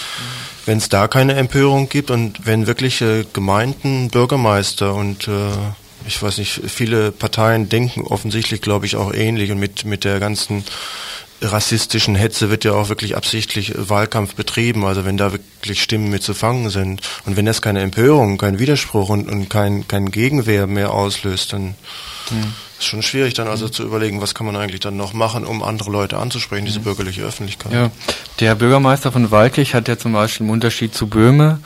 Wenn 0.67 0.79
es 0.79 0.91
da 0.91 1.09
keine 1.09 1.35
Empörung 1.35 1.89
gibt 1.89 2.11
und 2.11 2.45
wenn 2.45 2.67
wirklich 2.67 3.01
äh, 3.01 3.25
Gemeinden, 3.33 4.11
Bürgermeister 4.11 4.95
und 4.95 5.27
äh, 5.27 5.33
ich 6.07 6.23
weiß 6.23 6.39
nicht, 6.39 6.61
viele 6.67 7.13
Parteien 7.13 7.69
denken 7.69 8.03
offensichtlich, 8.03 8.61
glaube 8.61 8.87
ich, 8.87 8.97
auch 8.97 9.13
ähnlich 9.13 9.51
und 9.51 9.59
mit, 9.59 9.85
mit 9.85 10.05
der 10.05 10.21
ganzen 10.21 10.65
rassistischen 11.43 12.15
Hetze 12.15 12.51
wird 12.51 12.65
ja 12.65 12.73
auch 12.73 12.89
wirklich 12.89 13.17
absichtlich 13.17 13.75
äh, 13.75 13.91
Wahlkampf 13.91 14.35
betrieben, 14.35 14.85
also 14.85 15.05
wenn 15.05 15.17
da 15.17 15.33
wirklich 15.33 15.83
Stimmen 15.83 16.11
mit 16.11 16.23
zu 16.23 16.35
fangen 16.35 16.71
sind. 16.71 17.03
Und 17.25 17.37
wenn 17.37 17.47
das 17.47 17.63
keine 17.63 17.81
Empörung, 17.81 18.39
kein 18.39 18.59
Widerspruch 18.59 19.09
und, 19.09 19.29
und 19.29 19.49
kein, 19.49 19.87
kein 19.89 20.11
Gegenwehr 20.11 20.67
mehr 20.67 20.93
auslöst, 20.93 21.53
dann 21.53 21.75
ist 22.79 22.87
schon 22.87 23.03
schwierig 23.03 23.35
dann 23.35 23.49
also 23.49 23.69
zu 23.69 23.83
überlegen, 23.83 24.21
was 24.21 24.35
kann 24.35 24.47
man 24.47 24.57
eigentlich 24.57 24.81
dann 24.81 24.97
noch 24.97 25.13
machen, 25.13 25.45
um 25.45 25.63
andere 25.63 25.91
Leute 25.91 26.19
anzusprechen, 26.19 26.67
diese 26.67 26.81
bürgerliche 26.81 27.23
Öffentlichkeit. 27.23 27.73
Ja, 27.73 27.91
der 28.41 28.55
Bürgermeister 28.55 29.13
von 29.13 29.31
Walkirch 29.31 29.75
hat 29.75 29.89
ja 29.89 29.99
zum 29.99 30.13
Beispiel 30.13 30.47
im 30.47 30.51
Unterschied 30.51 30.95
zu 30.95 31.07
Böhme, 31.07 31.61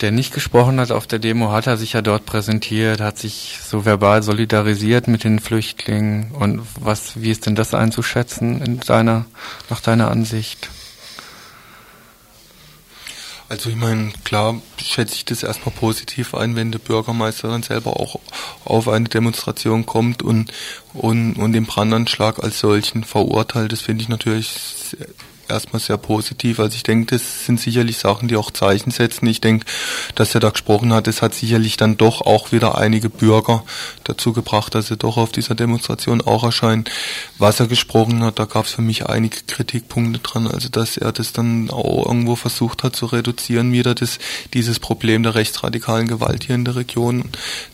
der 0.00 0.12
nicht 0.12 0.32
gesprochen 0.32 0.78
hat 0.80 0.90
auf 0.90 1.06
der 1.06 1.18
Demo, 1.18 1.50
hat 1.50 1.66
er 1.66 1.76
sich 1.76 1.94
ja 1.94 2.02
dort 2.02 2.26
präsentiert, 2.26 3.00
hat 3.00 3.18
sich 3.18 3.58
so 3.62 3.84
verbal 3.84 4.22
solidarisiert 4.22 5.08
mit 5.08 5.24
den 5.24 5.40
Flüchtlingen 5.40 6.32
und 6.32 6.62
was, 6.78 7.20
wie 7.20 7.30
ist 7.30 7.46
denn 7.46 7.54
das 7.54 7.74
einzuschätzen 7.74 8.62
in 8.62 8.80
deiner, 8.80 9.24
nach 9.70 9.80
deiner 9.80 10.10
Ansicht? 10.10 10.68
Also 13.48 13.70
ich 13.70 13.76
meine, 13.76 14.10
klar 14.24 14.60
schätze 14.82 15.14
ich 15.14 15.24
das 15.24 15.44
erstmal 15.44 15.74
positiv 15.74 16.34
ein, 16.34 16.56
wenn 16.56 16.72
der 16.72 16.80
Bürgermeister 16.80 17.48
dann 17.48 17.62
selber 17.62 18.00
auch 18.00 18.18
auf 18.64 18.88
eine 18.88 19.08
Demonstration 19.08 19.86
kommt 19.86 20.24
und, 20.24 20.52
und, 20.94 21.34
und 21.34 21.52
den 21.52 21.64
Brandanschlag 21.64 22.42
als 22.42 22.58
solchen 22.58 23.04
verurteilt. 23.04 23.70
Das 23.70 23.82
finde 23.82 24.02
ich 24.02 24.08
natürlich 24.08 24.50
erstmal 25.48 25.80
sehr 25.80 25.96
positiv. 25.96 26.60
Also 26.60 26.76
ich 26.76 26.82
denke, 26.82 27.16
das 27.16 27.44
sind 27.46 27.60
sicherlich 27.60 27.98
Sachen, 27.98 28.28
die 28.28 28.36
auch 28.36 28.50
Zeichen 28.50 28.90
setzen. 28.90 29.26
Ich 29.26 29.40
denke, 29.40 29.66
dass 30.14 30.34
er 30.34 30.40
da 30.40 30.50
gesprochen 30.50 30.92
hat, 30.92 31.06
das 31.06 31.22
hat 31.22 31.34
sicherlich 31.34 31.76
dann 31.76 31.96
doch 31.96 32.20
auch 32.20 32.52
wieder 32.52 32.78
einige 32.78 33.08
Bürger 33.08 33.64
dazu 34.04 34.32
gebracht, 34.32 34.74
dass 34.74 34.88
sie 34.88 34.96
doch 34.96 35.16
auf 35.16 35.32
dieser 35.32 35.54
Demonstration 35.54 36.20
auch 36.20 36.44
erscheinen. 36.44 36.84
Was 37.38 37.60
er 37.60 37.66
gesprochen 37.66 38.22
hat, 38.22 38.38
da 38.38 38.44
gab 38.44 38.66
es 38.66 38.72
für 38.72 38.82
mich 38.82 39.06
einige 39.06 39.38
Kritikpunkte 39.46 40.20
dran. 40.20 40.46
Also 40.46 40.68
dass 40.68 40.96
er 40.96 41.12
das 41.12 41.32
dann 41.32 41.70
auch 41.70 42.06
irgendwo 42.06 42.36
versucht 42.36 42.82
hat 42.82 42.96
zu 42.96 43.06
reduzieren, 43.06 43.72
wieder 43.72 43.94
das, 43.94 44.18
dieses 44.54 44.80
Problem 44.80 45.22
der 45.22 45.34
rechtsradikalen 45.34 46.08
Gewalt 46.08 46.44
hier 46.44 46.54
in 46.54 46.64
der 46.64 46.76
Region, 46.76 47.24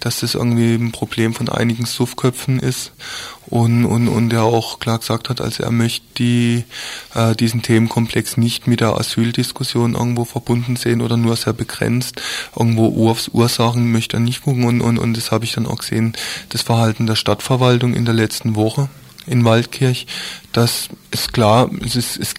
dass 0.01 0.21
das 0.21 0.35
irgendwie 0.35 0.75
ein 0.75 0.93
Problem 0.93 1.35
von 1.35 1.49
einigen 1.49 1.87
Suffköpfen 1.87 2.59
ist 2.59 2.93
und, 3.47 3.85
und, 3.85 4.09
und 4.09 4.33
er 4.33 4.45
auch 4.45 4.79
klar 4.79 4.99
gesagt 4.99 5.29
hat, 5.29 5.41
also 5.41 5.63
er 5.63 5.71
möchte 5.71 6.07
die, 6.19 6.65
äh, 7.15 7.35
diesen 7.35 7.63
Themenkomplex 7.63 8.37
nicht 8.37 8.67
mit 8.67 8.81
der 8.81 8.97
Asyldiskussion 8.97 9.95
irgendwo 9.95 10.25
verbunden 10.25 10.77
sehen 10.77 11.03
oder 11.03 11.17
nur 11.17 11.37
sehr 11.37 11.53
begrenzt. 11.53 12.23
Irgendwo 12.57 12.89
Urs 12.89 13.29
Ursachen 13.29 13.93
möchte 13.93 14.17
er 14.17 14.21
nicht 14.21 14.43
gucken 14.43 14.65
und, 14.65 14.81
und, 14.81 14.99
und 14.99 15.17
das 15.17 15.33
habe 15.33 15.45
ich 15.45 15.53
dann 15.53 15.67
auch 15.67 15.79
gesehen, 15.79 16.15
das 16.49 16.63
Verhalten 16.63 17.07
der 17.07 17.17
Stadtverwaltung 17.17 17.95
in 17.95 18.05
der 18.05 18.15
letzten 18.15 18.55
Woche 18.55 18.89
in 19.27 19.45
Waldkirch. 19.45 20.07
Das 20.53 20.89
ist 21.11 21.33
klar, 21.33 21.71
es 21.85 21.97
ist, 21.97 22.17
ist 22.17 22.37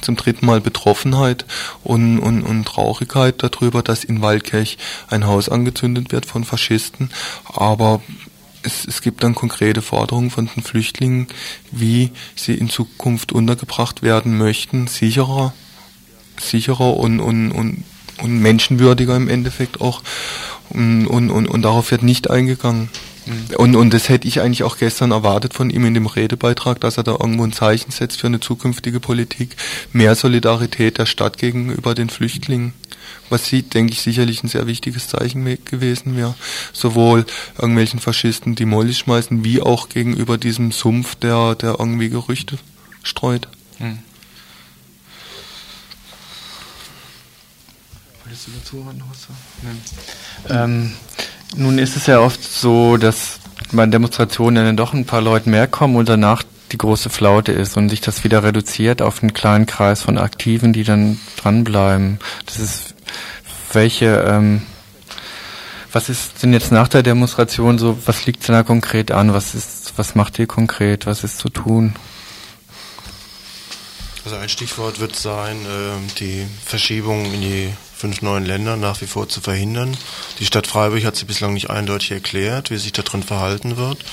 zum 0.00 0.16
dritten 0.16 0.46
Mal 0.46 0.60
Betroffenheit 0.60 1.44
und, 1.82 2.18
und, 2.18 2.42
und 2.42 2.64
Traurigkeit 2.64 3.42
darüber, 3.42 3.82
dass 3.82 4.04
in 4.04 4.22
Waldkirch 4.22 4.78
ein 5.08 5.26
Haus 5.26 5.48
angezündet 5.48 6.12
wird 6.12 6.26
von 6.26 6.44
Faschisten. 6.44 7.10
Aber 7.44 8.00
es, 8.64 8.86
es 8.86 9.02
gibt 9.02 9.22
dann 9.22 9.34
konkrete 9.34 9.82
Forderungen 9.82 10.30
von 10.30 10.48
den 10.54 10.62
Flüchtlingen, 10.62 11.28
wie 11.70 12.10
sie 12.34 12.54
in 12.54 12.68
Zukunft 12.68 13.32
untergebracht 13.32 14.02
werden 14.02 14.36
möchten, 14.38 14.86
sicherer, 14.86 15.52
sicherer 16.40 16.96
und, 16.96 17.20
und, 17.20 17.52
und, 17.52 17.84
und 18.22 18.38
menschenwürdiger 18.40 19.16
im 19.16 19.28
Endeffekt 19.28 19.80
auch. 19.80 20.02
Und, 20.70 21.06
und, 21.06 21.30
und, 21.30 21.46
und 21.46 21.62
darauf 21.62 21.90
wird 21.90 22.02
nicht 22.02 22.30
eingegangen. 22.30 22.88
Mhm. 23.26 23.56
Und, 23.56 23.76
und 23.76 23.94
das 23.94 24.08
hätte 24.08 24.28
ich 24.28 24.40
eigentlich 24.40 24.62
auch 24.62 24.76
gestern 24.76 25.10
erwartet 25.10 25.54
von 25.54 25.70
ihm 25.70 25.84
in 25.84 25.94
dem 25.94 26.06
Redebeitrag, 26.06 26.80
dass 26.80 26.96
er 26.96 27.04
da 27.04 27.12
irgendwo 27.12 27.44
ein 27.44 27.52
Zeichen 27.52 27.90
setzt 27.90 28.20
für 28.20 28.26
eine 28.26 28.40
zukünftige 28.40 29.00
Politik. 29.00 29.56
Mehr 29.92 30.14
Solidarität 30.14 30.98
der 30.98 31.06
Stadt 31.06 31.38
gegenüber 31.38 31.94
den 31.94 32.10
Flüchtlingen 32.10 32.74
was 33.30 33.46
sie, 33.46 33.62
denke 33.62 33.92
ich, 33.92 34.00
sicherlich 34.00 34.42
ein 34.42 34.48
sehr 34.48 34.66
wichtiges 34.66 35.08
Zeichen 35.08 35.44
gewesen 35.64 36.16
wäre. 36.16 36.34
Sowohl 36.72 37.26
irgendwelchen 37.58 38.00
Faschisten, 38.00 38.54
die 38.54 38.64
Molly 38.64 38.94
schmeißen, 38.94 39.44
wie 39.44 39.60
auch 39.60 39.88
gegenüber 39.88 40.38
diesem 40.38 40.72
Sumpf, 40.72 41.14
der, 41.16 41.54
der 41.54 41.76
irgendwie 41.78 42.08
Gerüchte 42.10 42.58
streut. 43.02 43.48
Hm. 43.78 43.98
Wolltest 48.24 48.46
du 48.46 48.50
dazu 48.52 48.76
noch 48.98 49.10
was 49.10 49.22
sagen? 49.22 49.82
Ähm, 50.48 50.92
nun 51.56 51.78
ist 51.78 51.96
es 51.96 52.06
ja 52.06 52.20
oft 52.20 52.42
so, 52.42 52.96
dass 52.96 53.38
bei 53.72 53.86
Demonstrationen 53.86 54.64
dann 54.64 54.76
doch 54.76 54.92
ein 54.92 55.06
paar 55.06 55.20
Leute 55.20 55.48
mehr 55.48 55.66
kommen 55.66 55.96
und 55.96 56.08
danach 56.08 56.42
die 56.72 56.78
große 56.78 57.10
Flaute 57.10 57.52
ist 57.52 57.76
und 57.76 57.88
sich 57.88 58.00
das 58.00 58.24
wieder 58.24 58.42
reduziert 58.42 59.02
auf 59.02 59.22
einen 59.22 59.32
kleinen 59.32 59.66
Kreis 59.66 60.02
von 60.02 60.18
Aktiven, 60.18 60.72
die 60.72 60.84
dann 60.84 61.20
dranbleiben. 61.36 62.18
Das 62.46 62.58
ist 62.58 62.94
welche, 63.72 64.24
ähm, 64.26 64.62
was 65.92 66.08
ist 66.08 66.42
denn 66.42 66.52
jetzt 66.52 66.72
nach 66.72 66.88
der 66.88 67.02
Demonstration 67.02 67.78
so, 67.78 67.98
was 68.06 68.26
liegt 68.26 68.46
denn 68.48 68.54
da 68.54 68.62
konkret 68.62 69.12
an? 69.12 69.34
Was 69.34 69.54
ist, 69.54 69.92
was 69.96 70.14
macht 70.14 70.38
ihr 70.38 70.46
konkret? 70.46 71.06
Was 71.06 71.22
ist 71.22 71.38
zu 71.38 71.48
tun? 71.48 71.94
Also 74.24 74.36
ein 74.36 74.48
Stichwort 74.48 75.00
wird 75.00 75.14
sein, 75.14 75.56
äh, 75.56 76.12
die 76.18 76.46
Verschiebung 76.64 77.26
in 77.32 77.40
die 77.42 77.72
fünf 78.04 78.20
neuen 78.20 78.44
Länder 78.44 78.76
nach 78.76 79.00
wie 79.00 79.06
vor 79.06 79.30
zu 79.30 79.40
verhindern. 79.40 79.96
Die 80.38 80.44
Stadt 80.44 80.66
Freiburg 80.66 81.06
hat 81.06 81.16
sie 81.16 81.24
bislang 81.24 81.54
nicht 81.54 81.70
eindeutig 81.70 82.10
erklärt, 82.10 82.70
wie 82.70 82.76
sich 82.76 82.92
da 82.92 83.00
drin 83.00 83.22
verhalten 83.22 83.78
wird. 83.78 84.04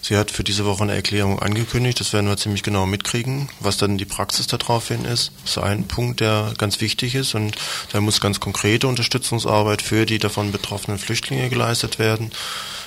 Sie 0.00 0.16
hat 0.16 0.30
für 0.30 0.44
diese 0.44 0.64
Woche 0.64 0.84
eine 0.84 0.94
Erklärung 0.94 1.40
angekündigt, 1.40 1.98
das 1.98 2.12
werden 2.12 2.28
wir 2.28 2.36
ziemlich 2.36 2.62
genau 2.62 2.86
mitkriegen, 2.86 3.48
was 3.58 3.78
dann 3.78 3.98
die 3.98 4.04
Praxis 4.04 4.46
daraufhin 4.46 5.04
ist. 5.04 5.32
Das 5.42 5.56
ist 5.56 5.58
ein 5.58 5.88
Punkt, 5.88 6.20
der 6.20 6.54
ganz 6.56 6.80
wichtig 6.80 7.16
ist 7.16 7.34
und 7.34 7.56
da 7.90 8.00
muss 8.00 8.20
ganz 8.20 8.38
konkrete 8.38 8.86
Unterstützungsarbeit 8.86 9.82
für 9.82 10.06
die 10.06 10.20
davon 10.20 10.52
betroffenen 10.52 11.00
Flüchtlinge 11.00 11.48
geleistet 11.48 11.98
werden. 11.98 12.30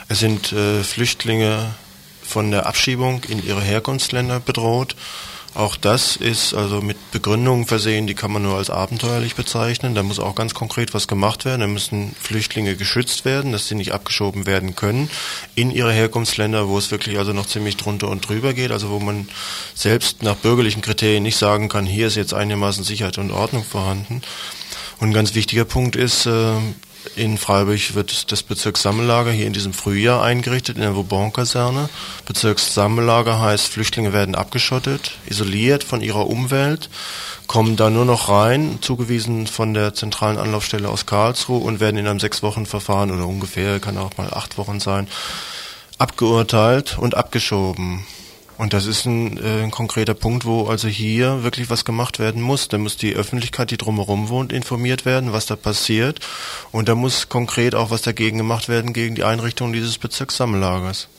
Es 0.07 0.19
sind 0.19 0.53
äh, 0.53 0.83
Flüchtlinge 0.83 1.75
von 2.23 2.49
der 2.49 2.65
Abschiebung 2.65 3.25
in 3.25 3.45
ihre 3.45 3.61
Herkunftsländer 3.61 4.39
bedroht. 4.39 4.95
Auch 5.55 5.77
das 5.77 6.17
ist 6.17 6.53
also 6.53 6.81
mit 6.81 6.97
Begründungen 7.11 7.65
versehen, 7.65 8.07
die 8.07 8.13
kann 8.13 8.29
man 8.29 8.43
nur 8.43 8.57
als 8.57 8.69
abenteuerlich 8.69 9.35
bezeichnen. 9.35 9.95
Da 9.95 10.03
muss 10.03 10.19
auch 10.19 10.35
ganz 10.35 10.53
konkret 10.53 10.93
was 10.93 11.07
gemacht 11.07 11.45
werden. 11.45 11.61
Da 11.61 11.67
müssen 11.67 12.13
Flüchtlinge 12.19 12.75
geschützt 12.75 13.23
werden, 13.23 13.53
dass 13.53 13.69
sie 13.69 13.75
nicht 13.75 13.93
abgeschoben 13.93 14.45
werden 14.45 14.75
können 14.75 15.09
in 15.55 15.71
ihre 15.71 15.93
Herkunftsländer, 15.93 16.67
wo 16.67 16.77
es 16.77 16.91
wirklich 16.91 17.17
also 17.17 17.31
noch 17.31 17.45
ziemlich 17.45 17.77
drunter 17.77 18.09
und 18.09 18.27
drüber 18.27 18.53
geht, 18.53 18.71
also 18.71 18.89
wo 18.89 18.99
man 18.99 19.29
selbst 19.73 20.23
nach 20.23 20.35
bürgerlichen 20.35 20.81
Kriterien 20.81 21.23
nicht 21.23 21.37
sagen 21.37 21.69
kann, 21.69 21.85
hier 21.85 22.07
ist 22.07 22.15
jetzt 22.15 22.33
einigermaßen 22.33 22.83
Sicherheit 22.83 23.17
und 23.17 23.31
Ordnung 23.31 23.63
vorhanden. 23.63 24.23
Und 24.99 25.09
ein 25.09 25.13
ganz 25.13 25.35
wichtiger 25.35 25.63
Punkt 25.63 25.95
ist, 25.95 26.25
äh, 26.25 26.57
in 27.15 27.37
Freiburg 27.37 27.95
wird 27.95 28.31
das 28.31 28.43
Bezirkssammellager 28.43 29.31
hier 29.31 29.47
in 29.47 29.53
diesem 29.53 29.73
Frühjahr 29.73 30.23
eingerichtet, 30.23 30.75
in 30.77 30.81
der 30.81 30.95
Vauban-Kaserne. 30.95 31.89
Bezirkssammellager 32.25 33.39
heißt, 33.39 33.67
Flüchtlinge 33.67 34.13
werden 34.13 34.35
abgeschottet, 34.35 35.11
isoliert 35.25 35.83
von 35.83 36.01
ihrer 36.01 36.27
Umwelt, 36.27 36.89
kommen 37.47 37.75
da 37.75 37.89
nur 37.89 38.05
noch 38.05 38.29
rein, 38.29 38.79
zugewiesen 38.81 39.47
von 39.47 39.73
der 39.73 39.93
zentralen 39.93 40.37
Anlaufstelle 40.37 40.89
aus 40.89 41.05
Karlsruhe 41.05 41.59
und 41.59 41.79
werden 41.79 41.97
in 41.97 42.07
einem 42.07 42.19
sechs 42.19 42.43
Wochen 42.43 42.65
Verfahren 42.65 43.11
oder 43.11 43.27
ungefähr, 43.27 43.79
kann 43.79 43.97
auch 43.97 44.17
mal 44.17 44.33
acht 44.33 44.57
Wochen 44.57 44.79
sein, 44.79 45.07
abgeurteilt 45.97 46.97
und 46.97 47.15
abgeschoben. 47.15 48.05
Und 48.57 48.73
das 48.73 48.85
ist 48.85 49.05
ein, 49.05 49.37
äh, 49.37 49.63
ein 49.63 49.71
konkreter 49.71 50.13
Punkt, 50.13 50.45
wo 50.45 50.67
also 50.67 50.87
hier 50.87 51.43
wirklich 51.43 51.69
was 51.69 51.83
gemacht 51.83 52.19
werden 52.19 52.41
muss. 52.41 52.67
Da 52.67 52.77
muss 52.77 52.95
die 52.97 53.13
Öffentlichkeit, 53.13 53.71
die 53.71 53.77
drumherum 53.77 54.29
wohnt, 54.29 54.53
informiert 54.53 55.05
werden, 55.05 55.33
was 55.33 55.45
da 55.45 55.55
passiert. 55.55 56.19
Und 56.71 56.87
da 56.87 56.95
muss 56.95 57.27
konkret 57.27 57.75
auch 57.75 57.89
was 57.89 58.01
dagegen 58.01 58.37
gemacht 58.37 58.69
werden 58.69 58.93
gegen 58.93 59.15
die 59.15 59.23
Einrichtung 59.23 59.73
dieses 59.73 59.97
Bezirkssammellagers. 59.97 61.09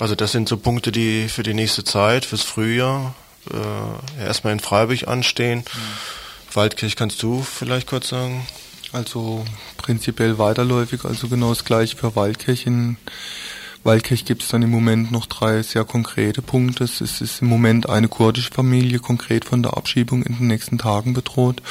Also 0.00 0.16
das 0.16 0.32
sind 0.32 0.48
so 0.48 0.56
Punkte, 0.56 0.90
die 0.90 1.28
für 1.28 1.44
die 1.44 1.54
nächste 1.54 1.84
Zeit, 1.84 2.24
fürs 2.24 2.42
Frühjahr, 2.42 3.14
äh, 3.50 4.24
erstmal 4.24 4.52
in 4.52 4.60
Freiburg 4.60 5.06
anstehen. 5.06 5.60
Mhm. 5.60 6.54
Waldkirch, 6.54 6.96
kannst 6.96 7.22
du 7.22 7.42
vielleicht 7.42 7.86
kurz 7.86 8.08
sagen? 8.08 8.46
Also 8.92 9.44
prinzipiell 9.78 10.38
weiterläufig, 10.38 11.04
also 11.04 11.28
genau 11.28 11.48
das 11.48 11.64
gleiche 11.64 11.96
für 11.96 12.14
Waldkirch 12.14 12.66
in 12.66 12.98
Waldkirch 13.84 14.24
gibt 14.24 14.42
es 14.42 14.48
dann 14.48 14.62
im 14.62 14.70
Moment 14.70 15.10
noch 15.10 15.26
drei 15.26 15.62
sehr 15.62 15.84
konkrete 15.84 16.40
Punkte. 16.40 16.84
Es 16.84 17.00
ist 17.00 17.42
im 17.42 17.48
Moment 17.48 17.88
eine 17.88 18.08
kurdische 18.08 18.52
Familie 18.52 19.00
konkret 19.00 19.44
von 19.44 19.62
der 19.62 19.76
Abschiebung 19.76 20.22
in 20.22 20.38
den 20.38 20.46
nächsten 20.46 20.78
Tagen 20.78 21.14
bedroht, 21.14 21.62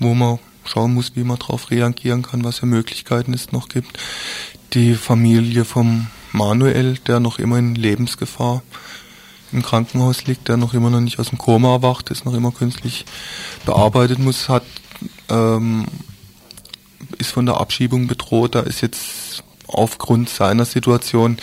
wo 0.00 0.14
man 0.14 0.40
schauen 0.64 0.94
muss, 0.94 1.12
wie 1.14 1.22
man 1.22 1.38
darauf 1.38 1.70
reagieren 1.70 2.22
kann, 2.22 2.42
was 2.42 2.58
für 2.58 2.66
Möglichkeiten 2.66 3.32
es 3.34 3.52
noch 3.52 3.68
gibt. 3.68 3.98
Die 4.72 4.94
Familie 4.94 5.64
vom 5.64 6.08
Manuel, 6.32 6.98
der 7.06 7.20
noch 7.20 7.38
immer 7.38 7.58
in 7.58 7.74
Lebensgefahr 7.76 8.62
im 9.52 9.62
Krankenhaus 9.62 10.26
liegt, 10.26 10.48
der 10.48 10.56
noch 10.56 10.74
immer 10.74 10.90
noch 10.90 11.00
nicht 11.00 11.18
aus 11.18 11.30
dem 11.30 11.38
Koma 11.38 11.74
erwacht 11.74 12.10
ist, 12.10 12.24
noch 12.24 12.34
immer 12.34 12.52
künstlich 12.52 13.04
bearbeitet 13.64 14.18
muss, 14.18 14.48
hat 14.48 14.64
ähm, 15.28 15.86
ist 17.18 17.30
von 17.30 17.46
der 17.46 17.60
Abschiebung 17.60 18.06
bedroht. 18.06 18.54
Da 18.54 18.60
ist 18.60 18.80
jetzt 18.80 19.42
aufgrund 19.72 20.28
seiner 20.28 20.64
Situation 20.64 21.38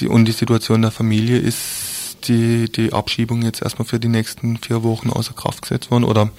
die, 0.00 0.08
und 0.08 0.26
die 0.26 0.32
Situation 0.32 0.82
der 0.82 0.90
Familie 0.90 1.38
ist 1.38 2.18
die, 2.28 2.70
die 2.70 2.92
Abschiebung 2.92 3.42
jetzt 3.42 3.62
erstmal 3.62 3.86
für 3.86 4.00
die 4.00 4.08
nächsten 4.08 4.56
vier 4.58 4.82
Wochen 4.82 5.10
außer 5.10 5.34
Kraft 5.34 5.62
gesetzt 5.62 5.90
worden 5.90 6.04
oder 6.04 6.30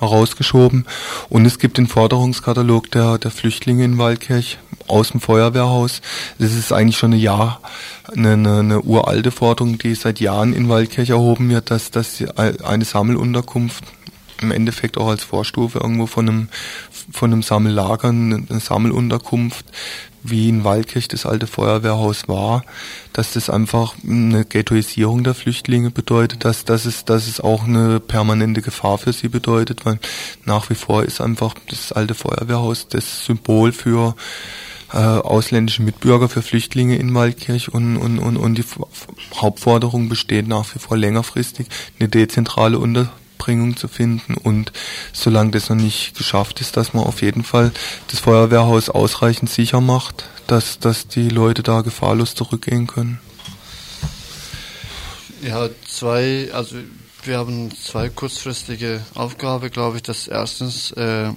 herausgeschoben. 0.00 0.86
Und 1.28 1.46
es 1.46 1.58
gibt 1.58 1.78
den 1.78 1.86
Forderungskatalog 1.86 2.90
der, 2.90 3.18
der 3.18 3.30
Flüchtlinge 3.30 3.84
in 3.84 3.98
Waldkirch 3.98 4.58
aus 4.88 5.10
dem 5.10 5.20
Feuerwehrhaus. 5.20 6.00
Das 6.38 6.52
ist 6.52 6.72
eigentlich 6.72 6.98
schon 6.98 7.12
ein 7.12 7.18
Jahr, 7.20 7.60
eine, 8.14 8.34
eine, 8.34 8.58
eine 8.58 8.82
uralte 8.82 9.30
Forderung, 9.30 9.78
die 9.78 9.94
seit 9.94 10.20
Jahren 10.20 10.52
in 10.52 10.68
Waldkirch 10.68 11.10
erhoben 11.10 11.48
wird, 11.48 11.70
dass, 11.70 11.90
dass 11.90 12.22
eine 12.36 12.84
Sammelunterkunft 12.84 13.84
im 14.42 14.50
Endeffekt 14.50 14.98
auch 14.98 15.08
als 15.08 15.24
Vorstufe 15.24 15.78
irgendwo 15.78 16.06
von 16.06 16.28
einem, 16.28 16.48
von 17.10 17.32
einem 17.32 17.42
Sammellager, 17.42 18.08
eine 18.08 18.60
Sammelunterkunft, 18.60 19.64
wie 20.30 20.48
in 20.48 20.64
Waldkirch 20.64 21.08
das 21.08 21.26
alte 21.26 21.46
Feuerwehrhaus 21.46 22.28
war, 22.28 22.64
dass 23.12 23.32
das 23.32 23.50
einfach 23.50 23.94
eine 24.06 24.44
Ghettoisierung 24.44 25.24
der 25.24 25.34
Flüchtlinge 25.34 25.90
bedeutet, 25.90 26.44
dass, 26.44 26.64
dass, 26.64 26.84
es, 26.84 27.04
dass 27.04 27.26
es 27.26 27.40
auch 27.40 27.64
eine 27.64 28.00
permanente 28.00 28.62
Gefahr 28.62 28.98
für 28.98 29.12
sie 29.12 29.28
bedeutet, 29.28 29.86
weil 29.86 29.98
nach 30.44 30.70
wie 30.70 30.74
vor 30.74 31.04
ist 31.04 31.20
einfach 31.20 31.54
das 31.68 31.92
alte 31.92 32.14
Feuerwehrhaus 32.14 32.88
das 32.88 33.24
Symbol 33.24 33.72
für 33.72 34.14
äh, 34.92 34.98
ausländische 34.98 35.82
Mitbürger, 35.82 36.28
für 36.28 36.42
Flüchtlinge 36.42 36.96
in 36.96 37.14
Waldkirch 37.14 37.72
und, 37.72 37.96
und, 37.96 38.18
und, 38.18 38.36
und 38.36 38.58
die 38.58 38.64
Hauptforderung 39.34 40.08
besteht 40.08 40.46
nach 40.46 40.74
wie 40.74 40.78
vor 40.78 40.96
längerfristig 40.96 41.66
eine 41.98 42.08
dezentrale 42.08 42.78
Unter 42.78 43.10
Unterbringung 43.36 43.76
zu 43.76 43.88
finden 43.88 44.34
und 44.34 44.72
solange 45.12 45.50
das 45.50 45.68
noch 45.68 45.76
nicht 45.76 46.16
geschafft 46.16 46.60
ist, 46.60 46.76
dass 46.76 46.94
man 46.94 47.04
auf 47.04 47.22
jeden 47.22 47.44
Fall 47.44 47.70
das 48.08 48.20
Feuerwehrhaus 48.20 48.88
ausreichend 48.88 49.50
sicher 49.50 49.80
macht, 49.80 50.24
dass, 50.46 50.78
dass 50.78 51.06
die 51.06 51.28
Leute 51.28 51.62
da 51.62 51.82
gefahrlos 51.82 52.34
zurückgehen 52.34 52.86
können. 52.86 53.20
Ja, 55.42 55.68
zwei, 55.86 56.48
also 56.52 56.76
wir 57.24 57.38
haben 57.38 57.70
zwei 57.72 58.08
kurzfristige 58.08 59.00
Aufgaben, 59.14 59.70
glaube 59.70 59.96
ich. 59.98 60.02
Das 60.02 60.28
erstens, 60.28 60.92
äh, 60.92 61.30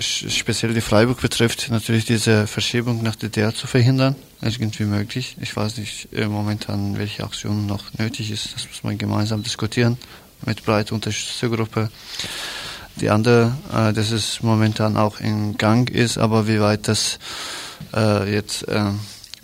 speziell 0.00 0.74
die 0.74 0.80
Freiburg 0.80 1.20
betrifft, 1.20 1.68
natürlich 1.70 2.04
diese 2.04 2.46
Verschiebung 2.46 3.02
nach 3.02 3.14
DDR 3.14 3.54
zu 3.54 3.66
verhindern, 3.66 4.16
irgendwie 4.42 4.84
möglich. 4.84 5.36
Ich 5.40 5.54
weiß 5.54 5.76
nicht 5.76 6.08
äh, 6.12 6.26
momentan, 6.26 6.98
welche 6.98 7.24
Aktion 7.24 7.66
noch 7.66 7.84
nötig 7.96 8.30
ist. 8.30 8.54
Das 8.54 8.66
muss 8.66 8.82
man 8.82 8.98
gemeinsam 8.98 9.42
diskutieren 9.42 9.96
mit 10.46 10.64
breiter 10.64 10.94
Unterstützergruppe. 10.94 11.90
Die 12.96 13.10
andere, 13.10 13.56
äh, 13.72 13.92
dass 13.92 14.10
es 14.10 14.42
momentan 14.42 14.96
auch 14.96 15.20
in 15.20 15.56
Gang 15.56 15.88
ist, 15.90 16.18
aber 16.18 16.46
wie 16.48 16.60
weit 16.60 16.88
das 16.88 17.18
äh, 17.94 18.32
jetzt 18.32 18.68
äh, 18.68 18.92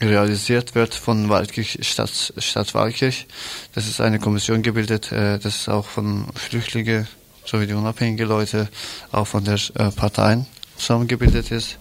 realisiert 0.00 0.74
wird 0.74 0.94
von 0.94 1.28
Waldkirch, 1.28 1.78
Stadt, 1.82 2.34
Stadt 2.38 2.74
Waldkirch. 2.74 3.26
Das 3.74 3.86
ist 3.86 4.00
eine 4.00 4.18
Kommission 4.18 4.62
gebildet, 4.62 5.10
äh, 5.12 5.38
das 5.38 5.56
ist 5.56 5.68
auch 5.68 5.86
von 5.86 6.26
Flüchtlingen 6.34 7.08
sowie 7.46 7.66
die 7.66 7.74
unabhängigen 7.74 8.28
Leute, 8.28 8.68
auch 9.12 9.26
von 9.26 9.44
der 9.44 9.58
äh, 9.74 9.90
Parteien 9.90 10.46
zusammengebildet 10.76 11.50
ist. 11.50 11.78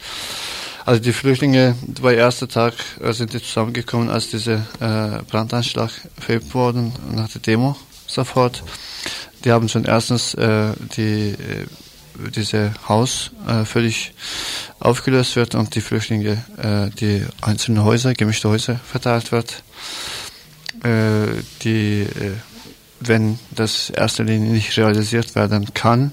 Also 0.86 1.02
die 1.02 1.14
Flüchtlinge 1.14 1.76
bei 2.02 2.16
erster 2.16 2.48
Tag 2.48 2.74
äh, 3.02 3.12
sind 3.12 3.34
die 3.34 3.42
zusammengekommen, 3.42 4.10
als 4.10 4.30
dieser 4.30 4.58
äh, 4.80 5.24
Brandanschlag 5.24 5.90
verübt 6.20 6.54
wurde 6.54 6.92
nach 7.12 7.30
der 7.30 7.42
Demo 7.42 7.76
sofort. 8.08 8.64
Die 9.44 9.52
haben 9.52 9.70
schon 9.70 9.86
erstens 9.86 10.34
äh, 10.34 10.74
die, 10.98 11.32
äh, 11.32 11.66
diese 12.36 12.74
Haus 12.88 13.32
äh, 13.48 13.66
völlig 13.66 14.14
aufgelöst 14.80 15.36
wird 15.36 15.56
und 15.56 15.76
die 15.76 15.82
Flüchtlinge, 15.82 16.44
äh, 16.58 16.90
die 17.00 17.26
einzelnen 17.42 17.84
Häuser, 17.84 18.14
gemischte 18.14 18.50
Häuser 18.50 18.76
verteilt 18.76 19.32
wird. 19.32 19.64
Äh, 20.84 21.44
die, 21.62 22.02
äh, 22.02 22.32
wenn 23.00 23.40
das 23.52 23.90
erster 23.90 24.24
Linie 24.24 24.52
nicht 24.52 24.76
realisiert 24.78 25.36
werden 25.36 25.74
kann, 25.74 26.12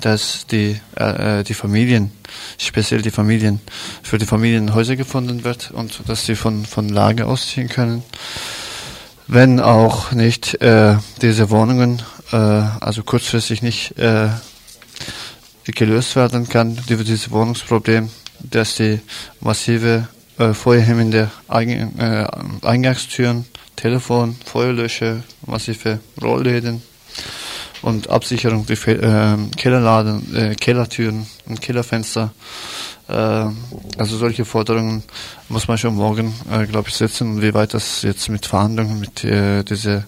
dass 0.00 0.46
die, 0.46 0.80
äh, 0.96 1.42
die 1.44 1.54
Familien, 1.54 2.12
speziell 2.58 3.02
die 3.02 3.10
Familien, 3.10 3.60
für 4.02 4.18
die 4.18 4.26
Familien 4.26 4.74
Häuser 4.74 4.96
gefunden 4.96 5.44
wird 5.44 5.70
und 5.70 6.00
dass 6.06 6.26
sie 6.26 6.36
von, 6.36 6.64
von 6.66 6.88
Lager 6.88 7.26
ausziehen 7.26 7.68
können 7.68 8.02
wenn 9.32 9.60
auch 9.60 10.10
nicht 10.10 10.60
äh, 10.60 10.96
diese 11.22 11.50
Wohnungen 11.50 12.02
äh, 12.32 12.36
also 12.36 13.04
kurzfristig 13.04 13.62
nicht 13.62 13.96
äh, 13.96 14.28
gelöst 15.66 16.16
werden 16.16 16.48
kann, 16.48 16.76
dieses 16.88 17.30
Wohnungsproblem, 17.30 18.10
dass 18.40 18.74
die 18.74 18.98
massive 19.40 20.08
äh, 20.36 20.52
feuerhemmende 20.52 21.30
Eing 21.48 21.96
äh, 21.98 22.26
Eingangstüren, 22.62 23.44
Telefon, 23.76 24.36
Feuerlöscher, 24.44 25.22
massive 25.46 26.00
Rollläden 26.20 26.82
und 27.82 28.10
Absicherung 28.10 28.66
der 28.66 28.76
äh, 28.88 29.36
Kellerladen, 29.56 30.36
äh, 30.36 30.54
Kellertüren 30.54 31.26
und 31.46 31.60
Kellerfenster 31.60 32.32
äh, 33.10 33.12
also 33.98 34.16
solche 34.16 34.44
Forderungen 34.44 35.02
muss 35.48 35.66
man 35.66 35.78
schon 35.78 35.96
morgen, 35.96 36.32
äh, 36.50 36.66
glaube 36.66 36.88
ich, 36.88 36.94
setzen. 36.94 37.34
Und 37.34 37.42
wie 37.42 37.54
weit 37.54 37.74
das 37.74 38.02
jetzt 38.02 38.28
mit 38.28 38.46
Verhandlungen 38.46 39.00
mit 39.00 39.24
äh, 39.24 39.64
dieser 39.64 40.04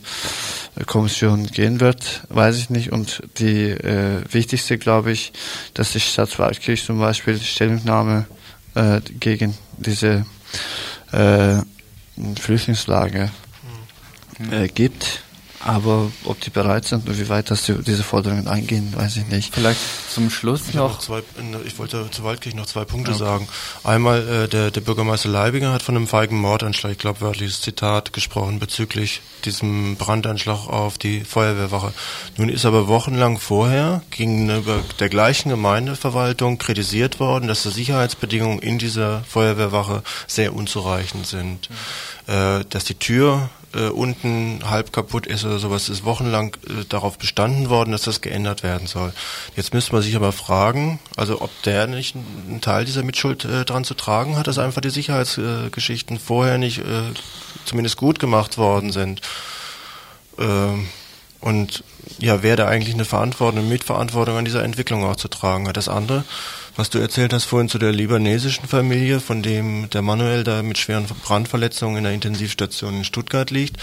Kommission 0.87 1.47
gehen 1.47 1.81
wird, 1.81 2.23
weiß 2.29 2.59
ich 2.59 2.71
nicht. 2.71 2.93
Und 2.93 3.23
die 3.39 3.71
äh, 3.71 4.23
wichtigste, 4.31 4.79
glaube 4.79 5.11
ich, 5.11 5.33
dass 5.75 5.93
die 5.93 6.01
Stadt 6.01 6.39
Waldkirch 6.39 6.85
zum 6.85 6.99
Beispiel 6.99 7.39
Stellungnahme 7.39 8.27
gegen 9.21 9.55
diese 9.77 10.25
Flüchtlingslage 12.41 13.31
äh, 14.51 14.69
gibt 14.69 15.23
aber 15.65 16.11
ob 16.25 16.41
die 16.41 16.51
bereit 16.51 16.85
sind 16.85 17.09
und 17.09 17.19
wie 17.19 17.29
weit 17.29 17.51
das 17.51 17.63
die, 17.65 17.75
diese 17.83 18.03
Forderungen 18.03 18.49
eingehen, 18.49 18.93
weiß 18.97 19.17
ich 19.17 19.27
nicht. 19.29 19.55
Vielleicht 19.55 19.81
zum 20.11 20.31
Schluss 20.31 20.69
ich 20.69 20.75
noch. 20.75 20.93
noch 20.93 20.99
zwei, 20.99 21.23
ich 21.65 21.79
wollte 21.79 22.11
zu 22.11 22.25
Waldkirch 22.25 22.55
noch 22.55 22.67
zwei 22.67 22.85
Punkte 22.85 23.13
okay. 23.13 23.21
sagen. 23.21 23.49
Einmal, 23.85 24.27
äh, 24.29 24.49
der, 24.49 24.71
der 24.71 24.81
Bürgermeister 24.81 25.29
Leibinger 25.29 25.73
hat 25.73 25.83
von 25.83 25.97
einem 25.97 26.09
feigen 26.09 26.41
Mordanschlag, 26.41 26.93
ich 26.93 26.99
glaube 26.99 27.21
wörtliches 27.21 27.61
Zitat, 27.61 28.13
gesprochen 28.13 28.59
bezüglich 28.59 29.21
diesem 29.45 29.97
Brandanschlag 29.97 30.69
auf 30.69 30.99
die 30.99 31.23
Feuerwehrwache. 31.25 31.93
Nun 32.37 32.49
ist 32.49 32.65
aber 32.65 32.89
wochenlang 32.89 33.39
vorher 33.39 34.03
gegenüber 34.11 34.81
der 34.99 35.09
gleichen 35.09 35.51
Gemeindeverwaltung 35.51 36.59
kritisiert 36.59 37.21
worden, 37.21 37.47
dass 37.49 37.63
die 37.63 37.71
Sicherheitsbedingungen 37.71 38.59
in 38.59 38.79
dieser 38.79 39.23
Feuerwehrwache 39.25 40.03
sehr 40.27 40.55
unzureichend 40.55 41.27
sind. 41.27 41.71
Mhm. 41.71 41.75
Äh, 42.27 42.65
dass 42.69 42.85
die 42.85 42.95
Tür 42.95 43.51
äh, 43.75 43.89
unten 43.89 44.61
halb 44.69 44.93
kaputt 44.93 45.27
ist 45.27 45.45
oder 45.45 45.59
sowas, 45.59 45.89
ist 45.89 46.05
wochenlang 46.05 46.57
äh, 46.67 46.85
darauf 46.89 47.19
bestanden 47.19 47.69
worden, 47.69 47.93
dass 47.93 48.03
das 48.03 48.21
geändert 48.21 48.63
werden 48.63 48.87
soll. 48.87 49.13
Jetzt 49.57 49.75
müsste 49.75 49.93
man 49.93 50.03
sich 50.03 50.17
aber 50.17 50.33
fragen, 50.33 50.99
also 51.17 51.41
ob 51.41 51.51
der 51.63 51.87
nicht 51.87 52.15
einen 52.15 52.61
Teil 52.61 52.85
dieser 52.85 53.03
Mitschuld 53.03 53.45
äh, 53.45 53.65
dran 53.65 53.85
zu 53.85 53.95
tragen 53.95 54.37
hat, 54.37 54.47
dass 54.47 54.59
einfach 54.59 54.81
die 54.81 54.91
Sicherheitsgeschichten 54.91 56.19
vorher 56.19 56.59
nicht 56.59 56.79
äh, 56.79 57.13
zumindest 57.65 57.97
gut 57.97 58.19
gemacht 58.19 58.59
worden 58.59 58.93
sind. 58.93 59.21
Ähm, 60.39 60.89
und 61.41 61.83
ja, 62.19 62.43
wer 62.43 62.57
da 62.57 62.69
eigentlich 62.69 62.95
eine 62.95 63.05
Verantwortung, 63.05 63.61
eine 63.61 63.69
Mitverantwortung 63.69 64.37
an 64.37 64.45
dieser 64.45 64.63
Entwicklung 64.63 65.05
auch 65.05 65.17
zu 65.17 65.29
tragen 65.29 65.67
hat. 65.67 65.77
Das 65.77 65.89
andere, 65.89 66.25
was 66.77 66.91
du 66.91 66.99
erzählt 66.99 67.33
hast 67.33 67.45
vorhin 67.45 67.69
zu 67.69 67.79
der 67.79 67.93
libanesischen 67.93 68.67
Familie, 68.67 69.21
von 69.21 69.43
dem 69.43 69.91
der 69.91 70.03
Manuel 70.03 70.45
da 70.45 70.63
mit 70.63 70.79
schweren 70.79 71.07
Brandverletzungen 71.07 71.99
in 71.99 72.05
der 72.05 72.13
Intensivstation 72.13 72.99
in 72.99 73.05
Stuttgart 73.05 73.51
liegt. 73.51 73.77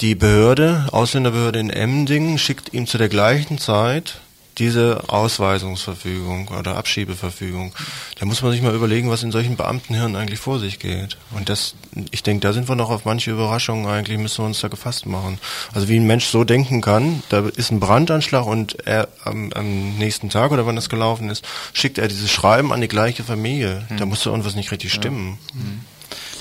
Die 0.00 0.14
Behörde, 0.14 0.88
Ausländerbehörde 0.90 1.60
in 1.60 1.70
Emding, 1.70 2.38
schickt 2.38 2.72
ihm 2.74 2.86
zu 2.86 2.98
der 2.98 3.08
gleichen 3.08 3.58
Zeit 3.58 4.20
diese 4.58 5.04
Ausweisungsverfügung 5.08 6.48
oder 6.48 6.76
Abschiebeverfügung. 6.76 7.72
Da 8.18 8.26
muss 8.26 8.42
man 8.42 8.52
sich 8.52 8.62
mal 8.62 8.74
überlegen, 8.74 9.10
was 9.10 9.22
in 9.22 9.32
solchen 9.32 9.56
Beamtenhirnen 9.56 10.16
eigentlich 10.16 10.40
vor 10.40 10.58
sich 10.58 10.78
geht. 10.78 11.16
Und 11.30 11.48
das, 11.48 11.74
ich 12.10 12.22
denke, 12.22 12.40
da 12.40 12.52
sind 12.52 12.68
wir 12.68 12.76
noch 12.76 12.90
auf 12.90 13.04
manche 13.04 13.30
Überraschungen 13.30 13.86
eigentlich, 13.86 14.18
müssen 14.18 14.42
wir 14.42 14.46
uns 14.46 14.60
da 14.60 14.68
gefasst 14.68 15.06
machen. 15.06 15.38
Also 15.72 15.88
wie 15.88 15.96
ein 15.96 16.06
Mensch 16.06 16.26
so 16.26 16.44
denken 16.44 16.80
kann, 16.80 17.22
da 17.28 17.48
ist 17.48 17.70
ein 17.70 17.80
Brandanschlag 17.80 18.46
und 18.46 18.86
er 18.86 19.08
am, 19.24 19.52
am 19.52 19.96
nächsten 19.96 20.28
Tag 20.28 20.52
oder 20.52 20.66
wann 20.66 20.76
das 20.76 20.88
gelaufen 20.88 21.30
ist, 21.30 21.44
schickt 21.72 21.98
er 21.98 22.08
dieses 22.08 22.30
Schreiben 22.30 22.72
an 22.72 22.80
die 22.80 22.88
gleiche 22.88 23.24
Familie. 23.24 23.84
Hm. 23.88 23.96
Da 23.96 24.06
muss 24.06 24.22
doch 24.22 24.32
irgendwas 24.32 24.54
nicht 24.54 24.70
richtig 24.70 24.92
stimmen. 24.92 25.38
Ja. 25.54 25.60
Hm. 25.60 25.80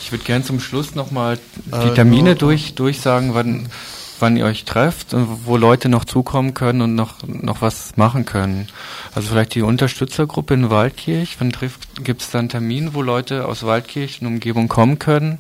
Ich 0.04 0.12
würde 0.12 0.26
gerne 0.26 0.44
zum 0.44 0.60
Schluss 0.60 0.94
nochmal 0.96 1.40
die 1.68 1.88
äh, 1.88 1.94
Termine 1.94 2.36
durch, 2.36 2.74
durchsagen, 2.76 3.34
wann 3.34 3.70
wann 4.22 4.38
ihr 4.38 4.46
euch 4.46 4.66
trefft 4.66 5.14
und 5.14 5.46
wo 5.46 5.58
Leute 5.58 5.90
noch 5.90 6.06
zukommen 6.06 6.54
können 6.54 6.82
und 6.82 6.96
noch, 6.96 7.16
noch 7.28 7.62
was 7.62 7.98
machen 7.98 8.26
können. 8.26 8.68
Also 9.14 9.30
vielleicht 9.30 9.56
die 9.56 9.62
Unterstützergruppe 9.62 10.54
in 10.54 10.70
Waldkirch. 10.70 11.38
Wann 11.40 11.52
gibt 12.04 12.22
es 12.22 12.32
da 12.32 12.40
einen 12.40 12.50
Termin, 12.50 12.94
wo 12.94 13.02
Leute 13.02 13.46
aus 13.46 13.64
Waldkirch 13.64 14.22
und 14.22 14.28
Umgebung 14.28 14.68
kommen 14.68 15.00
können 15.00 15.40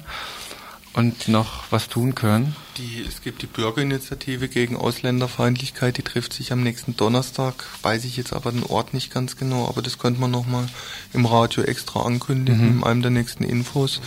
und 0.93 1.27
noch 1.27 1.63
was 1.69 1.87
tun 1.87 2.15
können? 2.15 2.55
Die, 2.77 3.05
es 3.07 3.21
gibt 3.21 3.41
die 3.41 3.47
Bürgerinitiative 3.47 4.47
gegen 4.47 4.75
Ausländerfeindlichkeit, 4.75 5.97
die 5.97 6.03
trifft 6.03 6.33
sich 6.33 6.51
am 6.51 6.63
nächsten 6.63 6.97
Donnerstag. 6.97 7.65
Weiß 7.81 8.05
ich 8.05 8.17
jetzt 8.17 8.33
aber 8.33 8.51
den 8.51 8.63
Ort 8.63 8.93
nicht 8.93 9.13
ganz 9.13 9.37
genau, 9.37 9.67
aber 9.67 9.81
das 9.81 9.99
könnte 9.99 10.19
man 10.19 10.31
nochmal 10.31 10.67
im 11.13 11.25
Radio 11.25 11.63
extra 11.63 12.01
ankündigen, 12.01 12.61
mhm. 12.61 12.77
in 12.79 12.83
einem 12.83 13.01
der 13.01 13.11
nächsten 13.11 13.43
Infos 13.43 14.01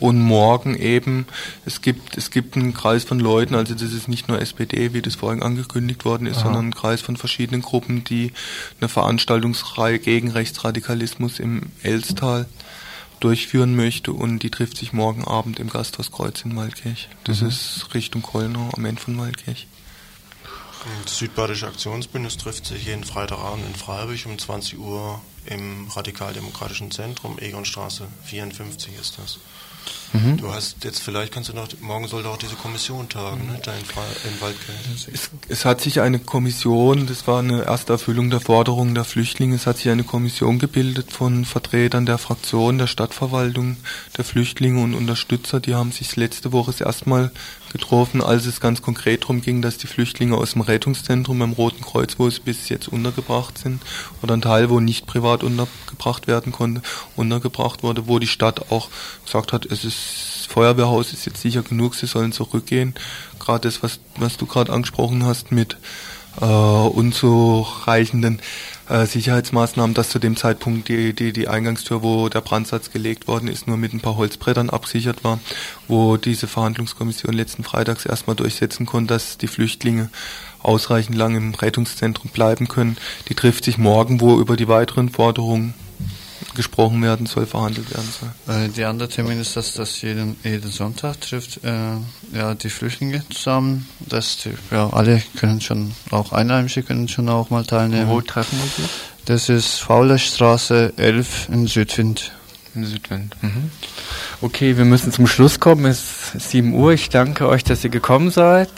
und 0.00 0.20
morgen 0.20 0.74
eben, 0.74 1.26
es 1.64 1.82
gibt, 1.82 2.16
es 2.16 2.30
gibt 2.30 2.56
einen 2.56 2.74
Kreis 2.74 3.04
von 3.04 3.18
Leuten, 3.18 3.54
also 3.54 3.74
das 3.74 3.92
ist 3.92 4.08
nicht 4.08 4.28
nur 4.28 4.40
SPD, 4.40 4.92
wie 4.94 5.02
das 5.02 5.14
vorhin 5.14 5.42
angekündigt 5.42 6.04
worden 6.04 6.26
ist, 6.26 6.38
Aha. 6.38 6.44
sondern 6.44 6.68
ein 6.68 6.74
Kreis 6.74 7.00
von 7.00 7.16
verschiedenen 7.16 7.62
Gruppen, 7.62 8.04
die 8.04 8.32
eine 8.80 8.88
Veranstaltungsreihe 8.88 9.98
gegen 9.98 10.30
Rechtsradikalismus 10.30 11.38
im 11.38 11.70
Elstal 11.82 12.46
durchführen 13.20 13.76
möchte 13.76 14.12
und 14.12 14.40
die 14.40 14.50
trifft 14.50 14.76
sich 14.76 14.92
morgen 14.92 15.24
Abend 15.24 15.60
im 15.60 15.70
Gasthaus 15.70 16.10
Kreuz 16.10 16.42
in 16.44 16.56
Waldkirch. 16.56 17.08
Das 17.24 17.40
mhm. 17.40 17.48
ist 17.48 17.88
Richtung 17.94 18.22
Kölner 18.22 18.70
am 18.76 18.84
Ende 18.84 19.00
von 19.00 19.16
Waldkirch. 19.18 19.68
Das 21.04 21.18
Südbadische 21.18 21.68
Aktionsbündnis 21.68 22.36
trifft 22.36 22.66
sich 22.66 22.86
jeden 22.86 23.04
Freitagabend 23.04 23.64
in 23.64 23.74
Freiburg 23.76 24.18
um 24.26 24.36
20 24.36 24.78
Uhr 24.78 25.20
im 25.46 25.88
Radikaldemokratischen 25.88 26.90
Zentrum, 26.90 27.38
Egonstraße 27.38 28.08
54 28.24 28.92
ist 29.00 29.18
das. 29.18 29.38
Mhm. 30.12 30.36
Du 30.36 30.52
hast 30.52 30.84
jetzt 30.84 31.00
vielleicht 31.00 31.32
kannst 31.32 31.48
du 31.48 31.54
noch 31.54 31.68
morgen 31.80 32.06
soll 32.06 32.22
doch 32.22 32.36
diese 32.36 32.54
Kommission 32.54 33.08
tagen, 33.08 33.46
ne, 33.46 33.58
da 33.64 33.72
in, 33.72 33.80
in 33.80 34.40
Waldkirch. 34.40 35.08
Es, 35.12 35.30
es, 35.48 35.64
hat 35.64 35.80
sich 35.80 36.00
eine 36.00 36.18
Kommission, 36.18 37.06
das 37.06 37.26
war 37.26 37.38
eine 37.38 37.64
erste 37.64 37.94
Erfüllung 37.94 38.28
der 38.28 38.40
Forderungen 38.40 38.94
der 38.94 39.04
Flüchtlinge, 39.04 39.54
es 39.54 39.66
hat 39.66 39.78
sich 39.78 39.88
eine 39.88 40.04
Kommission 40.04 40.58
gebildet 40.58 41.12
von 41.12 41.44
Vertretern 41.44 42.04
der 42.04 42.18
Fraktion, 42.18 42.78
der 42.78 42.88
Stadtverwaltung, 42.88 43.76
der 44.16 44.24
Flüchtlinge 44.24 44.82
und 44.82 44.94
Unterstützer, 44.94 45.60
die 45.60 45.74
haben 45.74 45.92
sich 45.92 46.14
letzte 46.16 46.52
Woche 46.52 46.72
das 46.72 46.82
erste 46.82 47.08
Mal 47.08 47.30
getroffen, 47.72 48.22
als 48.22 48.46
es 48.46 48.60
ganz 48.60 48.82
konkret 48.82 49.22
darum 49.22 49.40
ging, 49.40 49.62
dass 49.62 49.78
die 49.78 49.86
Flüchtlinge 49.86 50.36
aus 50.36 50.52
dem 50.52 50.62
Rettungszentrum 50.62 51.38
beim 51.38 51.52
Roten 51.52 51.82
Kreuz, 51.82 52.18
wo 52.18 52.28
sie 52.28 52.40
bis 52.40 52.68
jetzt 52.68 52.88
untergebracht 52.88 53.58
sind, 53.58 53.82
oder 54.22 54.34
ein 54.34 54.42
Teil, 54.42 54.70
wo 54.70 54.80
nicht 54.80 55.06
privat 55.06 55.42
untergebracht 55.42 56.26
werden 56.26 56.52
konnte, 56.52 56.82
untergebracht 57.16 57.82
wurde, 57.82 58.06
wo 58.06 58.18
die 58.18 58.26
Stadt 58.26 58.70
auch 58.70 58.88
gesagt 59.24 59.52
hat, 59.52 59.66
es 59.66 59.84
ist 59.84 60.32
Feuerwehrhaus 60.48 61.12
ist 61.12 61.24
jetzt 61.24 61.40
sicher 61.40 61.62
genug, 61.62 61.94
sie 61.94 62.06
sollen 62.06 62.32
zurückgehen. 62.32 62.94
Gerade 63.38 63.68
das, 63.68 63.82
was, 63.82 64.00
was 64.16 64.36
du 64.36 64.46
gerade 64.46 64.72
angesprochen 64.72 65.24
hast 65.24 65.50
mit 65.50 65.78
äh, 66.40 66.44
unzureichenden 66.44 68.40
äh, 68.92 69.06
Sicherheitsmaßnahmen, 69.06 69.94
dass 69.94 70.10
zu 70.10 70.18
dem 70.18 70.36
Zeitpunkt 70.36 70.88
die, 70.88 71.14
die, 71.14 71.32
die 71.32 71.48
Eingangstür, 71.48 72.02
wo 72.02 72.28
der 72.28 72.42
Brandsatz 72.42 72.90
gelegt 72.90 73.26
worden 73.26 73.48
ist, 73.48 73.66
nur 73.66 73.78
mit 73.78 73.94
ein 73.94 74.00
paar 74.00 74.16
Holzbrettern 74.16 74.68
abgesichert 74.68 75.24
war, 75.24 75.40
wo 75.88 76.18
diese 76.18 76.46
Verhandlungskommission 76.46 77.32
letzten 77.32 77.64
Freitags 77.64 78.04
erstmal 78.04 78.36
durchsetzen 78.36 78.84
konnte, 78.84 79.14
dass 79.14 79.38
die 79.38 79.46
Flüchtlinge 79.46 80.10
ausreichend 80.62 81.16
lang 81.16 81.34
im 81.34 81.54
Rettungszentrum 81.54 82.30
bleiben 82.30 82.68
können. 82.68 82.98
Die 83.28 83.34
trifft 83.34 83.64
sich 83.64 83.78
morgen, 83.78 84.20
wo 84.20 84.38
über 84.38 84.56
die 84.56 84.68
weiteren 84.68 85.08
Forderungen 85.08 85.74
gesprochen 86.54 87.02
werden 87.02 87.26
soll, 87.26 87.46
verhandelt 87.46 87.92
werden 87.92 88.08
soll. 88.18 88.54
Äh, 88.54 88.68
die 88.68 88.84
andere 88.84 89.08
Termin 89.08 89.40
ist, 89.40 89.56
dass 89.56 89.74
das 89.74 90.00
jeden, 90.02 90.36
jeden 90.44 90.70
Sonntag 90.70 91.20
trifft 91.20 91.64
äh, 91.64 91.96
ja, 92.32 92.54
die 92.54 92.70
Flüchtlinge 92.70 93.24
zusammen. 93.30 93.88
Das, 94.00 94.38
die, 94.38 94.50
ja, 94.70 94.90
alle 94.90 95.22
können 95.36 95.60
schon, 95.60 95.92
auch 96.10 96.32
Einheimische 96.32 96.82
können 96.82 97.08
schon 97.08 97.28
auch 97.28 97.50
mal 97.50 97.64
teilnehmen. 97.64 98.08
Wo 98.08 98.20
treffen 98.20 98.58
wir 98.58 98.84
sie? 98.84 98.90
Das 99.24 99.48
ist 99.48 99.78
Faulerstraße 99.78 100.94
11 100.96 101.48
in 101.50 101.66
Südwind. 101.66 102.32
In 102.74 102.84
Südwind. 102.84 103.36
Mhm. 103.42 103.70
Okay, 104.40 104.76
wir 104.76 104.84
müssen 104.84 105.12
zum 105.12 105.26
Schluss 105.26 105.60
kommen. 105.60 105.86
Es 105.86 106.34
ist 106.34 106.50
7 106.50 106.74
Uhr. 106.74 106.92
Ich 106.92 107.08
danke 107.08 107.48
euch, 107.48 107.64
dass 107.64 107.84
ihr 107.84 107.90
gekommen 107.90 108.30
seid. 108.30 108.70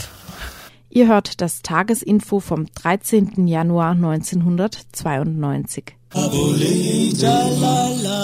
Ihr 0.91 1.09
hört 1.09 1.41
das 1.41 1.63
Tagesinfo 1.63 2.41
vom 2.41 2.67
13. 2.75 3.49
Januar 3.49 3.93
1992. 3.93 5.97
abole 6.15 6.71
ijálálá 7.11 8.23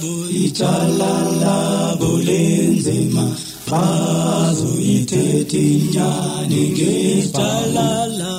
bo 0.00 0.12
ijálálá 0.44 1.56
bole 2.00 2.42
nzima 2.76 3.24
bazo 3.70 4.70
ithethi 4.80 5.92
nyani 5.92 6.62
ngejálálá 6.72 8.34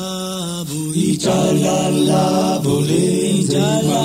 bo 0.69 0.79
ijálálá 1.09 2.25
bole 2.65 3.05
nzima 3.39 4.03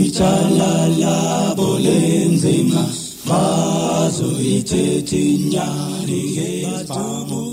ijálálá 0.00 1.54
bole 1.58 1.98
nzima 2.34 2.82
bazo 3.28 4.30
ithethi 4.42 5.22
nyani 5.52 6.20
ngejálálá 6.34 7.49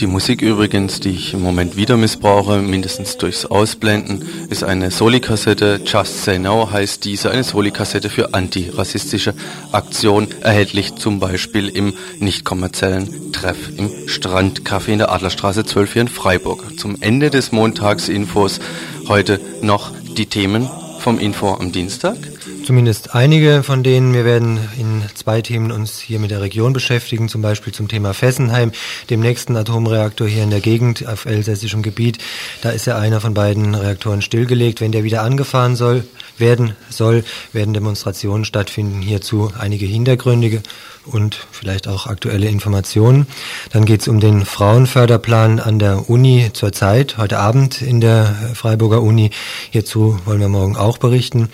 Die 0.00 0.08
Musik 0.08 0.42
übrigens, 0.42 0.98
die 0.98 1.10
ich 1.10 1.34
im 1.34 1.42
Moment 1.42 1.76
wieder 1.76 1.96
missbrauche, 1.96 2.58
mindestens 2.58 3.16
durchs 3.16 3.46
Ausblenden, 3.46 4.24
ist 4.50 4.64
eine 4.64 4.90
Soli-Kassette. 4.90 5.80
Just 5.84 6.24
Say 6.24 6.40
Now 6.40 6.68
heißt 6.72 7.04
diese, 7.04 7.30
eine 7.30 7.44
Soli-Kassette 7.44 8.10
für 8.10 8.34
antirassistische 8.34 9.34
Aktion, 9.70 10.26
erhältlich 10.40 10.96
zum 10.96 11.20
Beispiel 11.20 11.68
im 11.68 11.94
nicht 12.18 12.44
kommerziellen 12.44 13.32
Treff 13.32 13.70
im 13.76 13.88
Strandcafé 14.08 14.88
in 14.88 14.98
der 14.98 15.12
Adlerstraße 15.12 15.64
12 15.64 15.92
hier 15.92 16.02
in 16.02 16.08
Freiburg. 16.08 16.76
Zum 16.76 16.96
Ende 17.00 17.30
des 17.30 17.52
Montagsinfos 17.52 18.58
heute 19.06 19.40
noch 19.62 19.92
die 20.16 20.26
Themen 20.26 20.68
vom 20.98 21.20
Info 21.20 21.54
am 21.54 21.70
Dienstag. 21.70 22.16
Zumindest 22.64 23.14
einige 23.14 23.62
von 23.62 23.82
denen. 23.82 24.14
Wir 24.14 24.24
werden 24.24 24.58
in 24.78 25.02
zwei 25.14 25.42
Themen 25.42 25.70
uns 25.70 25.98
hier 25.98 26.18
mit 26.18 26.30
der 26.30 26.40
Region 26.40 26.72
beschäftigen, 26.72 27.28
zum 27.28 27.42
Beispiel 27.42 27.74
zum 27.74 27.88
Thema 27.88 28.14
Fessenheim, 28.14 28.72
dem 29.10 29.20
nächsten 29.20 29.54
Atomreaktor 29.54 30.26
hier 30.26 30.44
in 30.44 30.48
der 30.48 30.62
Gegend 30.62 31.06
auf 31.06 31.26
elsässischem 31.26 31.82
Gebiet. 31.82 32.16
Da 32.62 32.70
ist 32.70 32.86
ja 32.86 32.96
einer 32.96 33.20
von 33.20 33.34
beiden 33.34 33.74
Reaktoren 33.74 34.22
stillgelegt. 34.22 34.80
Wenn 34.80 34.92
der 34.92 35.04
wieder 35.04 35.20
angefahren 35.20 35.76
soll, 35.76 36.04
werden 36.38 36.74
soll, 36.88 37.24
werden 37.52 37.74
Demonstrationen 37.74 38.46
stattfinden. 38.46 39.02
Hierzu 39.02 39.52
einige 39.58 39.84
hintergründige 39.84 40.62
und 41.04 41.46
vielleicht 41.50 41.86
auch 41.86 42.06
aktuelle 42.06 42.48
Informationen. 42.48 43.26
Dann 43.72 43.84
geht 43.84 44.00
es 44.00 44.08
um 44.08 44.20
den 44.20 44.46
Frauenförderplan 44.46 45.60
an 45.60 45.78
der 45.78 46.08
Uni 46.08 46.48
zurzeit, 46.54 47.18
heute 47.18 47.38
Abend 47.38 47.82
in 47.82 48.00
der 48.00 48.34
Freiburger 48.54 49.02
Uni. 49.02 49.32
Hierzu 49.70 50.18
wollen 50.24 50.40
wir 50.40 50.48
morgen 50.48 50.76
auch 50.78 50.96
berichten. 50.96 51.50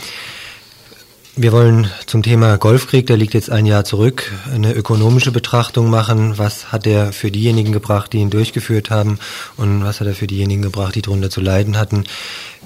Wir 1.37 1.53
wollen 1.53 1.89
zum 2.07 2.25
Thema 2.25 2.59
Golfkrieg, 2.59 3.07
der 3.07 3.17
liegt 3.17 3.35
jetzt 3.35 3.51
ein 3.51 3.65
Jahr 3.65 3.85
zurück, 3.85 4.33
eine 4.53 4.73
ökonomische 4.73 5.31
Betrachtung 5.31 5.89
machen. 5.89 6.39
Was 6.39 6.73
hat 6.73 6.89
er 6.89 7.13
für 7.13 7.31
diejenigen 7.31 7.73
gebracht, 7.73 8.13
die 8.13 8.19
ihn 8.19 8.31
durchgeführt 8.31 8.91
haben 8.91 9.21
und 9.57 9.85
was 9.85 10.01
hat 10.01 10.09
er 10.09 10.15
für 10.15 10.27
diejenigen 10.27 10.63
gebracht, 10.63 10.97
die 10.97 11.03
darunter 11.03 11.31
zu 11.31 11.41
leiden 11.41 11.79
hatten? 11.79 12.05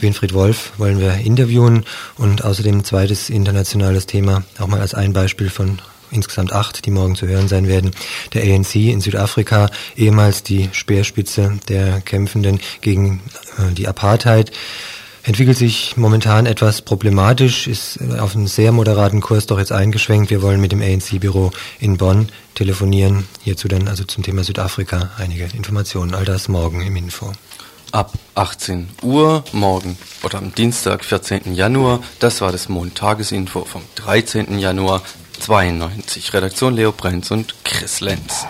Winfried 0.00 0.32
Wolf 0.32 0.72
wollen 0.78 0.98
wir 0.98 1.12
interviewen 1.12 1.84
und 2.16 2.42
außerdem 2.42 2.78
ein 2.78 2.84
zweites 2.84 3.28
internationales 3.28 4.06
Thema, 4.06 4.44
auch 4.58 4.66
mal 4.66 4.80
als 4.80 4.94
ein 4.94 5.12
Beispiel 5.12 5.50
von 5.50 5.80
insgesamt 6.10 6.52
acht, 6.54 6.86
die 6.86 6.90
morgen 6.90 7.16
zu 7.16 7.26
hören 7.26 7.48
sein 7.48 7.68
werden. 7.68 7.90
Der 8.32 8.44
ANC 8.44 8.76
in 8.76 9.02
Südafrika, 9.02 9.68
ehemals 9.94 10.42
die 10.42 10.70
Speerspitze 10.72 11.58
der 11.68 12.00
Kämpfenden 12.00 12.60
gegen 12.80 13.20
äh, 13.58 13.72
die 13.74 13.88
Apartheid 13.88 14.52
entwickelt 15.24 15.56
sich 15.56 15.96
momentan 15.96 16.46
etwas 16.46 16.82
problematisch, 16.82 17.66
ist 17.66 17.98
auf 18.18 18.36
einen 18.36 18.46
sehr 18.46 18.72
moderaten 18.72 19.20
Kurs 19.20 19.46
doch 19.46 19.58
jetzt 19.58 19.72
eingeschwenkt. 19.72 20.30
Wir 20.30 20.42
wollen 20.42 20.60
mit 20.60 20.72
dem 20.72 20.82
ANC-Büro 20.82 21.50
in 21.80 21.96
Bonn 21.96 22.28
telefonieren. 22.54 23.26
Hierzu 23.42 23.66
dann 23.66 23.88
also 23.88 24.04
zum 24.04 24.22
Thema 24.22 24.44
Südafrika 24.44 25.10
einige 25.18 25.44
Informationen. 25.56 26.14
All 26.14 26.24
das 26.24 26.48
morgen 26.48 26.82
im 26.82 26.94
Info. 26.96 27.32
Ab 27.90 28.12
18 28.34 28.88
Uhr 29.02 29.44
morgen 29.52 29.96
oder 30.22 30.38
am 30.38 30.54
Dienstag, 30.54 31.04
14. 31.04 31.54
Januar, 31.54 32.00
das 32.18 32.40
war 32.40 32.52
das 32.52 32.68
Montagesinfo 32.68 33.64
vom 33.64 33.82
13. 33.94 34.58
Januar 34.58 35.02
92. 35.40 36.32
Redaktion 36.34 36.74
Leo 36.74 36.92
Brenz 36.92 37.30
und 37.30 37.54
Chris 37.64 38.00
Lenz. 38.00 38.46